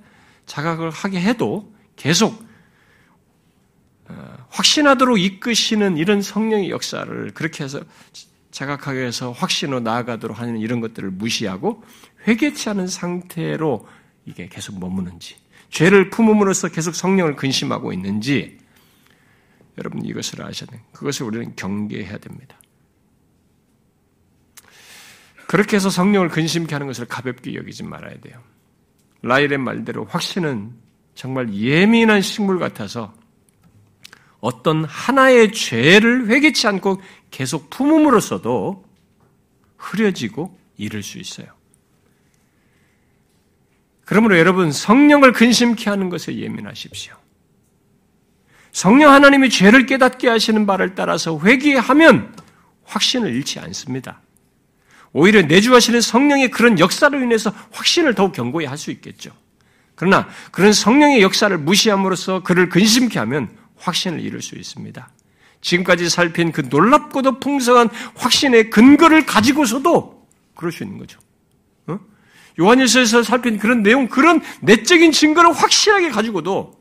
자각을 0.46 0.90
하게 0.90 1.20
해도 1.20 1.72
계속 1.96 2.46
어, 4.08 4.36
확신하도록 4.50 5.18
이끄시는 5.18 5.96
이런 5.96 6.22
성령의 6.22 6.70
역사를 6.70 7.30
그렇게 7.34 7.64
해서 7.64 7.80
자각하게 8.50 9.00
해서 9.00 9.32
확신으로 9.32 9.80
나아가도록 9.80 10.38
하는 10.38 10.58
이런 10.58 10.80
것들을 10.80 11.10
무시하고 11.10 11.82
회개치 12.26 12.68
않은 12.70 12.86
상태로 12.86 13.86
이게 14.26 14.48
계속 14.48 14.78
머무는지, 14.78 15.36
죄를 15.70 16.10
품음으로써 16.10 16.68
계속 16.68 16.94
성령을 16.94 17.36
근심하고 17.36 17.92
있는지, 17.92 18.58
여러분 19.78 20.04
이것을 20.04 20.42
아셔야 20.42 20.70
돼요. 20.70 20.80
그것을 20.92 21.26
우리는 21.26 21.54
경계해야 21.54 22.18
됩니다. 22.18 22.56
그렇게 25.46 25.76
해서 25.76 25.88
성령을 25.88 26.28
근심케 26.28 26.74
하는 26.74 26.86
것을 26.86 27.06
가볍게 27.06 27.54
여기지 27.54 27.82
말아야 27.82 28.20
돼요. 28.20 28.42
라일의 29.22 29.58
말대로 29.58 30.04
확신은 30.04 30.74
정말 31.14 31.52
예민한 31.54 32.20
식물 32.20 32.58
같아서 32.58 33.14
어떤 34.40 34.84
하나의 34.84 35.52
죄를 35.52 36.28
회개치 36.28 36.66
않고 36.66 37.00
계속 37.30 37.70
품음으로써도 37.70 38.84
흐려지고 39.76 40.56
잃을 40.76 41.02
수 41.02 41.18
있어요. 41.18 41.57
그러므로 44.08 44.38
여러분 44.38 44.72
성령을 44.72 45.34
근심케 45.34 45.90
하는 45.90 46.08
것에 46.08 46.34
예민하십시오. 46.34 47.14
성령 48.72 49.12
하나님이 49.12 49.50
죄를 49.50 49.84
깨닫게 49.84 50.28
하시는 50.28 50.64
바를 50.64 50.94
따라서 50.94 51.38
회개하면 51.38 52.34
확신을 52.84 53.34
잃지 53.34 53.58
않습니다. 53.58 54.22
오히려 55.12 55.42
내주하시는 55.42 56.00
성령의 56.00 56.50
그런 56.50 56.78
역사로 56.78 57.20
인해서 57.20 57.52
확신을 57.70 58.14
더욱 58.14 58.32
견고히 58.32 58.64
할 58.64 58.78
수 58.78 58.90
있겠죠. 58.92 59.30
그러나 59.94 60.26
그런 60.52 60.72
성령의 60.72 61.20
역사를 61.20 61.58
무시함으로써 61.58 62.42
그를 62.42 62.70
근심케 62.70 63.18
하면 63.18 63.50
확신을 63.76 64.20
잃을 64.20 64.40
수 64.40 64.54
있습니다. 64.54 65.06
지금까지 65.60 66.08
살핀 66.08 66.52
그 66.52 66.62
놀랍고도 66.62 67.40
풍성한 67.40 67.90
확신의 68.14 68.70
근거를 68.70 69.26
가지고서도 69.26 70.26
그럴 70.54 70.72
수 70.72 70.82
있는 70.82 70.96
거죠. 70.96 71.20
어? 71.88 72.00
요한일서에서 72.58 73.22
살핀 73.22 73.58
그런 73.58 73.82
내용, 73.82 74.08
그런 74.08 74.40
내적인 74.60 75.12
증거를 75.12 75.52
확실하게 75.52 76.10
가지고도 76.10 76.78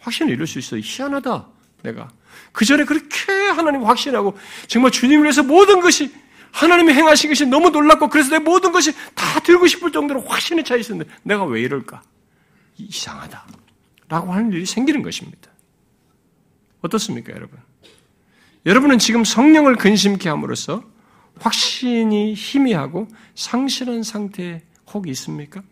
확신을 0.00 0.32
잃을 0.32 0.46
수 0.46 0.58
있어요. 0.58 0.80
희한하다, 0.82 1.46
내가. 1.82 2.08
그 2.52 2.64
전에 2.64 2.84
그렇게 2.84 3.32
하나님 3.54 3.84
확신하고 3.84 4.38
정말 4.66 4.92
주님을 4.92 5.24
위해서 5.24 5.42
모든 5.42 5.80
것이 5.80 6.12
하나님이 6.52 6.92
행하신 6.94 7.30
것이 7.30 7.44
너무 7.44 7.70
놀랍고 7.70 8.08
그래서 8.08 8.30
내 8.30 8.38
모든 8.38 8.72
것이 8.72 8.92
다 9.14 9.40
들고 9.40 9.66
싶을 9.66 9.92
정도로 9.92 10.22
확신에 10.22 10.62
차 10.62 10.76
있었는데 10.76 11.10
내가 11.22 11.44
왜 11.44 11.60
이럴까? 11.60 12.02
이상하다. 12.78 13.46
라고 14.08 14.32
하는 14.32 14.52
일이 14.52 14.64
생기는 14.64 15.02
것입니다. 15.02 15.50
어떻습니까, 16.80 17.32
여러분? 17.32 17.58
여러분은 18.64 18.98
지금 18.98 19.24
성령을 19.24 19.76
근심케 19.76 20.28
함으로써 20.28 20.82
확신이 21.38 22.34
희미하고 22.34 23.08
상실한 23.34 24.02
상태에 24.02 24.62
혹 24.92 25.08
있습니까? 25.08 25.62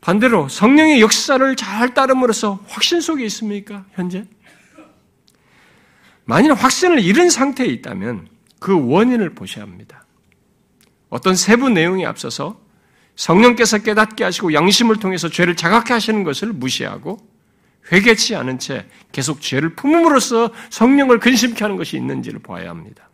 반대로 0.00 0.48
성령의 0.48 1.00
역사를 1.00 1.56
잘 1.56 1.94
따름으로써 1.94 2.62
확신 2.66 3.00
속에 3.00 3.24
있습니까? 3.26 3.86
현재? 3.92 4.26
만일 6.24 6.52
확신을 6.52 7.00
잃은 7.00 7.30
상태에 7.30 7.66
있다면 7.66 8.28
그 8.58 8.88
원인을 8.88 9.34
보셔야 9.34 9.64
합니다. 9.64 10.04
어떤 11.08 11.34
세부 11.34 11.70
내용에 11.70 12.04
앞서서 12.04 12.60
성령께서 13.16 13.78
깨닫게 13.78 14.24
하시고 14.24 14.52
양심을 14.52 14.96
통해서 14.96 15.28
죄를 15.28 15.54
자각해 15.54 15.92
하시는 15.92 16.24
것을 16.24 16.52
무시하고 16.52 17.18
회개치 17.92 18.34
않은 18.34 18.58
채 18.58 18.86
계속 19.12 19.40
죄를 19.40 19.74
품음으로써 19.74 20.52
성령을 20.70 21.20
근심케 21.20 21.62
하는 21.62 21.76
것이 21.76 21.96
있는지를 21.96 22.40
봐야 22.40 22.70
합니다. 22.70 23.08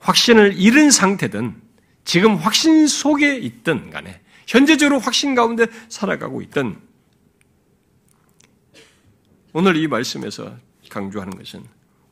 확신을 0.00 0.54
잃은 0.58 0.90
상태든 0.90 1.67
지금 2.08 2.36
확신 2.36 2.86
속에 2.86 3.36
있든 3.36 3.90
간에 3.90 4.18
현재적으로 4.46 4.98
확신 4.98 5.34
가운데 5.34 5.66
살아가고 5.90 6.40
있든 6.40 6.80
오늘 9.52 9.76
이 9.76 9.86
말씀에서 9.86 10.56
강조하는 10.88 11.36
것은 11.36 11.62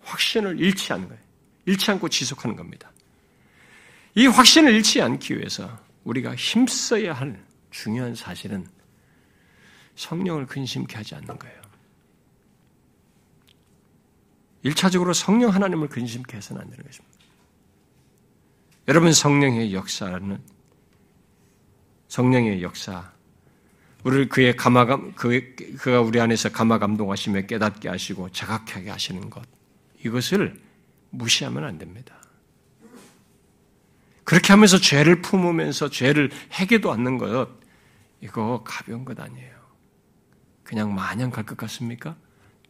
확신을 0.02 0.60
잃지 0.60 0.92
않는 0.92 1.08
거예요. 1.08 1.22
잃지 1.64 1.90
않고 1.92 2.10
지속하는 2.10 2.56
겁니다. 2.56 2.92
이 4.14 4.26
확신을 4.26 4.74
잃지 4.74 5.00
않기 5.00 5.38
위해서 5.38 5.82
우리가 6.04 6.36
힘써야 6.36 7.14
할 7.14 7.42
중요한 7.70 8.14
사실은 8.14 8.66
성령을 9.94 10.44
근심케 10.44 10.94
하지 10.94 11.14
않는 11.14 11.38
거예요. 11.38 11.62
1차적으로 14.62 15.14
성령 15.14 15.54
하나님을 15.54 15.88
근심케 15.88 16.36
해서는 16.36 16.60
안 16.60 16.68
되는 16.68 16.84
것입니다. 16.84 17.15
여러분 18.88 19.12
성령의 19.12 19.74
역사는 19.74 20.38
성령의 22.08 22.62
역사 22.62 23.12
우리를 24.04 24.28
그의 24.28 24.54
감화감 24.54 25.12
그, 25.14 25.56
그가 25.78 26.00
우리 26.00 26.20
안에서 26.20 26.50
감화 26.50 26.78
감동하시며 26.78 27.42
깨닫게 27.42 27.88
하시고 27.88 28.30
자각하게 28.30 28.90
하시는 28.90 29.28
것 29.28 29.42
이것을 30.04 30.60
무시하면 31.10 31.64
안 31.64 31.78
됩니다. 31.78 32.14
그렇게 34.22 34.52
하면서 34.52 34.78
죄를 34.78 35.20
품으면서 35.22 35.88
죄를 35.90 36.30
해계도 36.52 36.92
않는 36.92 37.18
것 37.18 37.48
이거 38.20 38.62
가벼운 38.64 39.04
것 39.04 39.18
아니에요. 39.18 39.56
그냥 40.62 40.94
마냥 40.94 41.30
갈 41.30 41.44
것 41.44 41.56
같습니까? 41.56 42.16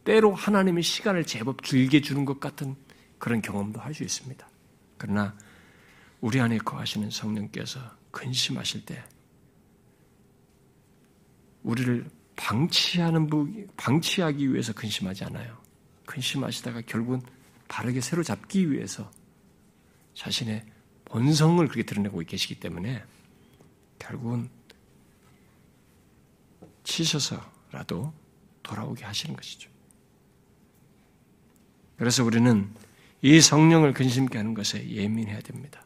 때로 0.03 0.33
하나님의 0.33 0.81
시간을 0.81 1.25
제법 1.25 1.61
길게 1.61 2.01
주는 2.01 2.25
것 2.25 2.39
같은 2.39 2.75
그런 3.19 3.41
경험도 3.41 3.79
할 3.79 3.93
수 3.93 4.03
있습니다. 4.03 4.47
그러나 4.97 5.35
우리 6.21 6.39
안에 6.39 6.57
거하시는 6.57 7.09
성령께서 7.09 7.79
근심하실 8.11 8.85
때 8.85 9.03
우리를 11.63 12.09
방치하는 12.35 13.29
방치하기 13.75 14.51
위해서 14.51 14.73
근심하지 14.73 15.25
않아요. 15.25 15.57
근심하시다가 16.05 16.81
결국은 16.81 17.21
바르게 17.67 18.01
새로 18.01 18.23
잡기 18.23 18.71
위해서 18.71 19.11
자신의 20.13 20.65
본성을 21.05 21.65
그렇게 21.67 21.83
드러내고 21.83 22.19
계시기 22.19 22.59
때문에 22.59 23.03
결국은 23.99 24.49
치셔서라도 26.83 28.13
돌아오게 28.63 29.03
하시는 29.03 29.35
것이죠. 29.35 29.69
그래서 31.97 32.23
우리는 32.23 32.73
이 33.21 33.41
성령을 33.41 33.93
근심케 33.93 34.37
하는 34.37 34.53
것에 34.53 34.87
예민해야 34.89 35.41
됩니다. 35.41 35.83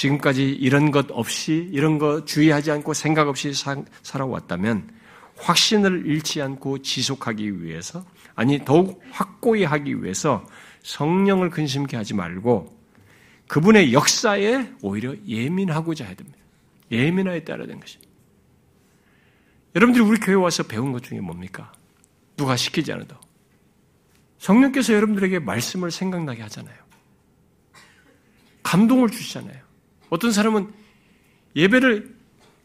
지금까지 0.00 0.48
이런 0.48 0.90
것 0.90 1.10
없이, 1.10 1.68
이런 1.72 1.98
거 1.98 2.24
주의하지 2.24 2.70
않고 2.70 2.94
생각 2.94 3.28
없이 3.28 3.52
살아왔다면 4.02 4.90
확신을 5.36 6.06
잃지 6.06 6.40
않고 6.40 6.78
지속하기 6.80 7.62
위해서, 7.62 8.04
아니, 8.34 8.64
더욱 8.64 9.02
확고히 9.10 9.64
하기 9.64 10.02
위해서 10.02 10.46
성령을 10.82 11.50
근심케 11.50 11.98
하지 11.98 12.14
말고 12.14 12.78
그분의 13.46 13.92
역사에 13.92 14.70
오히려 14.80 15.14
예민하고자 15.26 16.06
해야 16.06 16.14
됩니다. 16.14 16.38
예민하에 16.90 17.44
따라야 17.44 17.66
되는 17.66 17.80
것입니다. 17.80 18.10
여러분들이 19.74 20.02
우리 20.02 20.18
교회 20.18 20.34
와서 20.34 20.62
배운 20.62 20.92
것 20.92 21.02
중에 21.02 21.20
뭡니까? 21.20 21.72
누가 22.38 22.56
시키지 22.56 22.90
않아도. 22.94 23.16
성령께서 24.38 24.94
여러분들에게 24.94 25.40
말씀을 25.40 25.90
생각나게 25.90 26.40
하잖아요. 26.42 26.76
감동을 28.62 29.10
주시잖아요. 29.10 29.59
어떤 30.10 30.32
사람은 30.32 30.70
예배를 31.56 32.14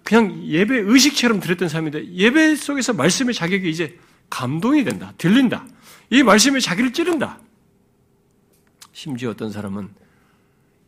그냥 0.03 0.43
예배 0.43 0.77
의식처럼 0.77 1.39
들었던 1.39 1.69
사람인데 1.69 2.13
예배 2.13 2.55
속에서 2.55 2.93
말씀의 2.93 3.33
자격이 3.33 3.69
이제 3.69 3.97
감동이 4.29 4.83
된다. 4.83 5.13
들린다. 5.17 5.65
이 6.09 6.21
말씀이 6.21 6.61
자기를 6.61 6.93
찌른다. 6.93 7.39
심지어 8.91 9.31
어떤 9.31 9.51
사람은 9.51 9.89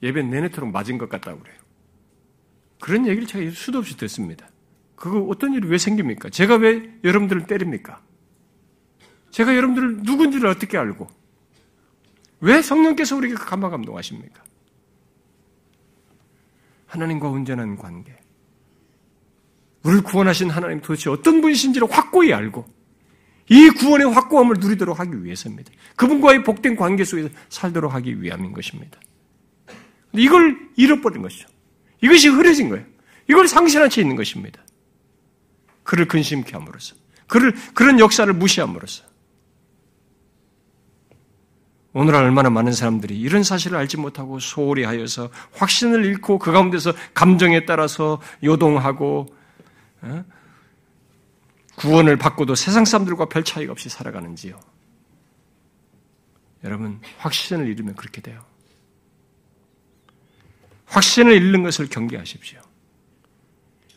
예배 0.03 0.23
내내토록 0.23 0.71
맞은 0.71 0.97
것 0.97 1.09
같다고 1.09 1.39
그래요. 1.39 1.57
그런 2.79 3.07
얘기를 3.07 3.27
제가 3.27 3.49
수도 3.51 3.79
없이 3.79 3.97
듣습니다. 3.97 4.49
그거 4.95 5.21
어떤 5.29 5.53
일이 5.53 5.67
왜 5.67 5.77
생깁니까? 5.77 6.29
제가 6.29 6.55
왜 6.55 6.91
여러분들을 7.03 7.47
때립니까? 7.47 8.01
제가 9.31 9.55
여러분들을 9.55 9.97
누군지를 10.03 10.47
어떻게 10.47 10.77
알고? 10.77 11.07
왜 12.41 12.61
성령께서 12.61 13.15
우리에게 13.15 13.35
감화 13.35 13.69
감동하십니까? 13.69 14.43
하나님과 16.87 17.29
온전한 17.29 17.75
관계. 17.75 18.15
우리를 19.83 20.03
구원하신 20.03 20.49
하나님 20.49 20.81
도대체 20.81 21.09
어떤 21.09 21.41
분이신지를 21.41 21.89
확고히 21.89 22.33
알고 22.33 22.65
이 23.49 23.69
구원의 23.69 24.11
확고함을 24.11 24.57
누리도록 24.59 24.99
하기 24.99 25.23
위해서입니다. 25.23 25.71
그분과의 25.95 26.43
복된 26.43 26.75
관계 26.75 27.05
속에서 27.05 27.29
살도록 27.49 27.93
하기 27.93 28.21
위함인 28.21 28.51
것입니다. 28.51 28.99
이걸 30.13 30.57
잃어버린 30.75 31.21
것이죠. 31.21 31.47
이것이 32.01 32.27
흐려진 32.27 32.69
거예요. 32.69 32.85
이걸 33.29 33.47
상실한 33.47 33.89
채 33.89 34.01
있는 34.01 34.15
것입니다. 34.15 34.61
그를 35.83 36.07
근심케 36.07 36.51
함으로써. 36.51 36.95
그를, 37.27 37.53
그런 37.73 37.99
역사를 37.99 38.31
무시함으로써. 38.33 39.03
오늘날 41.97 42.25
얼마나 42.25 42.51
많은 42.51 42.73
사람들이 42.73 43.19
이런 43.19 43.41
사실을 43.41 43.75
알지 43.75 43.97
못하고 43.97 44.37
소홀히 44.37 44.83
하여서 44.83 45.31
확신을 45.53 46.05
잃고 46.05 46.37
그 46.37 46.51
가운데서 46.51 46.93
감정에 47.15 47.65
따라서 47.65 48.21
요동하고 48.43 49.35
어? 50.01 50.25
구원을 51.75 52.17
받고도 52.17 52.53
세상 52.53 52.85
사람들과 52.85 53.25
별 53.29 53.43
차이가 53.43 53.71
없이 53.71 53.89
살아가는지요. 53.89 54.59
여러분 56.63 57.01
확신을 57.17 57.67
잃으면 57.67 57.95
그렇게 57.95 58.21
돼요. 58.21 58.45
확신을 60.85 61.33
잃는 61.33 61.63
것을 61.63 61.87
경계하십시오. 61.87 62.61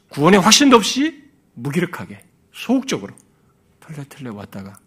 구원의 0.09 0.41
확신도 0.41 0.75
없이 0.75 1.23
무기력하게 1.53 2.25
소극적으로 2.55 3.15
털레털레 3.81 4.31
왔다가 4.31 4.79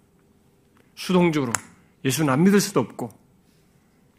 수동적으로 0.96 1.54
예수는 2.06 2.32
안 2.32 2.44
믿을 2.44 2.60
수도 2.60 2.80
없고 2.80 3.10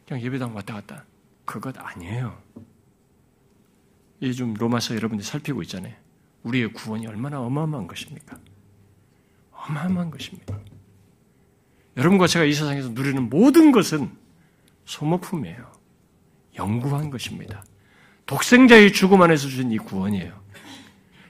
그냥 0.07 0.23
예배당 0.23 0.55
왔다 0.55 0.75
갔다 0.75 1.05
그것 1.45 1.75
아니에요. 1.77 2.41
이좀 4.21 4.53
로마서 4.53 4.95
여러분들이 4.95 5.25
살피고 5.25 5.61
있잖아요. 5.63 5.93
우리의 6.43 6.73
구원이 6.73 7.07
얼마나 7.07 7.41
어마어마한 7.41 7.87
것입니까? 7.87 8.37
어마어마한 9.51 10.11
것입니다. 10.11 10.59
여러분과 11.97 12.27
제가 12.27 12.45
이 12.45 12.53
세상에서 12.53 12.89
누리는 12.89 13.29
모든 13.29 13.71
것은 13.71 14.11
소모품이에요. 14.85 15.71
영구한 16.57 17.09
것입니다. 17.09 17.63
독생자의 18.25 18.93
죽음 18.93 19.21
안에서 19.21 19.47
주신 19.47 19.71
이 19.71 19.77
구원이에요. 19.77 20.33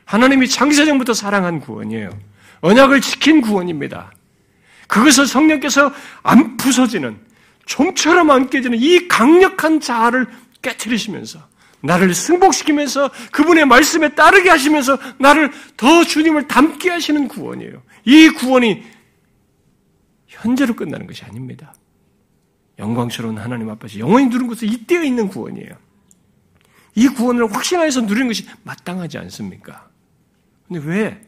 하나님이 0.05 0.47
창세전부터 0.47 1.13
사랑한 1.13 1.59
구원이에요. 1.59 2.09
언약을 2.61 3.01
지킨 3.01 3.41
구원입니다. 3.41 4.11
그것을 4.87 5.27
성령께서 5.27 5.91
안 6.23 6.57
부서지는 6.57 7.19
좀처럼 7.65 8.29
안 8.31 8.49
깨지는 8.49 8.77
이 8.79 9.07
강력한 9.07 9.79
자아를 9.79 10.27
깨뜨리시면서 10.61 11.39
나를 11.81 12.13
승복시키면서 12.13 13.11
그분의 13.31 13.65
말씀에 13.65 14.09
따르게 14.15 14.49
하시면서 14.49 14.97
나를 15.19 15.51
더 15.77 16.03
주님을 16.03 16.47
닮게 16.47 16.89
하시는 16.89 17.27
구원이에요. 17.27 17.81
이 18.05 18.29
구원이 18.29 18.83
현재로 20.27 20.75
끝나는 20.75 21.07
것이 21.07 21.23
아닙니다. 21.23 21.73
영광스러운 22.79 23.37
하나님 23.37 23.69
앞에서 23.69 23.99
영원히 23.99 24.27
누른 24.27 24.47
것은 24.47 24.67
이때에 24.67 25.05
있는 25.05 25.27
구원이에요. 25.27 25.71
이 26.95 27.07
구원을 27.07 27.53
확신하여서 27.53 28.01
누리는 28.01 28.27
것이 28.27 28.47
마땅하지 28.63 29.17
않습니까? 29.19 29.89
근데 30.67 30.85
왜? 30.85 31.21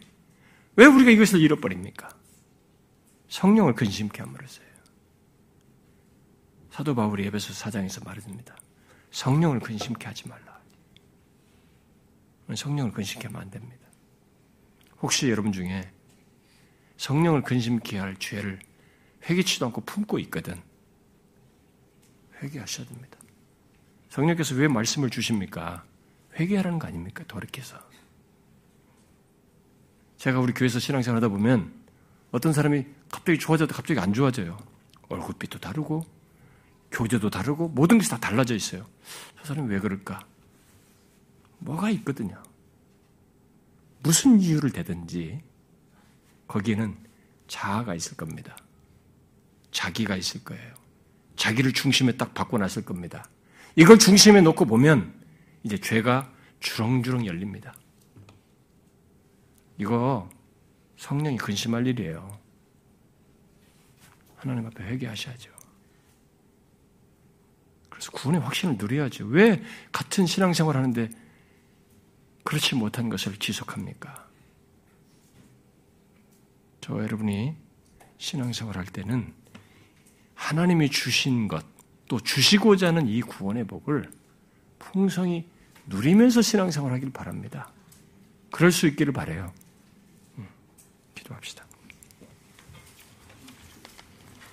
왜 0.75 0.85
우리가 0.85 1.11
이것을 1.11 1.41
잃어버립니까? 1.41 2.09
성령을 3.29 3.73
근심케 3.73 4.21
함으로써요. 4.21 4.67
사도 6.71 6.95
바울이 6.95 7.25
에베소 7.25 7.53
사장에서 7.53 8.01
말해줍니다. 8.03 8.55
성령을 9.11 9.59
근심케 9.59 10.05
하지 10.05 10.27
말라. 10.27 10.61
성령을 12.55 12.91
근심케 12.91 13.27
하면 13.27 13.41
안 13.41 13.49
됩니다. 13.49 13.87
혹시 15.01 15.29
여러분 15.29 15.51
중에 15.51 15.91
성령을 16.97 17.41
근심케 17.41 17.97
할 17.97 18.15
죄를 18.17 18.59
회개치도 19.27 19.65
않고 19.67 19.81
품고 19.81 20.19
있거든. 20.19 20.61
회개하셔야 22.41 22.87
됩니다. 22.87 23.17
성령께서 24.09 24.55
왜 24.55 24.67
말씀을 24.67 25.09
주십니까? 25.09 25.83
회개하라는 26.35 26.79
거 26.79 26.87
아닙니까? 26.87 27.23
돌이켜서. 27.27 27.79
제가 30.17 30.39
우리 30.39 30.53
교회에서 30.53 30.79
신앙생활 30.79 31.17
하다 31.17 31.29
보면 31.29 31.73
어떤 32.31 32.53
사람이 32.53 32.85
갑자기 33.09 33.39
좋아져도 33.39 33.73
갑자기 33.73 33.99
안 33.99 34.13
좋아져요. 34.13 34.57
얼굴빛도 35.09 35.59
다르고, 35.59 36.05
교제도 36.91 37.29
다르고, 37.29 37.69
모든 37.69 37.97
것이 37.97 38.09
다 38.09 38.17
달라져 38.17 38.55
있어요. 38.55 38.85
저 39.37 39.45
사람이 39.45 39.69
왜 39.69 39.79
그럴까? 39.79 40.19
뭐가 41.59 41.89
있거든요. 41.91 42.41
무슨 44.03 44.39
이유를 44.39 44.71
대든지 44.71 45.41
거기에는 46.47 46.95
자아가 47.47 47.95
있을 47.95 48.15
겁니다. 48.15 48.55
자기가 49.71 50.15
있을 50.15 50.43
거예요. 50.43 50.73
자기를 51.35 51.73
중심에 51.73 52.13
딱 52.13 52.33
바꿔놨을 52.33 52.85
겁니다. 52.85 53.29
이걸 53.75 53.99
중심에 53.99 54.41
놓고 54.41 54.65
보면 54.65 55.13
이제 55.63 55.77
죄가 55.77 56.31
주렁주렁 56.59 57.25
열립니다. 57.25 57.73
이거 59.77 60.29
성령이 60.97 61.37
근심할 61.37 61.85
일이에요. 61.85 62.39
하나님 64.49 64.67
앞에 64.67 64.83
회개하셔야죠. 64.83 65.51
그래서 67.89 68.11
구원의 68.11 68.41
확신을 68.41 68.77
누려야죠. 68.77 69.25
왜 69.25 69.63
같은 69.91 70.25
신앙생활 70.25 70.77
하는데 70.77 71.09
그렇지 72.43 72.75
못한 72.75 73.09
것을 73.09 73.37
지속합니까? 73.37 74.27
저 76.79 76.93
여러분이 77.01 77.55
신앙생활 78.17 78.77
할 78.77 78.85
때는 78.85 79.33
하나님이 80.35 80.89
주신 80.89 81.47
것, 81.47 81.65
또 82.07 82.19
주시고자 82.19 82.87
하는 82.87 83.07
이 83.07 83.21
구원의 83.21 83.65
복을 83.65 84.09
풍성히 84.79 85.49
누리면서 85.87 86.41
신앙생활 86.41 86.93
하길 86.93 87.11
바랍니다. 87.11 87.71
그럴 88.51 88.71
수 88.71 88.87
있기를 88.87 89.11
바래요. 89.11 89.53
음, 90.37 90.47
기도합시다. 91.15 91.66